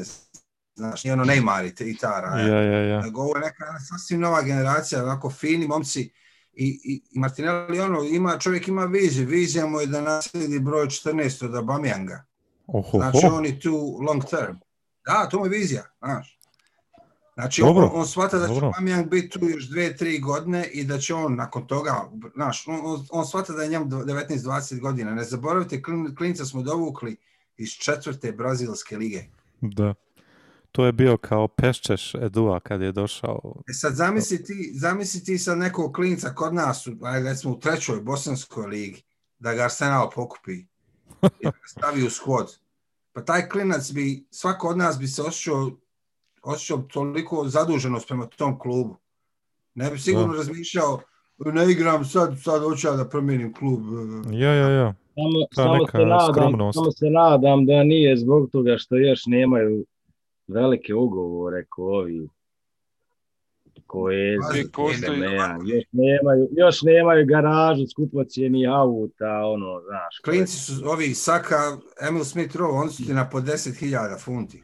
Znaš, 0.76 1.04
nije 1.04 1.14
ono 1.14 1.24
Neymar 1.26 1.68
i, 1.68 1.76
te- 1.76 1.90
i 1.90 1.98
ta 1.98 2.20
raja. 2.22 2.48
Ja, 2.48 2.62
ja, 2.64 2.84
ja. 2.88 3.02
Nego 3.02 3.22
ovo 3.22 3.36
je 3.38 3.42
neka 3.42 3.66
sasvim 3.90 4.20
nova 4.20 4.42
generacija, 4.42 5.04
onako 5.04 5.30
fini 5.30 5.68
momci. 5.68 6.12
I, 6.62 6.80
i, 6.84 7.02
i 7.12 7.20
Martinelli 7.20 7.80
ono, 7.80 8.04
ima, 8.04 8.38
čovjek 8.40 8.68
ima 8.68 8.86
viziju. 8.86 9.28
Vizija 9.28 9.66
mu 9.66 9.80
je 9.80 9.88
da 9.88 10.02
nasledi 10.02 10.60
broj 10.60 10.86
14 10.86 11.46
od 11.46 11.52
Abameyanga. 11.52 12.22
Oho, 12.68 12.98
Znači 12.98 13.28
on 13.32 13.46
je 13.46 13.60
tu 13.60 13.98
long 14.08 14.26
term. 14.26 14.56
Da, 15.06 15.28
to 15.32 15.40
mu 15.40 15.46
je 15.46 15.50
vizija, 15.50 15.84
znaš. 16.00 16.40
Znači 17.34 17.62
Dobro, 17.62 17.86
on, 17.86 18.00
on 18.00 18.08
shvata 18.08 18.38
da 18.38 18.48
će. 18.48 18.54
Aubameyang 18.54 19.10
biti 19.10 19.30
tu 19.30 19.46
još 19.46 19.70
dve, 19.70 19.98
tri 19.98 20.20
godine 20.20 20.68
i 20.68 20.84
da 20.84 20.98
će 20.98 21.14
on 21.14 21.36
nakon 21.36 21.68
toga, 21.68 22.10
znaš, 22.36 22.68
on, 22.68 22.80
on, 22.84 23.06
on 23.12 23.26
shvata 23.26 23.54
da 23.54 23.64
je 23.64 23.70
njemu 23.70 23.86
19-20 23.86 24.80
godina. 24.80 25.16
Ne 25.16 25.24
zaboravite, 25.24 25.82
klin, 25.84 26.16
klinca 26.16 26.46
smo 26.46 26.62
dovukli 26.62 27.16
iz 27.58 27.70
četvrte 27.70 28.32
brazilske 28.32 28.98
lige. 28.98 29.24
Da. 29.62 29.94
To 30.72 30.86
je 30.86 30.92
bio 30.92 31.18
kao 31.18 31.48
Peščeš 31.48 32.16
Edua 32.16 32.60
kad 32.60 32.82
je 32.82 32.92
došao. 32.92 33.56
E 33.70 33.74
sad 33.74 33.94
zamisli 33.96 34.44
ti, 34.44 34.72
zamisli 34.74 35.24
ti 35.24 35.38
sad 35.38 35.58
nekog 35.58 35.94
klinca 35.94 36.30
kod 36.36 36.54
nas, 36.54 36.88
u, 36.88 36.92
ajde 37.02 37.30
recimo 37.30 37.54
u 37.54 37.60
trećoj 37.60 38.02
bosanskoj 38.02 38.68
ligi, 38.68 39.04
da 39.40 39.54
ga 39.54 39.64
Arsenal 39.64 40.10
pokupi 40.16 40.54
i 40.54 40.66
da 41.22 41.50
ga 41.50 41.68
stavi 41.68 42.04
u 42.04 42.10
squad. 42.10 42.58
Pa 43.14 43.26
taj 43.26 43.50
klinac 43.50 43.92
bi, 43.92 44.26
svako 44.30 44.70
od 44.70 44.78
nas 44.78 45.00
bi 45.00 45.08
se 45.08 45.22
osjećao, 45.22 45.72
osjećao 46.44 46.78
toliko 46.78 47.48
zaduženost 47.48 48.08
prema 48.08 48.26
tom 48.26 48.60
klubu. 48.60 48.98
Ne 49.76 49.92
bi 49.92 50.00
sigurno 50.00 50.32
Da. 50.34 50.38
razmišljao, 50.38 51.02
ne 51.38 51.72
igram 51.72 52.06
sad, 52.06 52.38
sad 52.44 52.64
hoću 52.64 52.88
ja 52.88 52.94
da 52.94 53.10
promijenim 53.10 53.54
klub. 53.54 53.80
Ja, 54.32 54.54
ja, 54.54 54.70
ja. 54.70 54.94
Samo, 55.16 55.46
samo, 55.56 55.88
se 55.92 55.98
nadam, 55.98 56.34
skromnost. 56.34 56.76
samo 56.76 56.92
se 56.92 57.06
nadam 57.06 57.66
da 57.66 57.84
nije 57.84 58.18
zbog 58.18 58.50
toga 58.52 58.78
što 58.78 58.98
još 58.98 59.26
nemaju 59.26 59.86
velike 60.52 60.94
ugovore 60.96 61.66
ko 61.66 61.84
ovi 61.84 62.28
koje 63.88 64.38
Pazi, 64.42 64.64
postoji- 64.74 65.20
ne, 65.20 65.36
još 65.66 65.84
nemaju 65.92 66.48
još 66.52 66.82
nemaju 66.82 67.26
garažu 67.28 67.88
skupocjeni 67.88 68.68
auta 68.68 69.42
ono 69.46 69.82
znaš 69.82 70.20
Klinci 70.20 70.58
su 70.58 70.74
ovi 70.86 71.14
Saka, 71.16 71.56
Emil 72.02 72.24
Smith 72.24 72.56
Rowe, 72.56 72.74
oni 72.74 72.92
su 72.92 73.06
ti 73.06 73.14
na 73.14 73.30
po 73.30 73.40
10.000 73.40 74.20
funti. 74.20 74.64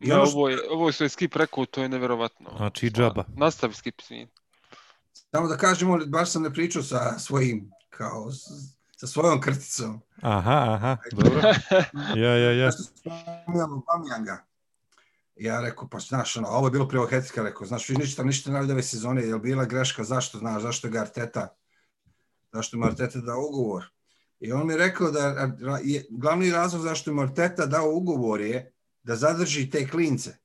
I 0.00 0.08
Ja, 0.08 0.16
ono 0.16 0.26
što- 0.26 0.36
ovo, 0.36 0.48
je, 0.48 0.58
ovo 0.70 0.92
što 0.92 1.04
je 1.04 1.08
Skip 1.08 1.36
rekao, 1.36 1.66
to 1.66 1.82
je 1.82 1.88
nevjerovatno. 1.88 2.50
Znači, 2.56 2.90
džaba. 2.90 3.24
Nastavi 3.36 3.74
Skip, 3.74 4.00
svin. 4.00 4.28
Samo 5.30 5.48
da 5.48 5.56
kažemo, 5.56 5.98
baš 6.06 6.30
sam 6.30 6.42
ne 6.42 6.52
pričao 6.52 6.82
sa 6.82 7.18
svojim, 7.18 7.70
kao, 7.90 8.30
sa 8.96 9.06
svojom 9.06 9.40
krticom. 9.40 10.00
Aha, 10.22 10.64
aha, 10.68 10.96
dobro. 11.12 11.40
Ja, 12.16 12.36
ja, 12.36 12.52
ja. 12.52 12.70
Zašto 12.70 12.82
spominjamo 12.82 13.82
Bamijanga? 13.88 14.44
Ja 15.36 15.60
rekao, 15.60 15.88
pa 15.88 15.98
znaš, 15.98 16.36
ono, 16.36 16.48
ovo 16.48 16.66
je 16.66 16.70
bilo 16.70 16.88
prvo 16.88 17.06
Hetika, 17.06 17.42
rekao, 17.42 17.66
znaš, 17.66 17.88
vi 17.88 17.96
ništa, 17.96 18.24
ništa 18.24 18.52
radi 18.52 18.72
ove 18.72 18.82
sezone, 18.82 19.22
je 19.22 19.34
li 19.34 19.40
bila 19.40 19.64
greška, 19.64 20.04
zašto, 20.04 20.38
znaš, 20.38 20.62
zašto 20.62 20.86
je 20.86 20.90
ga 20.90 21.00
Arteta, 21.00 21.48
zašto 22.52 22.76
je 22.76 22.80
mu 22.80 22.86
Arteta 22.86 23.20
dao 23.20 23.46
ugovor? 23.48 23.84
I 24.40 24.52
on 24.52 24.66
mi 24.66 24.72
je 24.72 24.76
rekao 24.76 25.10
da 25.10 25.52
je, 25.84 26.06
glavni 26.10 26.50
razlog 26.50 26.82
zašto 26.82 27.10
je 27.10 27.14
mu 27.14 27.22
Arteta 27.22 27.66
dao 27.66 27.90
ugovor 27.92 28.40
je 28.40 28.72
da 29.02 29.16
zadrži 29.16 29.70
te 29.70 29.88
klince. 29.88 30.36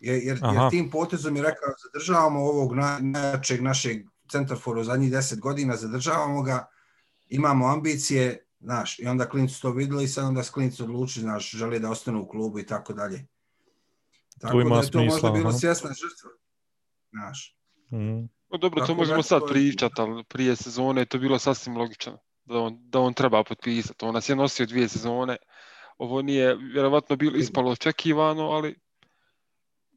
Jer, 0.00 0.22
jer, 0.22 0.38
Aha. 0.42 0.62
jer 0.62 0.70
tim 0.70 0.90
potezom 0.90 1.36
je 1.36 1.42
rekao, 1.42 1.68
zadržavamo 1.84 2.40
ovog 2.40 2.72
naj- 2.72 3.00
najjačeg 3.00 3.62
našeg 3.62 4.06
centarfora 4.30 4.80
u 4.80 4.84
zadnjih 4.84 5.10
deset 5.10 5.40
godina, 5.40 5.76
zadržavamo 5.76 6.42
ga, 6.42 6.66
imamo 7.28 7.66
ambicije, 7.66 8.46
znaš, 8.60 8.98
i 8.98 9.06
onda 9.06 9.28
klinci 9.28 9.60
to 9.62 9.70
videli 9.70 10.04
i 10.04 10.08
sad 10.08 10.24
onda 10.24 10.42
klinci 10.42 10.82
odlučili, 10.82 11.22
znaš, 11.22 11.50
žele 11.50 11.78
da 11.78 11.90
ostanu 11.90 12.22
u 12.22 12.28
klubu 12.28 12.58
i 12.58 12.66
tako 12.66 12.92
dalje. 12.92 13.26
Tako 14.40 14.60
ima 14.60 14.76
da 14.76 14.82
je 14.82 14.90
to 14.90 14.98
možda 14.98 15.12
smisla, 15.12 15.30
bilo 15.30 15.48
aha. 15.48 15.58
svjesna 15.58 15.90
žrtva. 15.90 16.30
Znaš, 17.10 17.60
Mm. 17.92 18.28
No, 18.50 18.58
dobro, 18.58 18.80
to 18.80 18.86
Tako 18.86 18.94
možemo 18.94 19.16
da 19.16 19.22
sad 19.22 19.40
to 19.40 19.46
pričati, 19.46 19.94
ali 19.98 20.24
prije 20.24 20.56
sezone 20.56 21.00
je 21.00 21.06
to 21.06 21.18
bilo 21.18 21.38
sasvim 21.38 21.76
logično. 21.76 22.18
Da 22.44 22.58
on, 22.58 22.78
da 22.80 23.00
on 23.00 23.14
treba 23.14 23.44
potpisati. 23.44 24.04
On 24.04 24.14
nas 24.14 24.28
je 24.28 24.36
nosio 24.36 24.66
dvije 24.66 24.88
sezone. 24.88 25.36
Ovo 25.98 26.22
nije 26.22 26.56
vjerovatno 26.56 27.16
bilo 27.16 27.36
ispalo 27.36 27.70
očekivano, 27.70 28.42
ali 28.42 28.78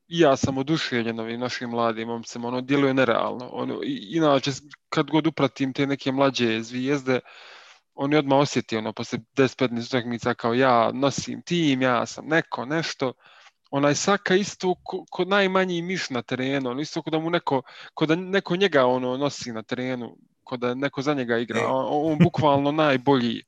ja 0.08 0.36
sam 0.38 0.58
oduševljen 0.58 1.20
ovim 1.20 1.40
našim 1.40 1.70
mladim 1.70 2.08
momcima. 2.08 2.48
Ono 2.48 2.62
djeluje 2.62 2.94
nerealno. 2.94 3.50
Ono, 3.52 3.80
inače, 4.12 4.52
kad 4.90 5.12
god 5.12 5.28
upratim 5.28 5.74
te 5.74 5.88
neke 5.88 6.12
mlađe 6.12 6.62
zvijezde, 6.62 7.20
oni 7.94 8.16
odmah 8.16 8.40
osjeti 8.40 8.78
ono 8.78 8.94
posle 8.94 9.20
10-15 9.38 9.88
utakmica 9.88 10.34
kao 10.34 10.54
ja 10.54 10.92
nosim 10.92 11.42
tim, 11.42 11.82
ja 11.82 12.06
sam 12.06 12.26
neko, 12.28 12.66
nešto. 12.66 13.14
Onaj 13.74 13.96
Saka 13.96 14.36
isto 14.38 14.76
ko, 14.86 15.00
ko 15.10 15.26
najmanji 15.26 15.82
miš 15.82 16.10
na 16.14 16.22
terenu, 16.22 16.70
on 16.70 16.80
isto 16.80 17.02
ko 17.02 17.10
da 17.10 17.20
mu 17.20 17.30
neko, 17.34 17.62
ko 17.94 18.06
da 18.06 18.16
neko 18.16 18.56
njega 18.56 18.86
ono 18.86 19.18
nosi 19.18 19.52
na 19.52 19.64
terenu, 19.64 20.12
ko 20.44 20.58
da 20.58 20.74
neko 20.78 21.02
za 21.02 21.14
njega 21.14 21.38
igra. 21.42 21.60
E. 21.60 21.66
On, 21.66 22.12
on 22.12 22.20
bukvalno 22.22 22.72
najbolji 22.84 23.42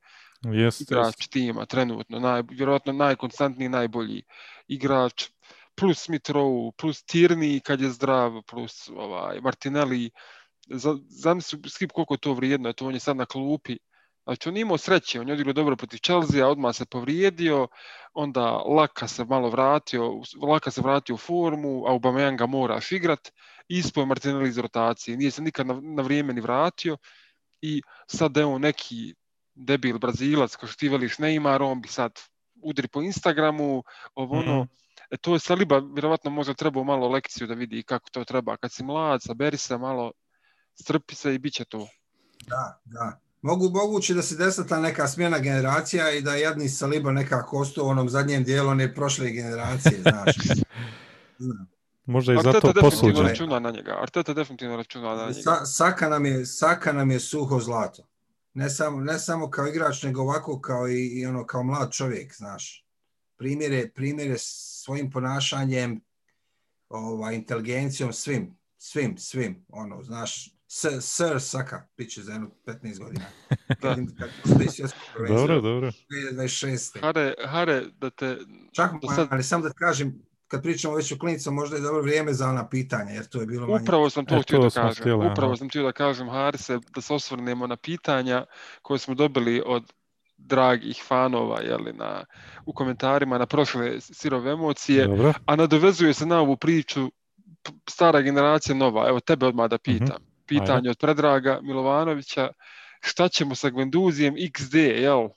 jest. 0.52 0.80
igrač 0.80 1.28
tima 1.30 1.66
trenutno, 1.66 2.18
naj, 2.18 2.42
vjerojatno 2.50 2.92
najkonstantniji, 2.92 3.68
najbolji 3.68 4.22
igrač, 4.68 5.28
plus 5.76 6.02
Smith 6.08 6.30
Rowe, 6.30 6.72
plus 6.76 7.04
Tierney 7.04 7.60
kad 7.60 7.80
je 7.80 7.90
zdrav, 7.90 8.42
plus 8.50 8.88
ovaj, 8.96 9.40
Martinelli, 9.40 10.10
Za- 10.68 10.98
zamisli 11.08 11.60
skip 11.70 11.92
koliko 11.94 12.16
to 12.16 12.32
vrijedno, 12.34 12.68
eto 12.68 12.86
on 12.86 12.94
je 12.94 13.00
sad 13.00 13.16
na 13.16 13.26
klupi, 13.26 13.76
Znači, 14.26 14.48
on 14.48 14.56
imao 14.56 14.78
sreće, 14.78 15.20
on 15.20 15.28
je 15.28 15.34
odigrao 15.34 15.52
dobro 15.52 15.76
protiv 15.76 15.98
Chelsea, 15.98 16.48
odmah 16.48 16.74
se 16.76 16.86
povrijedio, 16.86 17.68
onda 18.14 18.50
Laka 18.50 19.08
se 19.08 19.24
malo 19.24 19.50
vratio, 19.50 20.20
Laka 20.42 20.70
se 20.70 20.80
vratio 20.80 21.14
u 21.14 21.18
formu, 21.18 21.84
a 21.86 21.90
Aubameyang 21.92 22.36
ga 22.38 22.46
moraš 22.46 22.92
igrat, 22.92 23.32
ispo 23.68 24.00
je 24.00 24.06
Martinelli 24.06 24.48
iz 24.48 24.58
rotacije, 24.58 25.16
nije 25.16 25.30
se 25.30 25.42
nikad 25.42 25.66
na, 25.66 25.80
na 25.82 26.02
vrijeme 26.02 26.32
ni 26.32 26.40
vratio 26.40 26.96
i 27.60 27.82
sad 28.06 28.32
da 28.32 28.40
je 28.40 28.46
on 28.46 28.60
neki 28.60 29.14
debil 29.54 29.98
Brazilac, 29.98 30.56
kao 30.56 30.68
što 30.68 30.78
ti 30.78 30.88
veliš 30.88 31.16
Neymar, 31.16 31.62
on 31.62 31.80
bi 31.80 31.88
sad 31.88 32.12
udri 32.62 32.88
po 32.88 33.02
Instagramu, 33.02 33.82
ovo 34.14 34.38
ono, 34.38 34.54
Mhm. 34.62 34.62
e, 35.10 35.16
to 35.16 35.32
je 35.32 35.38
Saliba 35.38 35.78
vjerovatno 35.78 36.30
možda 36.30 36.54
trebao 36.54 36.84
malo 36.84 37.08
lekciju 37.08 37.46
da 37.46 37.54
vidi 37.54 37.82
kako 37.82 38.10
to 38.10 38.24
treba. 38.24 38.56
Kad 38.56 38.72
si 38.72 38.84
mlad, 38.84 39.22
saberi 39.22 39.56
se 39.56 39.78
malo, 39.78 40.12
strpi 40.74 41.14
se 41.14 41.34
i 41.34 41.38
bit 41.38 41.54
će 41.54 41.64
to. 41.64 41.88
Da, 42.46 42.80
da. 42.84 43.20
Mogu, 43.46 43.70
moguće 43.70 44.14
da 44.14 44.22
se 44.22 44.36
desila 44.36 44.66
ta 44.66 44.80
neka 44.80 45.08
smjena 45.08 45.38
generacija 45.38 46.10
i 46.10 46.20
da 46.22 46.34
je 46.34 46.40
jedni 46.40 46.68
Saliba 46.68 47.12
nekako 47.12 47.58
ostao 47.58 47.84
u 47.84 47.88
onom 47.88 48.08
zadnjem 48.08 48.44
dijelu 48.44 48.68
one 48.68 48.94
prošle 48.94 49.30
generacije, 49.30 50.00
znaš. 50.02 50.36
Znam. 51.38 51.66
Možda 52.06 52.32
i 52.32 52.36
Arteta 52.36 52.52
zato 52.52 52.72
definitivno 52.72 52.90
posuđen. 52.90 53.26
računa 53.26 53.58
na 53.58 53.70
njega. 53.70 53.98
Arteta 54.02 54.34
definitivno 54.34 54.76
računa 54.76 55.14
na 55.14 55.22
njega. 55.22 55.40
Sa, 55.42 55.66
Saka, 55.66 56.08
nam 56.08 56.26
je, 56.26 56.46
Saka 56.46 56.92
nam 56.92 57.10
je 57.10 57.20
suho 57.20 57.60
zlato. 57.60 58.08
Ne 58.54 58.70
samo, 58.70 59.00
ne 59.00 59.18
samo 59.18 59.50
kao 59.50 59.66
igrač, 59.66 60.02
nego 60.02 60.22
ovako 60.22 60.60
kao 60.60 60.88
i, 60.88 61.06
i 61.06 61.26
ono 61.26 61.46
kao 61.46 61.62
mlad 61.62 61.92
čovjek, 61.92 62.36
znaš. 62.36 62.86
Primjere, 63.36 63.90
primjere 63.94 64.34
svojim 64.38 65.10
ponašanjem, 65.10 66.00
ovaj, 66.88 67.34
inteligencijom, 67.34 68.12
svim, 68.12 68.58
svim, 68.78 69.18
svim, 69.18 69.64
ono, 69.68 70.02
znaš, 70.02 70.55
Sir, 70.68 71.02
Sir 71.02 71.40
Saka, 71.40 71.86
bit 71.96 72.10
će 72.10 72.22
za 72.22 72.32
jedno 72.32 72.50
15 72.66 72.98
godina. 72.98 73.24
Da. 73.82 73.88
Vidim 73.88 74.16
kad 74.18 74.28
postoji 74.42 74.68
svjetsko 74.68 74.98
prvenstvo, 75.14 75.36
Dobro, 75.38 75.60
dobro. 75.62 75.92
2026. 76.32 77.00
Hare, 77.00 77.34
Hare, 77.44 77.82
da 77.90 78.10
te... 78.10 78.38
Čak, 78.72 78.90
do 78.92 79.08
sad- 79.08 79.28
ali 79.30 79.42
samo 79.42 79.62
da 79.62 79.68
ti 79.68 79.76
kažem, 79.78 80.14
kad 80.48 80.62
pričamo 80.62 80.94
već 80.94 81.12
o 81.12 81.18
klinicom, 81.18 81.54
možda 81.54 81.76
je 81.76 81.82
dobro 81.82 82.02
vrijeme 82.02 82.32
za 82.32 82.48
ona 82.48 82.68
pitanja, 82.68 83.10
jer 83.10 83.26
to 83.26 83.40
je 83.40 83.46
bilo 83.46 83.66
manje. 83.66 83.82
Upravo 83.82 84.10
sam 84.10 84.26
to 84.26 84.34
E, 84.34 84.42
htio 84.42 84.58
da 84.58 84.70
kažem. 84.70 85.02
htjeli, 85.02 85.26
Upravo 85.26 85.50
aha. 85.50 85.56
sam 85.56 85.68
htio 85.68 85.82
da 85.82 85.92
kažem, 85.92 86.28
Harise, 86.28 86.78
da 86.94 87.00
se 87.00 87.14
osvrnemo 87.14 87.66
na 87.66 87.76
pitanja 87.76 88.44
koje 88.82 88.98
smo 88.98 89.14
dobili 89.14 89.62
od 89.66 89.92
dragih 90.36 91.02
fanova 91.04 91.60
jeli, 91.60 91.92
na, 91.92 92.24
u 92.66 92.72
komentarima 92.72 93.38
na 93.38 93.46
prošle 93.46 94.00
sirove 94.00 94.50
emocije, 94.52 95.06
Dobro. 95.06 95.32
a 95.46 95.56
nadovezuje 95.56 96.14
se 96.14 96.26
na 96.26 96.40
ovu 96.40 96.56
priču 96.56 97.10
stara 97.90 98.20
generacija 98.20 98.74
nova. 98.74 99.08
Evo 99.08 99.20
tebe 99.20 99.46
odmah 99.46 99.70
da 99.70 99.78
pitam. 99.78 100.25
Pitanje 100.46 100.90
od 100.90 100.98
Predraga 100.98 101.60
Milovanovića, 101.62 102.48
šta 103.00 103.28
ćemo 103.28 103.54
sa 103.54 103.70
Gvenduzijem 103.70 104.34
XD, 104.34 104.76
jel? 104.76 105.28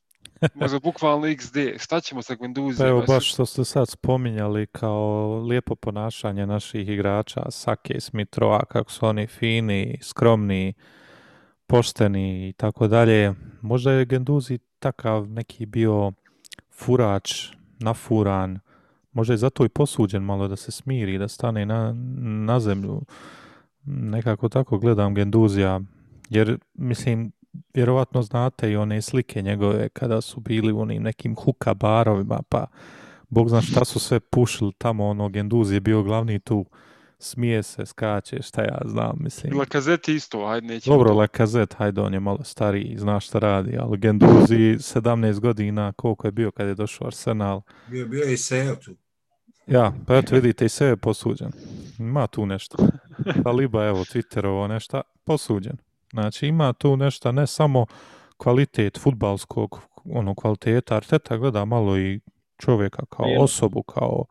Možda 0.56 0.80
bukvalno 0.80 1.28
XD. 1.28 1.80
Šta 1.80 2.02
ćemo 2.02 2.22
sa 2.22 2.34
Pa 2.34 2.38
Gvenduzijem? 2.38 2.90
evo 2.90 3.04
baš 3.08 3.34
što 3.34 3.46
ste 3.46 3.66
sad 3.66 3.90
spominjali 3.90 4.68
kao 4.68 5.40
lijepo 5.40 5.76
ponašanje 5.76 6.46
naših 6.46 6.90
igrača, 6.90 7.52
Sake, 7.52 8.00
Smitrova, 8.00 8.66
kako 8.66 8.92
su 8.92 9.06
oni 9.06 9.28
fini, 9.28 10.00
skromni, 10.02 10.74
pošteni 11.68 12.50
i 12.50 12.54
tako 12.54 12.88
dalje. 12.88 13.34
Možda 13.62 13.92
je 13.92 14.06
Genduzi 14.06 14.60
takav 14.80 15.30
neki 15.30 15.66
bio 15.66 16.12
furač, 16.74 17.48
nafuran, 17.80 18.60
možda 19.12 19.34
je 19.34 19.38
zato 19.38 19.66
i 19.66 19.70
posuđen 19.70 20.24
malo 20.24 20.48
da 20.48 20.56
se 20.56 20.72
smiri, 20.72 21.18
da 21.18 21.28
stane 21.28 21.66
na, 21.66 21.94
na 22.46 22.60
zemlju. 22.60 23.02
Nekako 23.92 24.50
tako 24.50 24.78
gledam 24.78 25.16
Genduzija, 25.16 25.82
jer 26.30 26.58
mislim, 26.74 27.32
vjerovatno 27.74 28.22
znate 28.22 28.72
i 28.72 28.76
one 28.76 29.02
slike 29.02 29.42
njegove 29.42 29.90
kada 29.90 30.22
su 30.22 30.40
bili 30.40 30.72
u 30.72 30.80
onim 30.80 31.04
nekim 31.04 31.36
huka 31.36 31.74
barovima, 31.74 32.42
pa 32.50 32.66
Bog 33.30 33.50
zna 33.50 33.62
šta 33.62 33.86
su 33.86 34.00
sve 34.00 34.20
pušili 34.20 34.72
tamo, 34.78 35.08
ono, 35.08 35.30
Genduz 35.30 35.72
je 35.72 35.80
bio 35.80 36.04
glavni 36.04 36.40
tu, 36.40 36.66
smije 37.20 37.64
se, 37.64 37.86
skače, 37.86 38.42
šta 38.42 38.62
ja 38.62 38.80
znam, 38.86 39.18
mislim. 39.20 39.58
Lakazet 39.58 40.08
je 40.08 40.16
isto, 40.16 40.46
ajde 40.46 40.68
nećemo. 40.68 40.96
Dobro, 40.96 41.10
to. 41.10 41.16
Lacazette, 41.16 41.76
hajde, 41.78 42.02
on 42.02 42.14
je 42.14 42.20
malo 42.20 42.44
stariji, 42.44 42.98
zna 42.98 43.20
šta 43.20 43.40
radi, 43.40 43.78
ali 43.80 43.98
Genduzi 43.98 44.76
17 44.78 45.40
godina, 45.40 45.94
koliko 45.94 46.28
je 46.28 46.32
bio 46.32 46.52
kad 46.52 46.68
je 46.68 46.76
došao 46.76 47.08
Arsenal. 47.08 47.62
Bio, 47.88 48.08
bio 48.08 48.24
je 48.24 48.34
i 48.34 48.38
Seo 48.38 48.76
tu. 48.76 48.96
Ja, 49.68 49.94
pa 50.08 50.18
eto 50.18 50.36
vidite, 50.36 50.66
i 50.66 50.70
sve 50.70 50.88
je 50.88 50.98
posuđen. 50.98 51.52
Ima 52.00 52.28
tu 52.28 52.46
nešto. 52.46 52.78
Taliba, 53.44 53.86
evo, 53.88 54.00
Twitterovo 54.00 54.68
nešto, 54.68 55.02
posuđen. 55.24 55.78
Znači, 56.14 56.48
ima 56.48 56.74
tu 56.74 56.98
nešto, 56.98 57.32
ne 57.32 57.48
samo 57.48 57.86
kvalitet 58.38 59.00
futbalskog, 59.00 59.82
ono, 60.06 60.36
kvaliteta, 60.36 60.96
Arteta 60.96 61.38
gleda 61.38 61.66
malo 61.66 61.98
i 61.98 62.20
čovjeka 62.58 63.06
kao 63.06 63.26
Jel. 63.26 63.44
osobu, 63.44 63.84
kao 63.84 64.26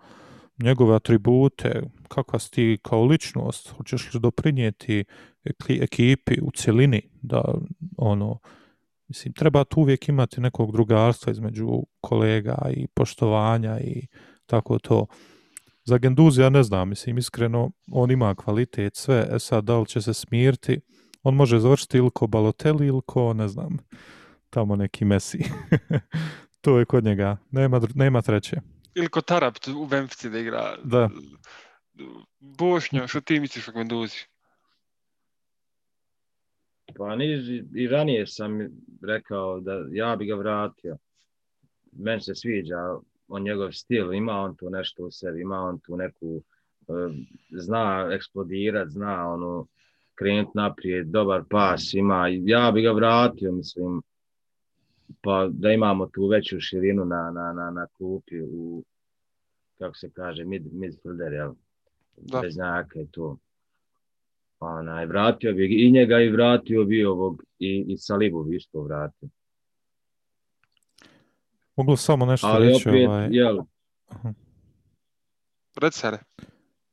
njegove 0.59 0.97
atribute, 0.97 1.82
kakva 2.09 2.39
si 2.39 2.51
ti 2.51 2.78
kao 2.82 3.05
ličnost, 3.05 3.68
hoćeš 3.68 4.14
li 4.14 4.20
doprinijeti 4.20 5.05
eki- 5.45 5.82
ekipi 5.82 6.41
u 6.43 6.51
cjelini, 6.51 7.03
da, 7.22 7.55
ono, 7.97 8.39
mislim, 9.09 9.32
treba 9.34 9.64
tu 9.64 9.80
uvijek 9.80 10.09
imati 10.09 10.41
nekog 10.41 10.72
drugarstva 10.72 11.30
između 11.32 11.68
kolega 12.01 12.59
i 12.70 12.86
poštovanja 12.86 13.80
i 13.80 14.07
tako 14.47 14.78
to. 14.78 15.07
Za 15.89 15.99
Genduzija 15.99 16.51
ne 16.51 16.62
znam, 16.62 16.89
mislim, 16.89 17.18
iskreno, 17.18 17.70
on 17.93 18.11
ima 18.11 18.34
kvalitet, 18.34 18.97
sve, 18.97 19.26
e 19.30 19.39
sad, 19.39 19.64
da 19.64 19.78
li 19.78 19.86
će 19.86 20.01
se 20.01 20.14
smirti, 20.14 20.80
on 21.22 21.34
može 21.34 21.59
završiti 21.59 21.99
ili 21.99 22.11
ko 22.14 22.26
Balotelli 22.26 22.86
ili 22.86 23.01
ko, 23.07 23.32
ne 23.34 23.49
znam, 23.49 23.78
tamo 24.51 24.76
neki 24.76 25.05
Messi. 25.05 25.39
to 26.62 26.78
je 26.78 26.84
kod 26.84 27.05
njega, 27.05 27.36
nema, 27.51 27.80
nema 27.95 28.22
treće. 28.22 28.57
Ili 28.95 29.09
ko 29.09 29.20
Tarap 29.20 29.55
u 29.76 29.86
Benfici 29.86 30.30
da 30.30 30.39
igra. 30.39 30.76
Da. 30.84 31.11
Bošnja, 32.39 33.07
što 33.07 33.20
ti 33.20 33.41
misliš 33.41 33.68
o 33.68 33.72
Gvenduzi? 33.72 34.18
Pa 36.97 37.16
niži, 37.16 37.64
i 37.74 37.89
ranije 37.89 38.26
sam 38.26 38.59
rekao 39.03 39.61
da 39.61 39.72
ja 39.93 40.16
bi 40.16 40.26
ga 40.26 40.34
vratio. 40.34 40.97
Meni 41.93 42.20
se 42.20 42.34
sviđa 42.34 42.76
on 43.29 43.43
njegov 43.43 43.72
stil, 43.72 44.12
ima 44.12 44.33
on 44.33 44.57
tu 44.57 44.70
nešto 44.70 45.05
u 45.05 45.11
sebi, 45.11 45.41
ima 45.41 45.57
on 45.57 45.79
tu 45.79 45.97
neku, 45.97 46.43
eh, 46.89 47.14
zna 47.51 48.09
eksplodirat, 48.12 48.89
zna 48.89 49.29
ono, 49.33 49.66
krenut 50.14 50.55
naprijed, 50.55 51.07
dobar 51.07 51.43
pas 51.51 51.95
ima, 51.95 52.29
ja 52.29 52.70
bi 52.74 52.83
ga 52.83 52.93
vratio, 52.93 53.53
mislim, 53.53 54.03
pa 55.20 55.49
da 55.51 55.70
imamo 55.72 56.07
tu 56.07 56.26
veću 56.26 56.61
širinu 56.61 57.05
na, 57.05 57.31
na, 57.31 57.53
na, 57.53 57.70
na 57.70 57.87
klupi 57.87 58.41
u, 58.41 58.85
kako 59.79 59.97
se 59.97 60.11
kaže, 60.11 60.45
mid, 60.45 60.62
midfielder, 60.72 61.33
jel? 61.33 61.53
Da. 62.16 62.41
Beznjaka 62.41 63.01
i 63.01 63.07
to. 63.07 63.37
Onaj, 64.61 65.07
vratio 65.07 65.53
bi 65.53 65.87
i 65.87 65.91
njega 65.91 66.20
i 66.20 66.31
vratio 66.31 66.85
bi 66.85 67.05
ovog, 67.05 67.43
i, 67.59 67.85
i 67.89 67.99
Salibu 67.99 68.45
bi 68.45 68.57
isto 68.57 68.83
vratio. 68.83 69.29
Mogu 71.79 71.97
samo 71.97 72.26
nešto 72.26 72.47
Ali 72.47 72.68
reći, 72.68 72.89
opet, 72.89 73.09
ovaj, 73.09 73.29
jel, 73.31 73.59
Reci 75.81 76.03
Hare. 76.03 76.18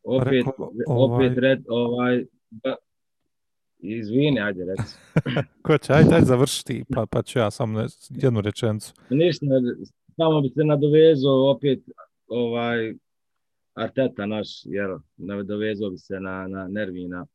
opet, 0.04 0.28
Rekao, 0.32 0.72
ovaj- 0.88 1.26
opet 1.28 1.38
red, 1.38 1.64
ovaj, 1.68 2.26
da, 2.50 2.76
izvini, 3.80 4.42
ajde 4.42 4.66
reci. 4.66 4.96
ko 5.66 5.78
će, 5.78 5.94
ajde, 5.94 6.16
ajde 6.16 6.26
završiti, 6.26 6.84
pa, 6.94 7.06
pa 7.06 7.22
ću 7.22 7.40
ja 7.40 7.52
samo 7.52 7.80
ne, 7.80 7.88
jednu 8.10 8.42
rečenicu. 8.42 8.94
Ništa, 9.10 9.46
samo 10.16 10.42
bi 10.42 10.50
se 10.50 10.64
nadovezao 10.64 11.52
opet, 11.52 11.80
ovaj, 12.28 12.94
Arteta 13.74 14.26
naš, 14.26 14.48
jel, 14.66 14.98
nadovezao 15.18 15.90
bi 15.90 15.98
se 15.98 16.20
na, 16.20 16.48
na 16.48 16.68
Nervina, 16.68 17.26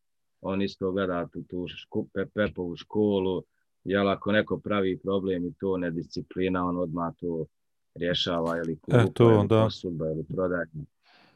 on 0.41 0.63
isto 0.63 0.93
gleda 0.93 1.27
tu, 1.33 1.43
tu 1.43 1.67
šku, 1.69 2.09
pe, 2.15 2.27
Pepovu 2.35 2.77
školu, 2.77 3.43
jel, 3.85 4.09
ako 4.09 4.33
neko 4.33 4.59
pravi 4.59 4.99
problem 4.99 5.47
i 5.47 5.55
to 5.61 5.77
nedisciplina, 5.77 6.65
on 6.65 6.77
odmah 6.77 7.15
to 7.21 7.47
rješava, 7.95 8.57
ili 8.57 8.79
kupa, 8.79 9.07
to, 9.15 9.31
ili 9.31 9.49
da. 9.49 9.65
posudba, 9.65 10.07
ili 10.07 10.25
prodaje. 10.25 10.67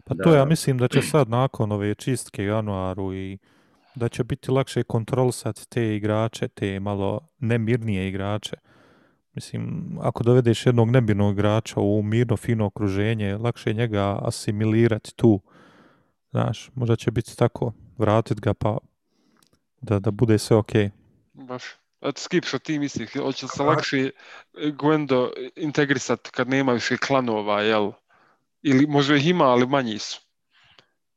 Pa 0.05 0.15
Da, 0.15 0.25
to 0.25 0.35
ja 0.35 0.45
mislim 0.45 0.79
da 0.79 0.89
će 0.89 1.03
sad 1.03 1.29
nakon 1.29 1.73
ove 1.73 1.95
čistke 1.95 2.45
januaru 2.45 3.15
i 3.15 3.39
da 3.95 4.09
će 4.09 4.25
biti 4.25 4.51
lakše 4.51 4.83
kontrolisati 4.83 5.69
te 5.69 5.97
igrače, 5.97 6.49
te 6.49 6.81
malo 6.81 7.29
nemirnije 7.39 8.09
igrače. 8.09 8.57
Mislim, 9.35 9.97
ako 10.01 10.23
dovedeš 10.23 10.67
jednog 10.67 10.91
nemirnog 10.91 11.35
igrača 11.35 11.81
u 11.81 12.03
mirno, 12.03 12.37
fino 12.37 12.67
okruženje, 12.67 13.37
lakše 13.37 13.71
je 13.71 13.75
njega 13.75 14.19
asimilirati 14.23 15.17
tu. 15.17 15.41
Znaš, 16.31 16.71
možda 16.75 16.97
će 16.97 17.11
biti 17.11 17.37
tako, 17.37 17.73
vratit 17.99 18.41
ga 18.41 18.55
pa 18.55 18.79
da, 19.81 19.99
da 19.99 20.11
bude 20.11 20.39
sve 20.39 20.57
okej. 20.57 20.91
Baš. 21.33 21.84
Skip, 22.17 22.45
što 22.45 22.59
ti 22.59 22.79
misliš? 22.79 23.13
Hoće 23.13 23.49
se 23.49 23.63
lakše 23.63 23.99
e, 23.99 24.11
Gwendo 24.55 25.31
integrisati 25.57 26.31
kad 26.31 26.49
nema 26.49 26.73
više 26.73 26.97
klanova, 26.97 27.63
jel? 27.63 27.93
Ili 28.63 28.87
možda 28.87 29.17
ih 29.17 29.27
ima, 29.27 29.45
ali 29.45 29.67
manji 29.67 29.99
su. 29.99 30.21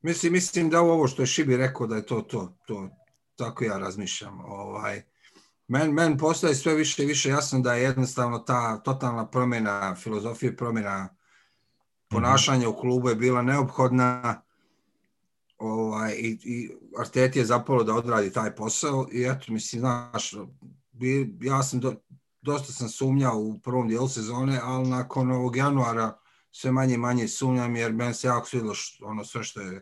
Mislim, 0.02 0.34
mislim 0.34 0.70
da 0.70 0.82
ovo 0.82 1.08
što 1.08 1.22
je 1.22 1.26
Šibi 1.26 1.58
rekao 1.58 1.88
da 1.88 1.96
je 1.96 2.06
to 2.06 2.22
to. 2.22 2.58
to 2.68 2.90
tako 3.38 3.64
ja 3.64 3.78
razmišljam. 3.78 4.40
Ovaj, 4.46 5.02
men, 5.68 5.92
men 5.92 6.18
postaje 6.18 6.56
sve 6.56 6.76
više 6.76 7.04
i 7.04 7.06
više 7.06 7.30
jasno 7.30 7.60
da 7.60 7.74
je 7.74 7.84
jednostavno 7.84 8.40
ta 8.40 8.78
totalna 8.84 9.28
promjena 9.28 9.96
filozofije, 9.96 10.58
promjena 10.58 11.16
ponašanja 12.10 12.70
u 12.70 12.78
klubu 12.78 13.10
je 13.10 13.16
bila 13.16 13.42
neophodna 13.42 14.42
ovaj, 15.58 16.14
i, 16.14 16.40
i 16.44 16.70
Arteti 17.00 17.40
je 17.40 17.46
zapalo 17.46 17.84
da 17.84 17.94
odradi 17.94 18.34
taj 18.34 18.56
posao 18.56 19.08
i 19.12 19.24
eto, 19.24 19.52
mislim, 19.52 19.80
znaš, 19.80 20.36
bi, 21.00 21.38
ja 21.41 21.64
sam 21.64 21.80
do, 21.80 21.95
dosta 22.41 22.74
sam 22.74 22.89
sumnjao 22.89 23.39
u 23.39 23.60
prvom 23.60 23.88
dijelu 23.88 24.08
sezone, 24.08 24.60
ali 24.64 24.89
nakon 24.89 25.32
ovog 25.32 25.56
januara 25.56 26.18
sve 26.52 26.72
manje 26.72 26.93
i 26.93 26.98
manje 26.98 27.28
sumnjam, 27.28 27.76
jer 27.76 27.93
meni 27.93 28.14
se 28.14 28.28
jako 28.28 28.48
svidilo 28.48 28.74
što, 28.74 29.06
ono 29.06 29.26
sve 29.26 29.43
što 29.43 29.62
je 29.62 29.82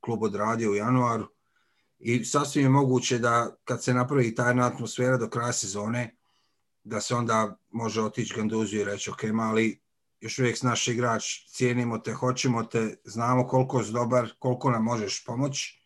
klub 0.00 0.22
odradio 0.22 0.70
u 0.70 0.74
januaru. 0.74 1.26
I 1.98 2.24
sasvim 2.24 2.64
je 2.64 2.68
moguće 2.68 3.18
da 3.18 3.56
kad 3.64 3.84
se 3.84 3.94
napravi 3.94 4.34
ta 4.34 4.46
jedna 4.46 4.66
atmosfera 4.66 5.16
do 5.16 5.28
kraja 5.28 5.52
sezone, 5.52 6.16
da 6.84 7.00
se 7.00 7.14
onda 7.14 7.56
može 7.70 8.02
otići 8.02 8.34
Ganduziju 8.36 8.80
i 8.80 8.84
reći, 8.84 9.10
ok, 9.10 9.22
mali, 9.22 9.82
još 10.20 10.38
uvijek 10.38 10.62
naš 10.62 10.88
igrač, 10.88 11.24
cijenimo 11.48 11.98
te, 11.98 12.12
hoćemo 12.12 12.62
te, 12.64 12.96
znamo 13.04 13.46
koliko 13.46 13.84
si 13.84 13.92
dobar, 13.92 14.30
koliko 14.38 14.70
nam 14.70 14.84
možeš 14.84 15.24
pomoći, 15.24 15.82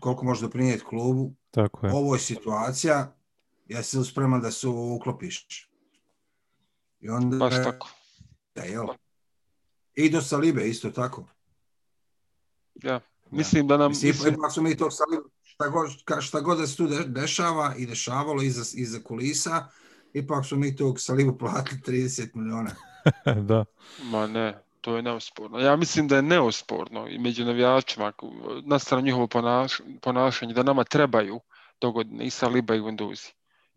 koliko 0.00 0.24
možeš 0.24 0.42
doprinijeti 0.42 0.84
klubu. 0.84 1.34
Tako 1.50 1.86
je. 1.86 1.92
Ovo 1.92 2.14
je 2.14 2.20
situacija, 2.20 3.16
jesi 3.66 3.98
li 3.98 4.04
spreman 4.04 4.40
da 4.40 4.50
se 4.50 4.68
uklopiš? 4.68 5.68
I 7.00 7.08
onda, 7.08 7.36
Baš 7.36 7.54
tako. 7.54 7.88
Da, 8.54 8.62
jel? 8.62 8.86
I 9.94 10.10
do 10.10 10.22
Salibe 10.22 10.68
isto 10.68 10.90
tako. 10.90 11.24
Ja. 12.74 13.00
Mislim 13.30 13.68
da 13.68 13.76
nam... 13.76 13.90
Mislim, 13.90 14.10
Mislim, 14.10 14.34
ipak 14.34 14.52
su 14.52 14.62
mi 14.62 14.76
to 14.76 14.90
Salibe, 14.90 15.28
šta 15.42 15.68
god, 15.68 15.90
šta 16.20 16.40
god 16.40 16.58
da 16.58 16.66
se 16.66 16.76
tu 16.76 16.86
de- 16.86 17.04
dešava 17.04 17.74
i 17.78 17.86
dešavalo 17.86 18.42
iza, 18.42 18.62
iza 18.74 18.98
kulisa, 19.04 19.68
ipak 20.12 20.46
su 20.46 20.56
mi 20.56 20.76
tog 20.76 21.00
Salibu 21.00 21.38
platili 21.38 21.80
30 21.80 22.28
miliona. 22.34 22.70
da. 23.48 23.64
ma 24.02 24.26
ne, 24.26 24.58
to 24.80 24.96
je 24.96 25.02
neosporno. 25.02 25.58
Ja 25.58 25.76
mislim 25.76 26.08
da 26.08 26.16
je 26.16 26.22
neosporno 26.22 27.08
i 27.08 27.18
među 27.18 27.44
navijačima 27.44 28.12
na 28.64 28.78
stranu 28.78 29.04
njihovo 29.04 29.26
ponaš, 29.26 29.80
ponašanje 30.02 30.54
da 30.54 30.62
nama 30.62 30.84
trebaju 30.84 31.40
dogodine 31.80 32.26
i 32.26 32.30
Saliba 32.30 32.74
i 32.74 32.80
Guendouzi. 32.80 33.32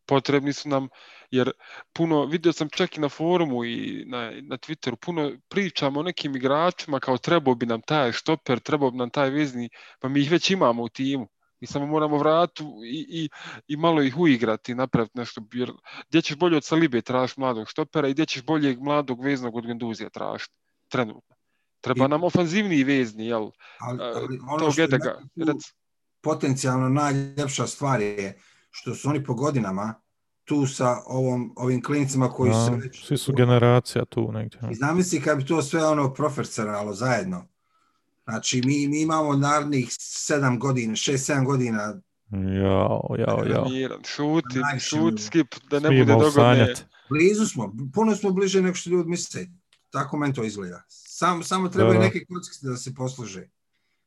Potrebni 0.10 0.54
su 0.54 0.70
nam 0.70 0.88
jer 1.32 1.52
puno, 1.94 2.26
vidio 2.26 2.54
sam 2.54 2.70
čak 2.70 2.98
i 2.98 3.02
na 3.02 3.10
forumu 3.10 3.66
i 3.66 4.06
na, 4.08 4.32
na 4.42 4.58
Twitteru, 4.58 4.96
puno 4.96 5.32
pričamo 5.50 6.00
o 6.00 6.04
nekim 6.04 6.36
igračima 6.36 7.00
kao 7.00 7.18
trebao 7.18 7.56
bi 7.56 7.66
nam 7.66 7.82
taj 7.82 8.12
štoper, 8.12 8.60
trebao 8.60 8.92
bi 8.92 8.98
nam 8.98 9.10
taj 9.10 9.30
vezni, 9.30 9.70
pa 10.00 10.10
mi 10.10 10.22
ih 10.22 10.32
već 10.32 10.52
imamo 10.52 10.84
u 10.84 10.90
timu. 10.90 11.28
Mi 11.62 11.68
samo 11.68 11.86
moramo 11.86 12.18
vratu 12.18 12.64
i, 12.86 13.06
i, 13.10 13.30
i 13.68 13.78
malo 13.78 14.02
ih 14.02 14.18
uigrati, 14.18 14.76
napraviti 14.76 15.18
nešto. 15.18 15.42
Jer 15.54 15.72
gdje 16.10 16.22
ćeš 16.22 16.38
bolje 16.38 16.58
od 16.58 16.66
Salibe 16.66 17.02
tražiti 17.02 17.40
mladog 17.40 17.70
štopera 17.70 18.08
i 18.08 18.14
gdje 18.14 18.26
ćeš 18.26 18.44
boljeg 18.44 18.80
mladog 18.80 19.24
veznog 19.24 19.56
od 19.56 19.66
Genduzija 19.66 20.10
tražiti 20.10 20.54
trenutno. 20.88 21.36
Treba 21.82 22.06
I- 22.06 22.10
nam 22.10 22.24
ofanzivniji 22.24 22.84
vezni, 22.84 23.26
jel? 23.26 23.50
Ali, 23.80 24.00
ali 24.02 24.40
ono 24.50 24.72
što 24.72 24.82
je 24.82 24.90
tu 24.90 24.98
potencijalno 26.22 26.90
najljepša 26.90 27.68
stvar 27.68 28.02
je 28.02 28.40
što 28.70 28.96
su 28.96 29.10
oni 29.10 29.24
po 29.24 29.34
godinama 29.34 29.94
tu 30.44 30.68
sa 30.68 30.98
ovom, 31.06 31.54
ovim 31.56 31.84
klinicima 31.84 32.30
koji 32.30 32.52
su 32.54 32.58
A, 32.58 32.66
se 32.66 32.72
već... 32.72 33.06
svi 33.08 33.18
su 33.18 33.34
generacija 33.34 34.06
tu 34.06 34.32
negdje. 34.32 34.60
I 34.72 34.76
zamisli 34.76 35.22
kad 35.22 35.38
bi 35.38 35.46
to 35.46 35.62
sve 35.62 35.86
ono 35.86 36.14
profesoralo 36.14 36.94
zajedno. 36.94 37.48
Znači, 38.24 38.62
mi, 38.66 38.88
mi 38.88 39.02
imamo 39.02 39.34
narednih 39.36 39.88
sedam 40.00 40.60
godina, 40.60 40.96
šest, 40.96 41.26
sedam 41.26 41.46
godina 41.46 41.94
Jao, 42.32 43.16
jao, 43.20 43.44
jao. 43.46 43.70
miran, 43.70 44.00
šuti, 44.06 44.60
šuti, 44.80 45.24
skip, 45.24 45.56
da 45.70 45.80
ne 45.80 45.88
Smijemo 45.88 46.06
bude 46.06 46.26
dogodne. 46.26 46.32
sanjati. 46.56 46.82
blizu 47.10 47.46
smo, 47.46 47.74
puno 47.94 48.16
smo 48.16 48.32
bliže 48.32 48.62
nego 48.62 48.76
što 48.76 48.90
ljudi 48.90 49.10
misle. 49.10 49.46
Tako 49.90 50.18
meni 50.18 50.34
to 50.34 50.44
izgleda. 50.44 50.84
Sam, 50.88 51.44
samo 51.44 51.70
trebaju 51.70 51.94
Da, 51.94 52.00
da. 52.00 52.06
neke 52.06 52.26
kockice 52.26 52.68
da 52.68 52.78
se 52.78 52.96
posluže. 52.96 53.50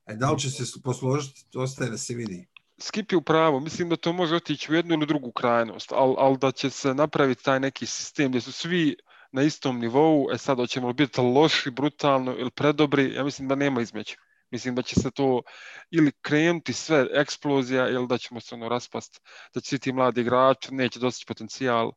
E, 0.07 0.15
da 0.17 0.31
li 0.31 0.39
će 0.39 0.51
se 0.51 0.83
posložiti, 0.83 1.47
to 1.51 1.61
ostaje 1.61 1.91
da 1.91 1.99
se 1.99 2.15
vidi. 2.15 2.49
Skip 2.79 3.12
je 3.12 3.18
u 3.18 3.23
pravu, 3.23 3.61
mislim 3.61 3.89
da 3.89 3.97
to 3.97 4.12
može 4.12 4.37
otići 4.37 4.73
u 4.73 4.75
jednu 4.75 4.95
ili 4.95 5.07
drugu 5.07 5.33
krajnost, 5.33 5.93
ali 5.93 6.14
al 6.18 6.37
da 6.37 6.53
će 6.53 6.70
se 6.70 6.95
napraviti 6.95 7.45
taj 7.45 7.61
neki 7.61 7.87
sistem 7.87 8.29
gdje 8.29 8.41
su 8.41 8.53
svi 8.53 8.97
na 9.33 9.43
istom 9.43 9.79
nivou, 9.79 10.31
e 10.33 10.39
sad 10.39 10.57
hoćemo 10.57 10.89
li 10.89 10.95
biti 10.95 11.20
loši, 11.20 11.70
brutalno 11.70 12.35
ili 12.39 12.51
predobri, 12.51 13.14
ja 13.14 13.25
mislim 13.25 13.49
da 13.49 13.55
nema 13.55 13.81
između. 13.81 14.14
Mislim 14.51 14.75
da 14.75 14.83
će 14.83 15.01
se 15.01 15.11
to 15.11 15.43
ili 15.91 16.12
krenuti 16.20 16.73
sve 16.73 17.07
eksplozija 17.12 17.89
ili 17.89 18.07
da 18.07 18.18
ćemo 18.18 18.41
se 18.41 18.55
ono 18.55 18.68
raspast, 18.68 19.20
da 19.55 19.61
će 19.61 19.68
svi 19.68 19.79
ti 19.79 19.93
mladi 19.93 20.20
igrači 20.20 20.75
neće 20.75 21.01
dostići 21.01 21.27
potencijal. 21.29 21.93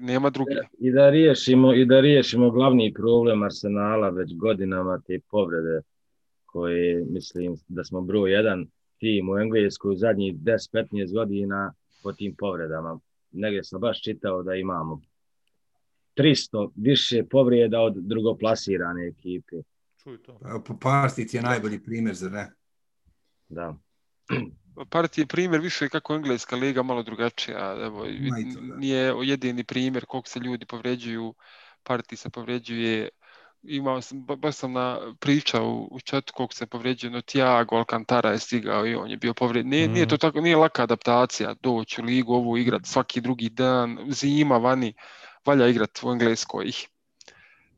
Nema 0.00 0.30
druge. 0.30 0.54
I 0.78 0.92
da 0.92 1.10
riješimo 1.10 1.74
i 1.74 1.84
da 1.84 2.00
riješimo 2.00 2.50
glavni 2.50 2.94
problem 2.94 3.42
Arsenala 3.42 4.08
već 4.08 4.34
godinama 4.36 5.00
te 5.06 5.18
povrede 5.30 5.80
koje 6.46 7.04
mislim 7.10 7.56
da 7.68 7.84
smo 7.84 8.00
broj 8.00 8.32
jedan 8.32 8.66
tim 8.98 9.28
u 9.28 9.38
Engleskoj 9.38 9.92
u 9.92 9.96
zadnjih 9.96 10.34
10-15 10.34 11.14
godina 11.14 11.74
po 12.02 12.12
tim 12.12 12.34
povredama. 12.38 13.00
Negdje 13.32 13.64
sam 13.64 13.80
baš 13.80 14.02
čitao 14.02 14.42
da 14.42 14.54
imamo 14.54 15.00
300 16.16 16.70
više 16.76 17.24
povreda 17.30 17.80
od 17.80 17.94
drugoplasirane 17.96 19.06
ekipe. 19.08 19.56
Čuj 20.02 20.22
to. 20.22 20.38
Pa, 20.38 20.60
Po 20.66 20.78
parti 20.78 21.26
ti 21.26 21.36
je 21.36 21.42
najbolji 21.42 21.82
primjer, 21.82 22.14
zar 22.14 22.32
ne? 22.32 22.52
Da. 23.48 23.76
Partij 24.90 25.22
je 25.22 25.26
primjer 25.26 25.60
više 25.60 25.88
kako 25.88 26.14
engleska 26.14 26.56
liga 26.56 26.82
malo 26.82 27.02
drugačija. 27.02 27.76
Evo, 27.80 28.06
nije 28.78 29.14
jedini 29.22 29.64
primjer 29.64 30.04
koliko 30.04 30.28
se 30.28 30.40
ljudi 30.40 30.66
povređuju, 30.66 31.34
Partij 31.82 32.16
se 32.16 32.30
povređuje. 32.30 33.08
Imao 33.66 34.00
sam, 34.00 34.24
ba- 34.26 34.36
baš 34.36 34.54
sam 34.54 34.72
na, 34.72 34.98
pričao 35.20 35.68
u, 35.68 35.88
u 35.90 36.00
chatu 36.00 36.32
koliko 36.36 36.54
se 36.54 36.66
povređuje, 36.66 37.10
no 37.10 37.20
Thiago 37.20 37.76
Alcantara 37.76 38.30
je 38.30 38.38
stigao 38.38 38.86
i 38.86 38.94
on 38.94 39.10
je 39.10 39.16
bio 39.16 39.34
povređen. 39.34 39.70
Nije, 39.70 39.88
nije 39.88 40.06
to 40.06 40.14
Mhm. 40.14 40.20
tako, 40.20 40.40
nije 40.40 40.56
laka 40.56 40.82
adaptacija 40.82 41.54
doći 41.62 42.00
u 42.00 42.04
ligu, 42.04 42.34
ovu 42.34 42.58
igrat 42.58 42.82
svaki 42.86 43.20
drugi 43.20 43.48
dan, 43.48 43.98
zima 44.08 44.56
vani, 44.58 44.94
valja 45.46 45.68
igrat 45.68 45.98
u 46.02 46.10
Engleskoj. 46.10 46.72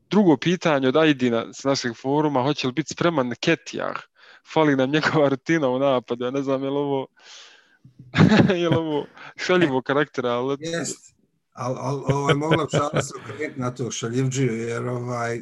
Drugo 0.09 0.37
pitanje 0.37 0.87
od 0.87 0.97
Aidina 0.97 1.53
s 1.53 1.63
našeg 1.63 1.91
foruma, 1.95 2.43
hoće 2.43 2.67
li 2.67 2.73
biti 2.73 2.93
spreman 2.93 3.33
Ketijah? 3.39 3.95
Fali 4.53 4.75
nam 4.75 4.89
njegova 4.91 5.29
rutina 5.29 5.69
u 5.69 5.79
napadu, 5.79 6.25
ja 6.25 6.31
ne 6.31 6.41
znam 6.41 6.63
je 6.63 6.69
li 6.69 6.77
ovo 6.77 7.07
je 8.61 8.69
li 8.69 8.75
ovo 8.75 9.05
šaljivo 9.35 9.81
karaktera, 9.81 10.29
ali 10.29 10.57
Jest. 10.59 11.16
Ali 11.57 11.75
al, 11.79 12.03
ovaj, 12.07 12.33
mogla 12.33 12.63
bi 12.63 12.69
šala 12.71 13.01
se 13.01 13.13
okrenuti 13.19 13.59
na 13.59 13.71
to 13.71 13.91
šaljivđiju, 13.91 14.53
jer 14.53 14.87
ovaj, 14.87 15.41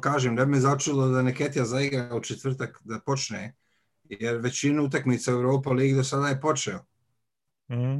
kažem, 0.00 0.34
ne 0.34 0.46
bi 0.46 0.52
me 0.52 0.60
začulo 0.60 1.08
da 1.08 1.22
Neketija 1.22 1.64
zaigra 1.64 2.16
u 2.16 2.20
četvrtak 2.20 2.80
da 2.84 3.00
počne, 3.00 3.54
jer 4.04 4.36
većinu 4.36 4.84
utakmica 4.84 5.32
u 5.32 5.40
Europa 5.40 5.70
Ligi 5.70 5.94
do 5.94 6.04
sada 6.04 6.28
je 6.28 6.40
počeo. 6.40 6.78
Mm. 7.70 7.98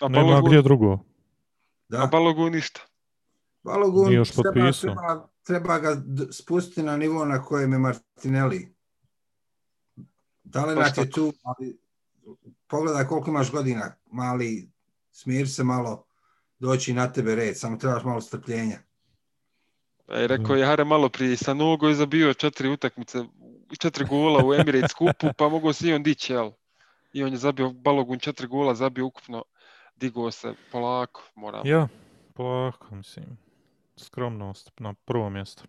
a 0.00 0.08
Nema 0.08 0.24
Balogun, 0.24 0.50
gdje 0.50 0.62
drugo. 0.62 0.92
a 0.92 0.98
Da, 1.88 2.06
Balogun 2.06 2.52
ništa. 2.52 2.80
Balogun 3.62 4.06
Nije 4.06 4.16
još 4.16 4.30
treba, 4.30 4.72
treba, 4.72 5.28
treba 5.42 5.78
ga 5.78 6.02
spustiti 6.30 6.82
na 6.82 6.96
nivo 6.96 7.24
na 7.24 7.42
kojem 7.42 7.72
je 7.72 7.78
Martinelli. 7.78 8.74
Talenat 10.52 10.96
Baš 10.96 10.98
je 10.98 11.10
tu, 11.10 11.32
ali 11.42 11.78
pogledaj 12.66 13.06
koliko 13.06 13.30
imaš 13.30 13.52
godina, 13.52 13.94
mali, 14.10 14.70
smiri 15.12 15.48
se 15.48 15.64
malo, 15.64 16.05
doći 16.58 16.92
na 16.92 17.12
tebe 17.12 17.34
red, 17.34 17.58
samo 17.58 17.76
trebaš 17.76 18.04
malo 18.04 18.20
strpljenja. 18.20 18.78
E, 20.08 20.26
rekao 20.26 20.56
je 20.56 20.66
Hare 20.66 20.84
malo 20.84 21.08
prije, 21.08 21.36
sa 21.36 21.54
nogo 21.54 21.88
je 21.88 21.94
zabio 21.94 22.34
četiri 22.34 22.68
utakmice, 22.68 23.18
četiri 23.78 24.04
gola 24.04 24.46
u 24.46 24.54
Emirates 24.54 24.92
kupu, 24.92 25.26
pa 25.38 25.48
mogao 25.48 25.72
se 25.72 25.88
i 25.88 25.92
on 25.92 26.02
dići, 26.02 26.32
jel? 26.32 26.50
I 27.12 27.24
on 27.24 27.30
je 27.30 27.36
zabio 27.36 27.70
Balogun 27.70 28.18
četiri 28.18 28.46
gola, 28.46 28.74
zabio 28.74 29.06
ukupno, 29.06 29.44
digao 29.96 30.30
se 30.30 30.54
polako, 30.72 31.22
moram. 31.34 31.66
Ja, 31.66 31.88
polako, 32.34 32.94
mislim. 32.94 33.38
Skromnost 33.96 34.70
na 34.78 34.94
prvo 35.04 35.30
mjesto. 35.30 35.62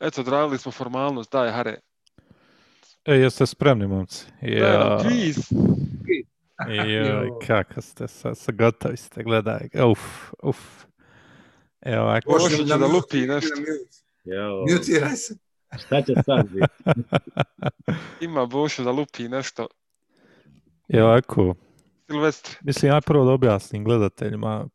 Eto, 0.00 0.20
odradili 0.20 0.58
smo 0.58 0.72
formalnost, 0.72 1.32
daj 1.32 1.50
Hare. 1.50 1.80
E, 3.04 3.14
jeste 3.14 3.46
spremni, 3.46 3.86
momci? 3.86 4.26
Daj 4.40 4.78
nam 4.78 4.92
Ja, 4.92 4.98
kviz. 5.02 5.36
Joj, 6.68 7.26
Jo. 7.26 7.38
kako 7.46 7.80
ste, 7.82 8.08
sa, 8.08 8.34
sa 8.34 8.52
gotovi 8.52 8.96
ste, 8.96 9.22
gledaj. 9.22 9.68
Uf, 9.90 10.32
uf. 10.42 10.84
Evo 11.80 12.02
ovako. 12.02 12.38
Na 12.68 12.76
da 12.76 12.86
lupi 12.86 13.26
nešto. 13.26 13.54
Mutiraj 14.72 15.16
se. 15.16 15.34
šta 15.78 16.02
će 16.02 16.12
sad 16.24 16.48
biti? 16.50 16.66
Ima 18.26 18.46
Bošo 18.46 18.84
da 18.84 18.90
lupi 18.90 19.28
nešto. 19.28 19.66
Evo 20.88 21.08
ovako. 21.08 21.54
Silvestre, 22.10 22.56
Mislim, 22.62 22.92
ja 22.92 23.00
prvo 23.00 23.24
da 23.24 23.32
objasnim 23.32 23.84
gledateljima, 23.84 24.68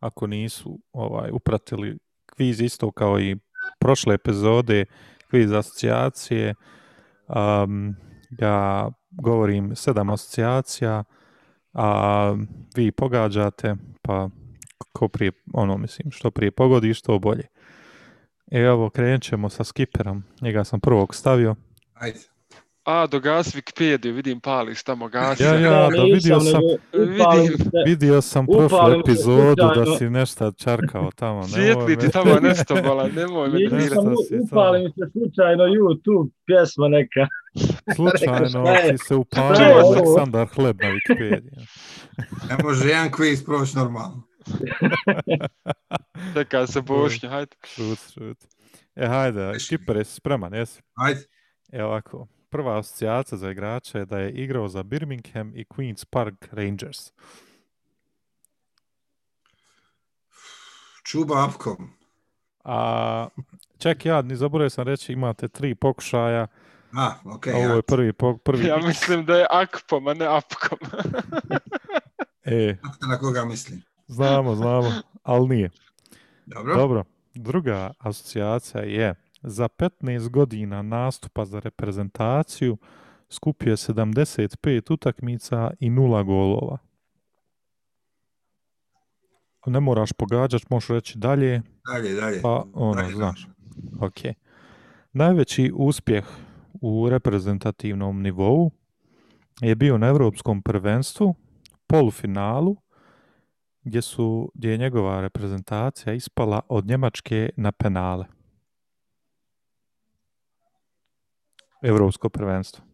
ako 0.00 0.26
nisu 0.26 0.78
ovaj 0.92 1.30
upratili 1.32 1.98
kviz 2.26 2.60
isto 2.60 2.90
kao 2.92 3.20
i 3.20 3.36
prošle 3.78 4.14
epizode, 4.14 4.84
kviz 5.30 5.52
asocijacije. 5.52 6.54
Um, 7.28 7.96
ja 8.38 8.90
govorim 9.10 9.76
sedam 9.76 10.10
asocijacija, 10.10 11.04
a 11.72 12.34
vi 12.76 12.92
pogađate, 12.92 13.76
pa 14.02 14.28
ko 14.92 15.08
prije, 15.08 15.32
ono 15.52 15.76
mislim, 15.78 16.10
što 16.10 16.30
prije 16.30 16.50
pogodiš, 16.50 17.02
to 17.02 17.18
bolje. 17.18 17.46
E, 18.50 18.60
evo, 18.60 18.90
krenut 18.90 19.22
ćemo 19.22 19.48
sa 19.48 19.64
skiperom. 19.64 20.24
Njega 20.40 20.64
sam 20.64 20.80
prvog 20.80 21.14
stavio. 21.14 21.56
Ajde. 21.94 22.20
A, 22.84 23.06
dogasi 23.06 23.58
Wikipediju, 23.58 24.12
vidim 24.12 24.40
pališ 24.40 24.82
tamo, 24.82 25.08
gasi. 25.08 25.42
Ja, 25.42 25.54
ja, 25.54 25.70
da, 25.70 26.02
vidio 26.04 26.40
sam- 26.40 26.60
Vidim. 26.92 27.70
Vidio 27.86 28.20
sam 28.22 28.46
prošlu 28.46 28.68
se 28.68 28.98
epizodu 29.00 29.54
da 29.74 29.96
si 29.98 30.10
nešto 30.10 30.52
čarkao 30.52 31.10
tamo. 31.16 31.42
Svijetli 31.42 31.98
ti 31.98 32.10
tamo 32.10 32.34
nešto, 32.34 32.82
bola, 32.82 33.08
nemoj 33.08 33.48
me 33.48 33.58
Nisam, 33.58 33.78
dirati. 33.78 34.06
Nešto 34.06 34.22
si 34.28 34.34
upalim 34.36 34.88
se 34.88 35.10
slučajno 35.12 35.64
YouTube 35.64 36.30
pjesma 36.46 36.88
neka. 36.88 37.26
Slučajno 37.94 38.66
si 38.90 39.06
se 39.06 39.14
upalio? 39.14 39.76
Aleksandar 39.76 40.48
Hleb 40.48 40.76
na 40.82 40.88
Wikipediji. 40.88 41.66
Ne 42.48 42.56
može 42.64 42.88
jedan 42.88 43.10
kviz 43.10 43.44
proći 43.44 43.76
normalno. 43.76 44.22
Čeka 46.34 46.66
se 46.66 46.80
Bošnja, 46.80 47.28
hajde. 47.28 47.56
Šut, 47.66 47.98
šut. 48.14 48.38
E, 48.96 49.06
hajde, 49.06 49.52
Kiper, 49.68 49.96
jesi 49.96 50.14
spreman, 50.14 50.54
jesi? 50.54 50.82
Ajde. 50.94 51.20
E 51.72 51.84
ovako, 51.84 52.26
prva 52.50 52.78
asocijacija 52.78 53.38
za 53.38 53.50
igrača 53.50 53.98
je 53.98 54.04
da 54.04 54.18
je 54.18 54.30
igrao 54.30 54.68
za 54.68 54.82
Birmingham 54.82 55.52
i 55.56 55.64
Queen's 55.64 56.04
Park 56.04 56.48
Rangers. 56.52 57.12
Čuba 61.02 61.44
Apkom. 61.44 61.90
A 62.64 63.28
čak 63.78 64.06
ja, 64.06 64.22
ni 64.22 64.36
zaboravio 64.36 64.70
sam 64.70 64.88
reći, 64.88 65.12
imate 65.12 65.48
tri 65.48 65.74
pokušaja. 65.74 66.46
A, 66.92 67.12
okej, 67.24 67.52
Ovo 67.54 67.74
je 67.74 67.82
prvi, 67.82 68.12
po, 68.12 68.36
prvi 68.36 68.66
Ja 68.66 68.78
mislim 68.78 69.26
da 69.26 69.36
je 69.36 69.46
Akpom, 69.50 70.08
a 70.08 70.14
ne 70.14 70.26
Apkom. 70.26 70.78
E, 72.44 72.76
na 73.08 73.18
koga 73.18 73.44
mislim. 73.44 73.82
znamo, 74.06 74.54
znamo, 74.54 74.92
ali 75.22 75.48
nije. 75.48 75.70
Dobro. 76.46 76.74
Dobro, 76.76 77.04
druga 77.34 77.90
asocijacija 77.98 78.82
je 78.82 79.14
za 79.42 79.68
15 79.68 80.28
godina 80.28 80.82
nastupa 80.82 81.44
za 81.44 81.58
reprezentaciju 81.60 82.76
skupio 83.28 83.70
je 83.70 83.76
75 83.76 84.92
utakmica 84.92 85.70
i 85.80 85.90
nula 85.90 86.22
golova. 86.22 86.78
Ne 89.66 89.80
moraš 89.80 90.12
pogađati, 90.12 90.66
možeš 90.70 90.88
reći 90.88 91.18
dalje, 91.18 91.62
Dalje, 91.92 92.14
dalje. 92.14 92.42
pa 92.42 92.64
ono, 92.74 93.02
Dalje, 93.02 93.14
znaš. 93.14 93.48
Ok. 94.00 94.34
Najveći 95.12 95.72
uspjeh 95.74 96.24
u 96.80 97.08
reprezentativnom 97.10 98.22
nivou 98.22 98.70
je 99.60 99.74
bio 99.74 99.98
na 99.98 100.06
Europskom 100.06 100.62
prvenstvu, 100.62 101.34
polufinalu, 101.86 102.76
gdje, 103.82 104.02
su, 104.02 104.52
gdje 104.54 104.70
je 104.70 104.78
njegova 104.78 105.20
reprezentacija 105.20 106.12
ispala 106.12 106.60
od 106.68 106.86
Njemačke 106.86 107.50
na 107.56 107.72
penale. 107.72 108.24
Evropsko 111.82 112.28
prvenstvo. 112.28 112.84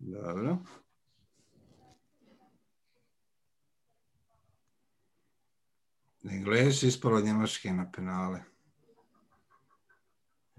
Dobro. 0.00 0.58
Englesi 6.30 6.86
ispalo 6.86 7.20
Njemačke 7.20 7.72
na 7.72 7.90
penale. 7.92 8.40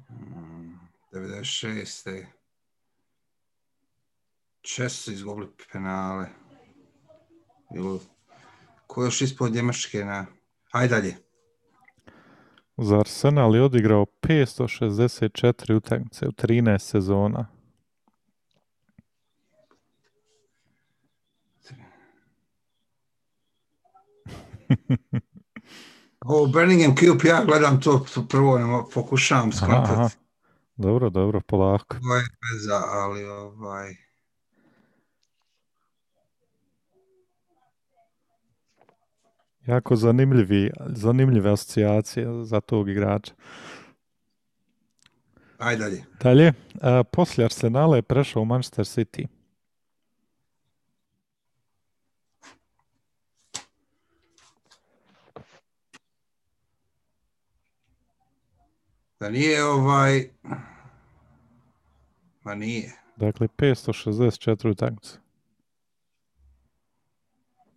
Hmm, 0.07 0.80
96. 1.11 2.26
Česi 4.61 4.95
su 4.95 5.11
izgubili 5.11 5.47
penale. 5.74 6.30
Ko 8.88 9.03
je 9.03 9.07
još 9.07 9.22
ispao 9.22 9.49
Njemačke 9.49 10.05
na... 10.05 10.26
Hajde 10.72 10.95
dalje. 10.95 11.26
Za 12.78 12.99
Arsenal 12.99 13.55
je 13.55 13.63
odigrao 13.63 14.05
564 14.21 15.73
utakmice 15.73 16.28
u 16.28 16.32
13 16.32 16.80
sezona. 16.80 17.47
Ovo 26.25 26.47
Birmingham 26.47 26.95
Cube, 26.95 27.30
ja 27.30 27.45
gledam 27.45 27.82
to, 27.82 28.05
to 28.13 28.25
prvo, 28.30 28.89
pokušavam 28.93 29.49
Aha, 29.49 29.65
aha. 29.65 29.84
skratati. 29.84 30.15
Dobro, 30.75 31.09
dobro, 31.09 31.41
polako. 31.41 31.95
Ovo 32.03 32.15
je 32.15 32.21
veza, 32.21 32.82
ali 32.88 33.25
ovaj... 33.25 34.07
Jako 39.68 39.95
zanimljivi, 39.95 40.72
zanimljive 40.86 41.51
asocijacije 41.51 42.43
za 42.43 42.61
tog 42.61 42.89
igrača. 42.89 43.34
Ajde 45.57 45.84
dalje. 45.84 46.03
Dalje, 46.20 46.53
a, 46.82 47.03
poslije 47.03 47.45
Arsenala 47.45 47.95
je 47.95 48.01
prešao 48.01 48.41
u 48.41 48.45
Manchester 48.45 48.86
City. 48.86 49.28
Da 59.20 59.30
nije 59.30 59.63
ovaj... 59.63 60.30
Ma 62.43 62.55
nije. 62.55 62.93
Dakle, 63.15 63.47
564 63.47 64.70
utakmice. 64.70 65.18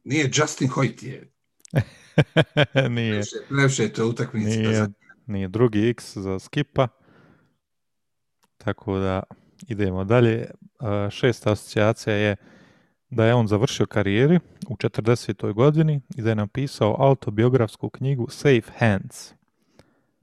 Nije 0.04 0.30
Justin 0.34 0.68
Hoyt 0.68 1.04
je. 1.04 1.29
nije, 2.90 3.10
Previše, 3.12 3.36
previše 3.48 3.82
je 3.82 3.92
to 3.92 4.06
utakmica. 4.08 4.48
nije, 4.48 4.86
nije 5.26 5.48
drugi 5.48 5.88
X 5.88 6.16
za 6.16 6.38
Skipa. 6.38 6.88
Tako 8.58 8.98
da 8.98 9.22
idemo 9.68 10.04
dalje. 10.04 10.50
Šesta 11.10 11.52
asocijacija 11.52 12.16
je 12.16 12.36
da 13.10 13.24
je 13.24 13.34
on 13.34 13.46
završio 13.46 13.86
karijeri 13.86 14.40
u 14.68 14.76
40. 14.76 15.52
godini 15.52 16.00
i 16.16 16.22
da 16.22 16.28
je 16.28 16.34
napisao 16.34 16.96
autobiografsku 16.98 17.90
knjigu 17.90 18.26
Safe 18.30 18.72
Hands. 18.78 19.32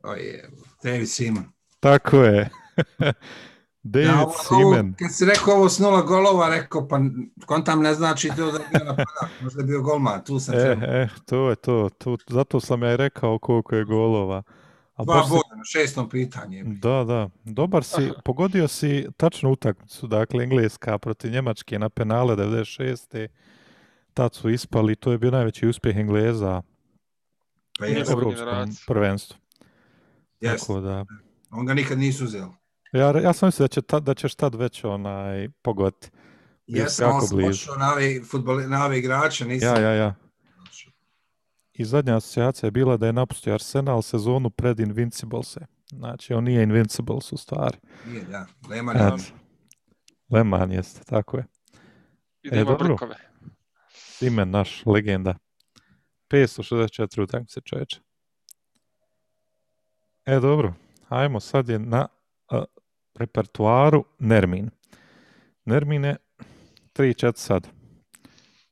O 0.03 0.13
je, 0.13 0.49
David 0.83 1.09
Seaman. 1.09 1.45
Tako 1.79 2.23
je. 2.23 2.49
David 3.89 4.07
Ja, 4.07 4.21
ovo- 4.21 4.33
Seaman. 4.39 4.93
Kad 4.93 5.11
si 5.11 5.25
rekao 5.25 5.53
ovo 5.53 5.69
s 5.69 5.79
nula 5.79 6.01
golova, 6.01 6.49
rekao, 6.49 6.87
pa 6.87 6.99
kontam 7.45 7.81
ne 7.81 7.93
znači 7.93 8.29
to 8.29 8.51
da 8.51 8.57
je 8.57 8.65
bio 8.69 8.83
napadač, 8.85 9.07
možda 9.41 9.61
je 9.61 9.65
bio 9.65 9.81
golman, 9.81 10.23
tu 10.23 10.39
sam 10.39 10.55
E, 10.55 10.57
trebao. 10.57 10.89
e, 10.91 11.07
to 11.25 11.49
je 11.49 11.55
to, 11.55 11.89
to. 11.91 12.17
Zato 12.27 12.59
sam 12.59 12.83
ja 12.83 12.93
i 12.93 12.97
rekao 12.97 13.39
koliko 13.39 13.75
je 13.75 13.85
golova. 13.85 14.43
A 14.95 15.03
Dva 15.03 15.23
si- 15.23 15.29
boda 15.29 15.55
na 15.55 15.63
šestom 15.65 16.09
pitanje. 16.09 16.63
Da, 16.65 17.03
da. 17.03 17.29
Dobar 17.45 17.83
si, 17.83 18.11
pogodio 18.25 18.67
si 18.67 19.07
tačnu 19.17 19.51
utakmicu, 19.51 20.07
dakle 20.07 20.43
Engleska 20.43 20.97
protiv 20.97 21.31
Njemačke 21.31 21.79
na 21.79 21.89
penale 21.89 22.35
96. 22.35 23.27
Tad 24.13 24.33
su 24.33 24.49
ispali, 24.49 24.95
to 24.95 25.11
je 25.11 25.17
bio 25.17 25.31
najveći 25.31 25.67
uspjeh 25.67 25.97
Engleza 25.97 26.61
Pa 27.79 27.85
u 27.85 27.87
Evropskom 27.87 28.33
prvenstvu. 28.87 29.37
jes. 30.41 30.61
Tako 30.61 30.79
da, 30.79 31.05
On 31.51 31.65
ga 31.65 31.73
nikad 31.73 31.97
nisu 31.97 32.23
uzeli. 32.23 32.51
Ja, 32.97 33.21
ja 33.21 33.33
sam 33.33 33.47
mislio 33.47 33.63
da, 33.63 33.67
će 33.67 33.81
ta, 33.81 33.99
da 33.99 34.13
ćeš 34.13 34.35
tad 34.35 34.55
već 34.55 34.83
onaj 34.83 35.49
Jesam, 36.67 37.07
jako 37.07 37.17
on 37.17 37.27
sam 37.27 37.37
blizu. 37.37 37.49
ošao 37.49 37.75
na 37.75 37.93
ove, 37.93 38.23
futbole, 38.23 38.67
na 38.67 38.85
ove 38.85 38.99
igrače, 38.99 39.45
nisam. 39.45 39.75
Ja, 39.75 39.81
ja, 39.81 39.93
ja. 39.93 40.15
I 41.73 41.85
zadnja 41.85 42.17
asocijacija 42.17 42.67
je 42.67 42.71
bila 42.71 42.97
da 42.97 43.05
je 43.05 43.13
napustio 43.13 43.53
Arsenal 43.53 44.01
sezonu 44.01 44.49
pred 44.49 44.79
Invinciblese. 44.79 45.59
Znači, 45.89 46.33
on 46.33 46.43
nije 46.43 46.63
Invincibles 46.63 47.31
u 47.31 47.37
stvari. 47.37 47.77
Nije, 48.05 48.23
da. 48.23 48.45
Lema 48.69 48.91
Eto. 48.91 49.03
nema. 49.03 49.17
Leman 50.29 50.71
jeste, 50.71 51.03
tako 51.03 51.37
je. 51.37 51.45
Idemo 52.43 52.71
dobro. 52.71 52.87
brkove. 52.87 53.15
Simen, 53.93 54.49
naš 54.49 54.85
legenda. 54.85 55.35
564 56.29 57.21
utakmice 57.21 57.61
čoveče. 57.61 57.99
E, 60.25 60.39
dobro. 60.39 60.73
Ajmo, 61.09 61.39
sad 61.39 61.69
je 61.69 61.79
na 61.79 62.07
repertuaru 63.17 64.03
Nermin. 64.19 64.69
Nermine, 65.65 66.15
3-4 66.93 67.35
sad. 67.35 67.67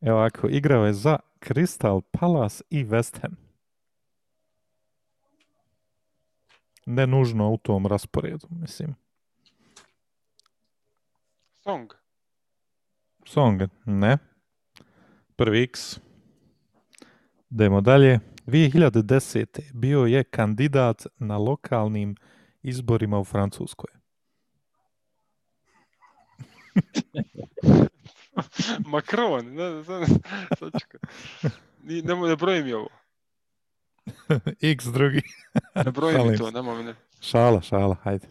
Evo 0.01 0.17
ovako, 0.17 0.47
igrao 0.47 0.85
je 0.85 0.93
za 0.93 1.19
Crystal 1.39 2.01
Palace 2.11 2.63
i 2.69 2.85
West 2.85 3.21
Ham. 3.21 3.37
Ne 6.85 7.07
nužno 7.07 7.51
u 7.51 7.57
tom 7.57 7.87
rasporedu, 7.87 8.47
mislim. 8.49 8.95
Song. 11.63 11.93
Song, 13.25 13.61
ne. 13.85 14.17
Prvi 15.35 15.63
X. 15.63 15.99
Idemo 17.49 17.81
dalje. 17.81 18.19
2010. 18.45 19.73
bio 19.73 20.05
je 20.05 20.23
kandidat 20.23 21.05
na 21.17 21.37
lokalnim 21.37 22.15
izborima 22.61 23.19
u 23.19 23.23
Francuskoj. 23.23 24.04
Makron, 28.91 29.45
ne, 29.45 29.69
ne, 29.69 29.81
ne, 29.81 30.05
ne, 31.83 32.01
ne, 32.01 32.15
ne 32.27 32.35
broj 32.35 32.63
mi 32.63 32.73
ovo. 32.73 32.89
X 34.61 34.85
drugi. 34.85 35.21
ne 35.75 35.91
broj 35.97 36.31
mi 36.31 36.37
to, 36.37 36.51
nema 36.51 36.81
ne. 36.81 36.95
Šala, 37.21 37.61
šala, 37.61 37.95
hajde. 38.03 38.27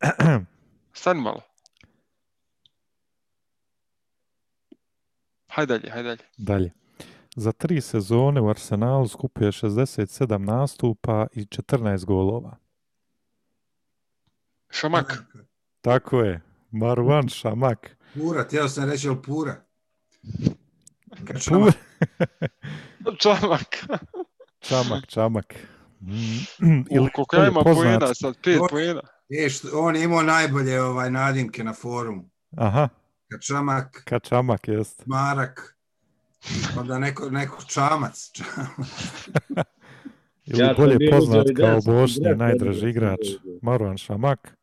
Stani 0.92 1.20
malo. 1.20 1.40
Hajde 5.48 5.78
dalje, 5.78 5.90
hajde 5.90 6.08
dalje. 6.08 6.22
Dalje. 6.36 6.72
Za 7.36 7.52
tri 7.52 7.80
sezone 7.80 8.40
u 8.40 8.48
Arsenalu 8.48 9.08
skupio 9.08 9.46
je 9.46 9.52
67 9.52 10.38
nastupa 10.38 11.26
i 11.32 11.44
14 11.44 12.04
golova. 12.04 12.56
Šamak. 14.70 15.24
Tako 15.80 16.20
je. 16.20 16.40
Marwan 16.72 17.28
Šamak. 17.28 17.96
Pura, 18.14 18.42
htio 18.42 18.68
sam 18.68 18.90
reći, 18.90 19.08
ali 19.08 19.22
pura. 19.22 19.56
Kad 21.24 21.36
Pur- 21.36 21.40
šamak, 21.40 21.74
Čamak. 23.22 23.76
Čamak, 24.60 25.06
čamak. 25.06 25.54
Mm, 26.00 26.84
Ili 26.96 27.10
koliko 27.10 27.36
ja 27.36 27.50
poena 27.54 27.60
poznat- 28.00 28.14
sad, 28.14 28.34
pet 28.44 28.58
poena. 28.70 29.00
je, 29.28 29.50
što- 29.50 29.68
on 29.74 29.96
je 29.96 30.02
imao 30.04 30.22
najbolje 30.22 30.82
ovaj, 30.82 31.10
nadimke 31.10 31.64
na 31.64 31.72
forumu. 31.72 32.30
Aha, 32.56 32.88
Kad 33.30 33.40
čamak, 33.40 34.02
kad 34.04 34.22
čamak 34.22 34.68
jest. 34.68 35.02
marak, 35.06 35.76
onda 36.78 36.98
neko, 36.98 37.30
neko 37.30 37.62
čamac. 37.64 38.30
Ili 40.46 40.58
Ja 40.58 40.74
bolje 40.74 41.10
poznat 41.10 41.46
kao 41.56 41.80
brat, 41.80 42.36
najdraži 42.36 42.88
igrač. 42.88 43.20
Marwan 43.62 43.96
Šamak. 43.96 44.55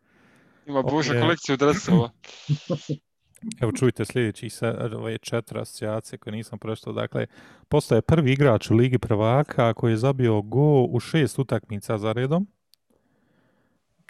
Ima 0.65 0.81
Boža 0.81 1.13
je- 1.13 1.21
kolekciju 1.21 1.57
dresova. 1.57 2.09
Evo 3.61 3.71
čujte 3.71 4.05
sljedeći 4.05 4.49
se, 4.49 4.67
ove 4.95 5.17
četiri 5.17 5.59
asocijacije 5.59 6.19
koje 6.19 6.31
nisam 6.33 6.59
pročitao. 6.59 6.93
Dakle, 6.93 7.25
postaje 7.69 8.01
prvi 8.01 8.31
igrač 8.31 8.71
u 8.71 8.75
Ligi 8.75 8.97
prvaka 8.97 9.73
koji 9.73 9.91
je 9.93 9.97
zabio 9.97 10.41
go 10.41 10.83
u 10.83 10.99
šest 10.99 11.39
utakmica 11.39 11.97
za 11.97 12.11
redom. 12.11 12.47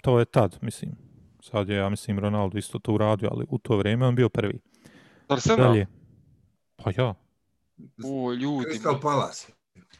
To 0.02 0.18
je 0.18 0.24
tad, 0.24 0.58
mislim. 0.60 0.92
Sad 1.40 1.68
je, 1.68 1.76
ja 1.76 1.88
mislim, 1.88 2.18
Ronaldo 2.18 2.58
isto 2.58 2.78
to 2.78 2.92
uradio, 2.92 3.28
ali 3.32 3.46
u 3.48 3.58
to 3.58 3.76
vrijeme 3.76 4.06
on 4.06 4.14
bio 4.14 4.28
prvi. 4.28 4.60
Arsenal? 5.28 5.68
Dalje. 5.68 5.86
Pa 6.76 6.90
ja, 6.96 7.14
O, 8.04 8.32
ljudi. 8.32 8.66
Crystal 8.66 9.00
Palace. 9.00 9.52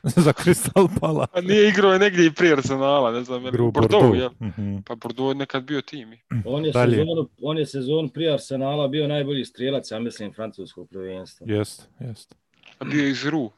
za 0.25 0.33
Crystal 0.33 0.89
Palace. 1.01 1.33
A 1.39 1.41
nije 1.41 1.69
igrao 1.69 1.93
je 1.93 1.99
negdje 1.99 2.27
i 2.27 2.33
prije 2.33 2.53
Arsenala, 2.53 3.13
ne 3.13 3.25
znam, 3.25 3.45
je 3.45 3.51
li 3.51 3.55
Igru 3.55 3.65
u 3.65 3.69
u 3.69 3.73
Bordeaux, 3.73 4.03
Bordeaux. 4.07 4.19
jel? 4.41 4.49
Mhm. 4.49 4.77
Pa 4.87 4.95
Bordeaux 4.95 5.31
je 5.31 5.35
nekad 5.35 5.65
bio 5.65 5.81
tim. 5.83 6.13
On 6.47 6.65
je, 6.65 6.73
Dalje. 6.73 6.97
sezonu, 6.97 7.29
on 7.43 7.59
je 7.59 7.67
sezon 7.67 8.09
prije 8.09 8.33
Arsenala 8.33 8.89
bio 8.89 9.09
najbolji 9.09 9.45
strijelac, 9.45 9.91
ja 9.91 9.99
mislim, 9.99 10.33
francuskog 10.33 10.89
prvenstva. 10.89 11.47
Jest, 11.51 11.89
jest. 12.01 12.35
A 12.79 12.85
bio 12.85 13.05
je 13.05 13.11
i 13.11 13.15
Giroud. 13.23 13.51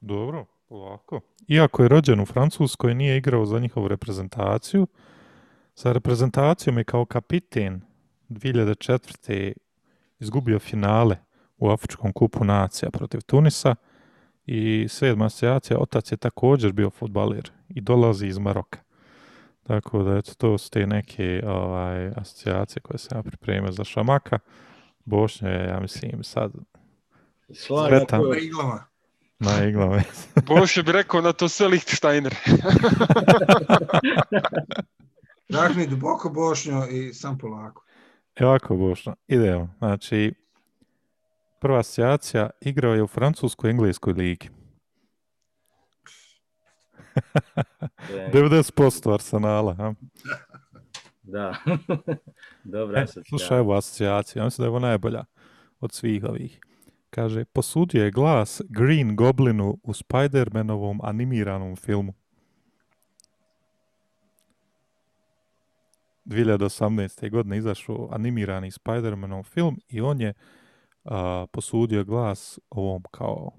Dobro, 0.00 0.46
polako. 0.68 1.20
Iako 1.48 1.82
je 1.82 1.88
rođen 1.88 2.20
u 2.20 2.26
Francuskoj, 2.26 2.94
nije 2.94 3.16
igrao 3.16 3.46
za 3.46 3.58
njihovu 3.58 3.88
reprezentaciju. 3.88 4.86
Sa 5.74 5.92
reprezentacijom 5.92 6.78
je 6.78 6.84
kao 6.84 7.04
kapiten 7.04 7.80
2004. 8.28 9.52
izgubio 10.20 10.58
finale 10.58 11.16
u 11.58 11.68
Afričkom 11.70 12.12
kupu 12.12 12.44
nacija 12.44 12.90
protiv 12.90 13.20
Tunisa 13.20 13.74
i 14.52 14.88
sedma 14.88 15.26
asocijacija, 15.26 15.78
otac 15.78 16.12
je 16.12 16.16
također 16.16 16.72
bio 16.72 16.90
futbaler 16.90 17.50
i 17.68 17.80
dolazi 17.80 18.26
iz 18.26 18.38
Maroka. 18.38 18.78
Tako 19.62 20.02
da 20.02 20.16
eto, 20.16 20.34
to 20.34 20.58
su 20.58 20.70
te 20.70 20.86
neke 20.86 21.42
ovaj, 21.46 22.08
asocijacije 22.16 22.82
koje 22.82 22.98
sam 22.98 23.18
ja 23.18 23.22
pripremio 23.22 23.72
za 23.72 23.84
Šamaka. 23.84 24.38
Bošnja 25.04 25.48
je, 25.48 25.68
ja 25.68 25.80
mislim, 25.80 26.24
sad 26.24 26.52
Sretan. 27.52 28.20
Na 28.30 28.38
iglama. 28.38 28.84
na 29.38 29.64
iglama. 29.64 30.02
Bože 30.48 30.82
bi 30.82 30.92
rekao 30.92 31.20
na 31.20 31.32
to 31.32 31.48
sve 31.48 31.68
Lichtensteiner. 31.68 32.34
Rahmi 35.48 35.86
duboko 35.86 36.28
bošnjo 36.28 36.86
i 36.90 37.14
sam 37.14 37.38
polako. 37.38 37.84
Evo 38.36 38.50
ovako, 38.50 38.76
Bošno, 38.76 39.16
idemo. 39.28 39.74
Znači, 39.78 40.32
prva 41.60 41.78
asocijacija 41.78 42.50
igrao 42.60 42.94
je 42.94 43.02
u 43.02 43.06
francuskoj 43.06 43.70
engleskoj 43.70 44.12
ligi. 44.12 44.48
je- 48.10 48.30
90% 48.34 49.14
Arsenala. 49.14 49.74
Ha? 49.74 49.94
da. 51.24 51.54
Dobra 52.64 52.98
E, 52.98 53.02
asocijacija. 53.02 53.24
slušaj 53.28 53.58
ovu 53.58 53.72
asocijaciju, 53.72 54.40
ja 54.40 54.44
mislim 54.44 54.62
da 54.62 54.66
je 54.66 54.70
ovo 54.70 54.78
najbolja 54.78 55.24
od 55.80 55.92
svih 55.92 56.24
ovih. 56.24 56.60
Kaže, 57.10 57.44
posudio 57.44 58.04
je 58.04 58.10
glas 58.10 58.60
Green 58.68 59.16
Goblinu 59.16 59.78
u 59.82 59.92
Spider-Manovom 59.92 60.98
animiranom 61.02 61.76
filmu. 61.76 62.14
2018. 66.26 67.30
godine 67.30 67.56
izašao 67.56 68.08
animirani 68.12 68.70
Spider-Manov 68.70 69.42
film 69.44 69.80
i 69.88 70.00
on 70.00 70.20
je 70.20 70.32
a, 71.04 71.46
posudio 71.52 72.04
glas 72.04 72.58
ovom 72.70 73.02
kao 73.10 73.50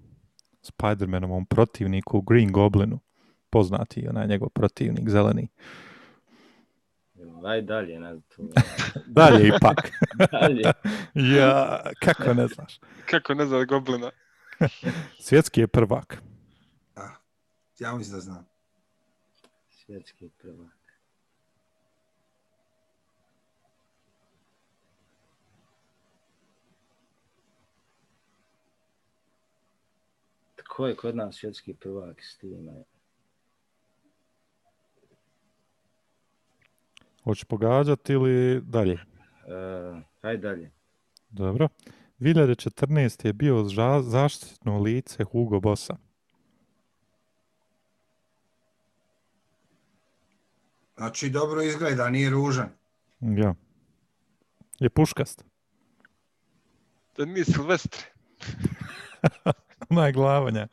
Spider-Manovom 0.64 1.46
protivniku 1.46 2.22
Green 2.22 2.52
Goblinu. 2.52 3.00
Poznati 3.50 4.00
je 4.00 4.10
onaj 4.10 4.28
njegov 4.28 4.50
protivnik, 4.50 5.10
zeleni. 5.10 5.48
Aj 7.46 7.62
dalje, 7.62 8.00
ne 8.00 8.16
znam. 8.16 8.50
Dalje 9.20 9.48
ipak. 9.48 9.92
Dalje. 10.32 10.64
ja, 11.38 11.82
kako 12.00 12.34
ne 12.34 12.48
znaš. 12.48 12.80
Kako 13.10 13.34
ne 13.34 13.46
zna 13.46 13.64
Goblina. 13.66 14.12
Svjetski 15.20 15.62
je 15.62 15.68
prvak. 15.68 16.22
Ja 17.80 17.96
mislim 17.96 18.16
da 18.16 18.22
znam. 18.22 18.46
Svjetski 19.70 20.30
prvak. 20.30 20.81
Ko 30.76 30.88
je 30.88 30.96
kod 30.96 31.16
nas 31.16 31.36
svjetski 31.36 31.74
prvak 31.74 32.22
s 32.22 32.38
time? 32.38 32.84
Hoćeš 37.24 37.44
pogađati 37.44 38.14
ili 38.14 38.62
dalje? 38.62 38.94
Uh, 38.94 40.02
aj 40.22 40.38
dalje. 40.38 40.72
Dobro. 41.30 41.68
2014. 42.20 43.26
je 43.26 43.34
bio 43.34 43.56
ža- 43.56 44.02
zaštitno 44.02 44.80
lice 44.80 45.24
Hugo 45.24 45.60
Bossa. 45.60 45.98
Znači, 50.98 51.30
dobro 51.30 51.62
izgleda, 51.62 52.10
nije 52.10 52.30
ružan. 52.30 52.70
Ja. 53.20 53.56
Je 54.80 54.90
puškast. 54.90 55.46
Da 57.18 57.26
nije 57.26 57.46
Silvestre. 57.46 58.02
Onaj 59.92 60.12
glavanja. 60.12 60.68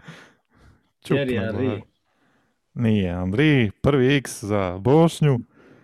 Čup 1.00 1.16
Thierry 1.16 1.40
na 1.40 1.52
glavi. 1.52 1.66
Henry. 1.66 1.82
Nije, 2.74 3.10
Andri, 3.10 3.70
prvi 3.82 4.16
X 4.16 4.44
za 4.44 4.78
Bošnju. 4.78 5.38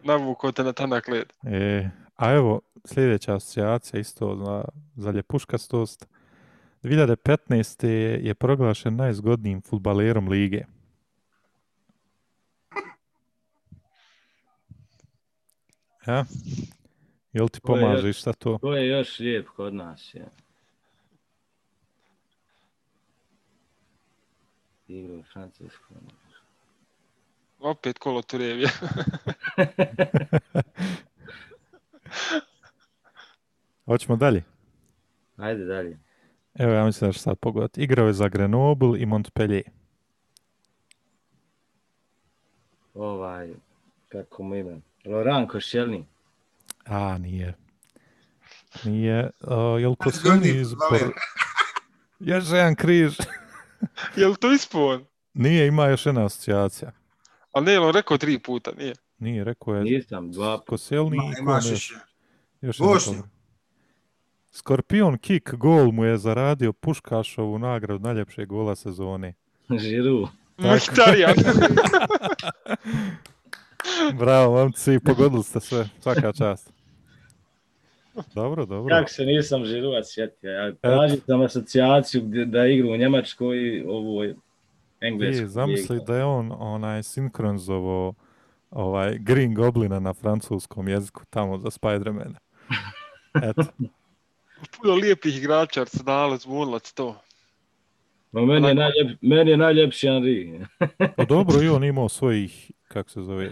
Navukao 0.04 0.52
te 0.52 0.64
na 0.64 0.72
tanak 0.72 1.08
led. 1.08 1.32
E, 1.42 1.88
a 2.16 2.32
evo, 2.32 2.60
sljedeća 2.84 3.34
asocijacija 3.36 4.00
isto 4.00 4.36
za, 4.36 4.64
za 4.96 5.10
ljepuškastost. 5.10 6.08
2015. 6.82 7.86
je 8.26 8.34
proglašen 8.34 8.96
najzgodnijim 8.96 9.62
futbalerom 9.62 10.28
lige. 10.28 10.64
Ja? 16.06 16.24
Jel 17.32 17.48
ti 17.48 17.60
Ko 17.60 17.76
je 17.76 17.82
pomaže 17.82 18.12
šta 18.12 18.32
to? 18.32 18.58
Ko 18.58 18.72
je 18.72 18.88
još 18.88 19.18
lijep 19.18 19.48
kod 19.48 19.74
nas? 19.74 20.14
Je? 20.14 20.28
Igra 24.88 25.14
u 25.14 25.22
Francuskom. 25.22 25.96
Opet 27.58 27.98
kolo 27.98 28.22
Turevija. 28.22 28.70
Hoćemo 33.86 34.16
dalje. 34.16 34.42
Ajde 35.36 35.64
dalje. 35.64 35.98
Evo 36.54 36.72
ja 36.72 36.84
mislim 36.84 37.08
da 37.08 37.12
ću 37.12 37.18
sad 37.18 37.38
pogoditi. 37.38 37.82
Igrao 37.82 38.06
je 38.06 38.12
za 38.12 38.28
Grenoble 38.28 39.00
i 39.00 39.06
Montpellier. 39.06 39.64
Ovaj, 42.94 43.50
kako 44.08 44.42
mu 44.42 44.56
ime? 44.56 44.80
Loran 45.04 45.46
Košelni. 45.46 46.06
A, 46.84 47.18
nije. 47.18 47.54
Nije. 48.84 49.30
Uh, 49.40 49.80
jel 49.80 49.94
ko 49.94 50.10
Zgodni 50.10 50.48
iz... 50.48 50.70
fudbaler. 50.70 51.14
Još 52.20 52.44
jedan 52.52 52.74
križ. 52.74 53.16
Je 54.16 54.28
li 54.28 54.36
to 54.36 54.52
ispon? 54.52 55.04
Nije, 55.34 55.66
ima 55.66 55.86
još 55.86 56.06
jedna 56.06 56.24
asocijacija. 56.24 56.92
Ali 57.52 57.66
nije, 57.66 57.80
on 57.80 57.92
rekao 57.92 58.18
tri 58.18 58.38
puta, 58.38 58.70
nije. 58.78 58.94
Nije, 59.18 59.44
rekao 59.44 59.74
je 59.74 59.84
Nisam, 59.84 60.32
dva 60.32 60.58
puta. 60.58 60.70
Koselni 60.70 61.16
Ma, 61.16 61.24
i 61.24 61.32
imaš 61.40 61.70
još. 61.70 61.94
još, 62.60 62.78
Bošnja. 62.78 63.22
Skorpion 64.52 65.18
kick 65.18 65.54
gol 65.54 65.92
mu 65.92 66.04
je 66.04 66.18
zaradio 66.18 66.72
Puškašovu 66.72 67.58
nagradu 67.58 68.04
najljepšeg 68.04 68.48
gola 68.48 68.76
sezone. 68.76 69.34
Žiru. 69.82 70.28
Mhtarijan. 70.58 71.34
Bravo, 74.18 74.56
momci, 74.56 74.98
pogodili 75.04 75.42
ste 75.42 75.60
sve. 75.60 75.88
Svaka 76.00 76.32
čast. 76.32 76.72
Dobro, 78.34 78.66
dobro. 78.66 78.96
Kako 78.96 79.10
se 79.10 79.24
nisam 79.24 79.64
Žiruva 79.64 80.04
sjetio. 80.04 80.50
Ja 80.50 80.72
tražim 80.72 81.20
sam 81.26 81.40
asocijaciju 81.42 82.22
gdje, 82.22 82.44
da 82.44 82.66
igra 82.66 82.88
u 82.92 82.96
Njemačkoj 82.96 83.58
i 83.58 83.84
ovoj 83.88 84.34
engleskoj. 85.00 85.46
Zamisli 85.46 86.00
da 86.06 86.16
je 86.16 86.24
on 86.24 86.52
onaj 86.58 87.02
sinkronizovo 87.02 88.14
ovaj 88.70 89.18
Green 89.18 89.54
Goblina 89.54 90.00
na 90.00 90.14
francuskom 90.14 90.88
jeziku 90.88 91.22
tamo 91.30 91.58
za 91.58 91.68
Spider-Mana. 91.70 92.36
Eto, 93.50 93.62
Puno 94.80 94.94
lijepih 94.94 95.38
igrača 95.38 95.80
Arsenala 95.80 96.36
zvonilac 96.36 96.92
to. 96.92 97.20
No, 98.32 98.46
meni, 98.46 98.68
je 98.68 98.74
najljep, 98.74 99.18
meni 99.20 99.50
je 99.50 99.56
najljepši 99.56 100.06
Henry. 100.06 100.66
pa 101.16 101.24
dobro 101.24 101.62
i 101.62 101.68
on 101.76 101.84
imao 101.84 102.08
svojih, 102.08 102.70
kako 102.88 103.10
se 103.10 103.22
zove, 103.22 103.50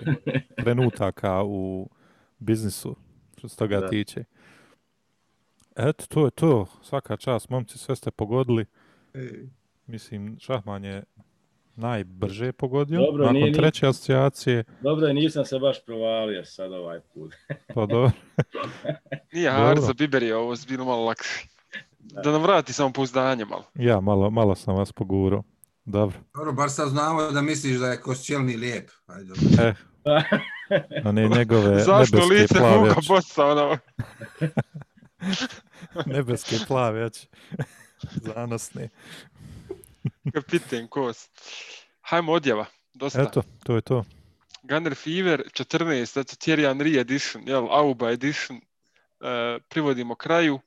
trenutaka 0.57 1.43
u 1.45 1.91
biznisu, 2.39 2.97
što 3.39 3.49
se 3.49 3.57
toga 3.57 3.81
Da. 3.81 3.89
tiče. 3.89 4.25
Eto, 5.77 6.07
to 6.07 6.25
je 6.25 6.31
to. 6.31 6.67
Svaka 6.83 7.17
čast, 7.17 7.49
momci, 7.49 7.79
sve 7.79 7.97
ste 7.97 8.11
pogodili. 8.11 8.67
E, 9.15 9.29
Mislim, 9.87 10.37
Šahman 10.41 10.85
je 10.85 11.03
najbrže 11.77 12.53
pogodio. 12.53 13.01
Dobro, 13.01 13.23
Nakon 13.23 13.35
nije 13.35 13.47
ni- 13.47 13.53
treće 13.53 13.87
asocijacije, 13.87 14.65
Dobro, 14.81 15.13
nisam 15.13 15.45
se 15.45 15.59
baš 15.59 15.85
provalio 15.85 16.45
sad 16.45 16.73
ovaj 16.73 17.01
put. 17.15 17.35
pa 17.67 17.87
dobro. 17.87 18.11
Nije 19.33 19.51
Dobro. 19.51 19.65
hard 19.65 19.81
za 19.81 19.93
Biber 19.93 20.23
je 20.23 20.37
ovo 20.37 20.55
bilo 20.69 20.85
malo 20.85 21.05
lakše. 21.05 21.47
Da 21.99 22.33
nam 22.33 22.43
vrati 22.43 22.73
samo 22.73 22.93
pouzdanje 22.93 23.45
malo. 23.45 23.65
Ja, 23.75 24.01
malo, 24.01 24.31
malo 24.31 24.55
sam 24.55 24.77
vas 24.77 24.93
pogurao. 24.93 25.43
Dobro. 25.85 26.19
Dobro, 26.35 26.53
bar 26.53 26.71
sad 26.71 26.89
znamo 26.89 27.23
da 27.25 27.43
misliš 27.43 27.77
da 27.77 27.87
je 27.87 28.01
Koscielni 28.01 28.57
lijep. 28.57 28.91
Ajde, 29.07 29.25
dobro. 29.27 29.65
E, 29.65 29.75
a 31.05 31.13
ne 31.13 31.29
njegove 31.29 31.79
Zašto 31.79 32.17
nebeske 32.17 32.35
lice 32.35 32.55
plave 32.55 32.79
Hugo 32.79 32.91
oči. 32.91 33.09
Bossa, 33.09 33.47
ono, 33.47 33.79
Nebeske 36.07 36.57
plave 36.69 37.05
oči. 37.05 37.27
Zanosne. 38.23 38.89
kapiten 40.35 40.89
kos. 40.89 41.29
Hajmo 42.01 42.33
odjava, 42.33 42.67
dosta. 42.95 43.23
Eto, 43.23 43.43
to 43.65 43.75
je 43.75 43.83
to. 43.83 44.05
Gunner 44.63 44.95
Fever 44.95 45.43
14, 45.53 46.13
znači 46.13 46.37
Thierry 46.37 46.67
Henry 46.67 47.01
edition, 47.01 47.49
jel, 47.49 47.67
Auba 47.71 48.11
edition, 48.11 48.57
e, 48.59 49.59
privodimo 49.69 50.15
kraju. 50.15 50.61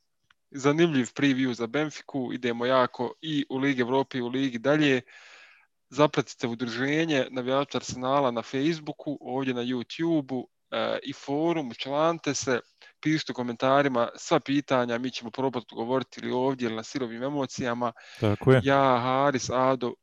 Zanimljiv 0.51 1.05
preview 1.13 1.53
za 1.53 1.67
Benfiku, 1.67 2.33
idemo 2.33 2.65
jako 2.65 3.13
i 3.21 3.45
u 3.49 3.57
Ligi 3.57 3.81
Evrope 3.81 4.17
i 4.17 4.21
u 4.21 4.27
Ligi 4.27 4.59
dalje. 4.59 5.01
Zapratite 5.89 6.47
udruženje 6.47 7.27
navijača 7.31 7.77
Arsenala 7.77 8.31
na 8.31 8.41
Facebooku, 8.41 9.17
ovdje 9.21 9.53
na 9.53 9.61
YouTubeu 9.61 10.45
e, 10.71 10.99
i 11.03 11.13
forum, 11.13 11.71
člante 11.77 12.33
se, 12.33 12.59
pišite 13.01 13.31
u 13.31 13.35
komentarima 13.35 14.09
sva 14.15 14.39
pitanja, 14.39 14.97
mi 14.97 15.11
ćemo 15.11 15.31
probati 15.31 15.65
odgovoriti 15.71 16.19
ili 16.23 16.31
ovdje 16.31 16.65
ili 16.65 16.75
na 16.75 16.83
sirovim 16.83 17.23
emocijama. 17.23 17.91
Tako 18.19 18.51
je. 18.51 18.61
Ja, 18.63 18.99
Haris, 19.03 19.49
Ado, 19.49 19.93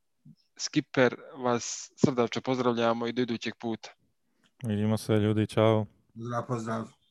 Skipper, 0.57 1.17
vas 1.37 1.91
srdačno 2.05 2.43
pozdravljamo 2.43 3.07
i 3.07 3.13
do 3.13 3.23
idućeg 3.23 3.55
puta. 3.57 3.91
Vidimo 4.63 4.99
se 4.99 5.13
ljudi, 5.13 5.47
čao. 5.47 5.87
Zdrav 6.15 6.47
pozdrav. 6.47 7.02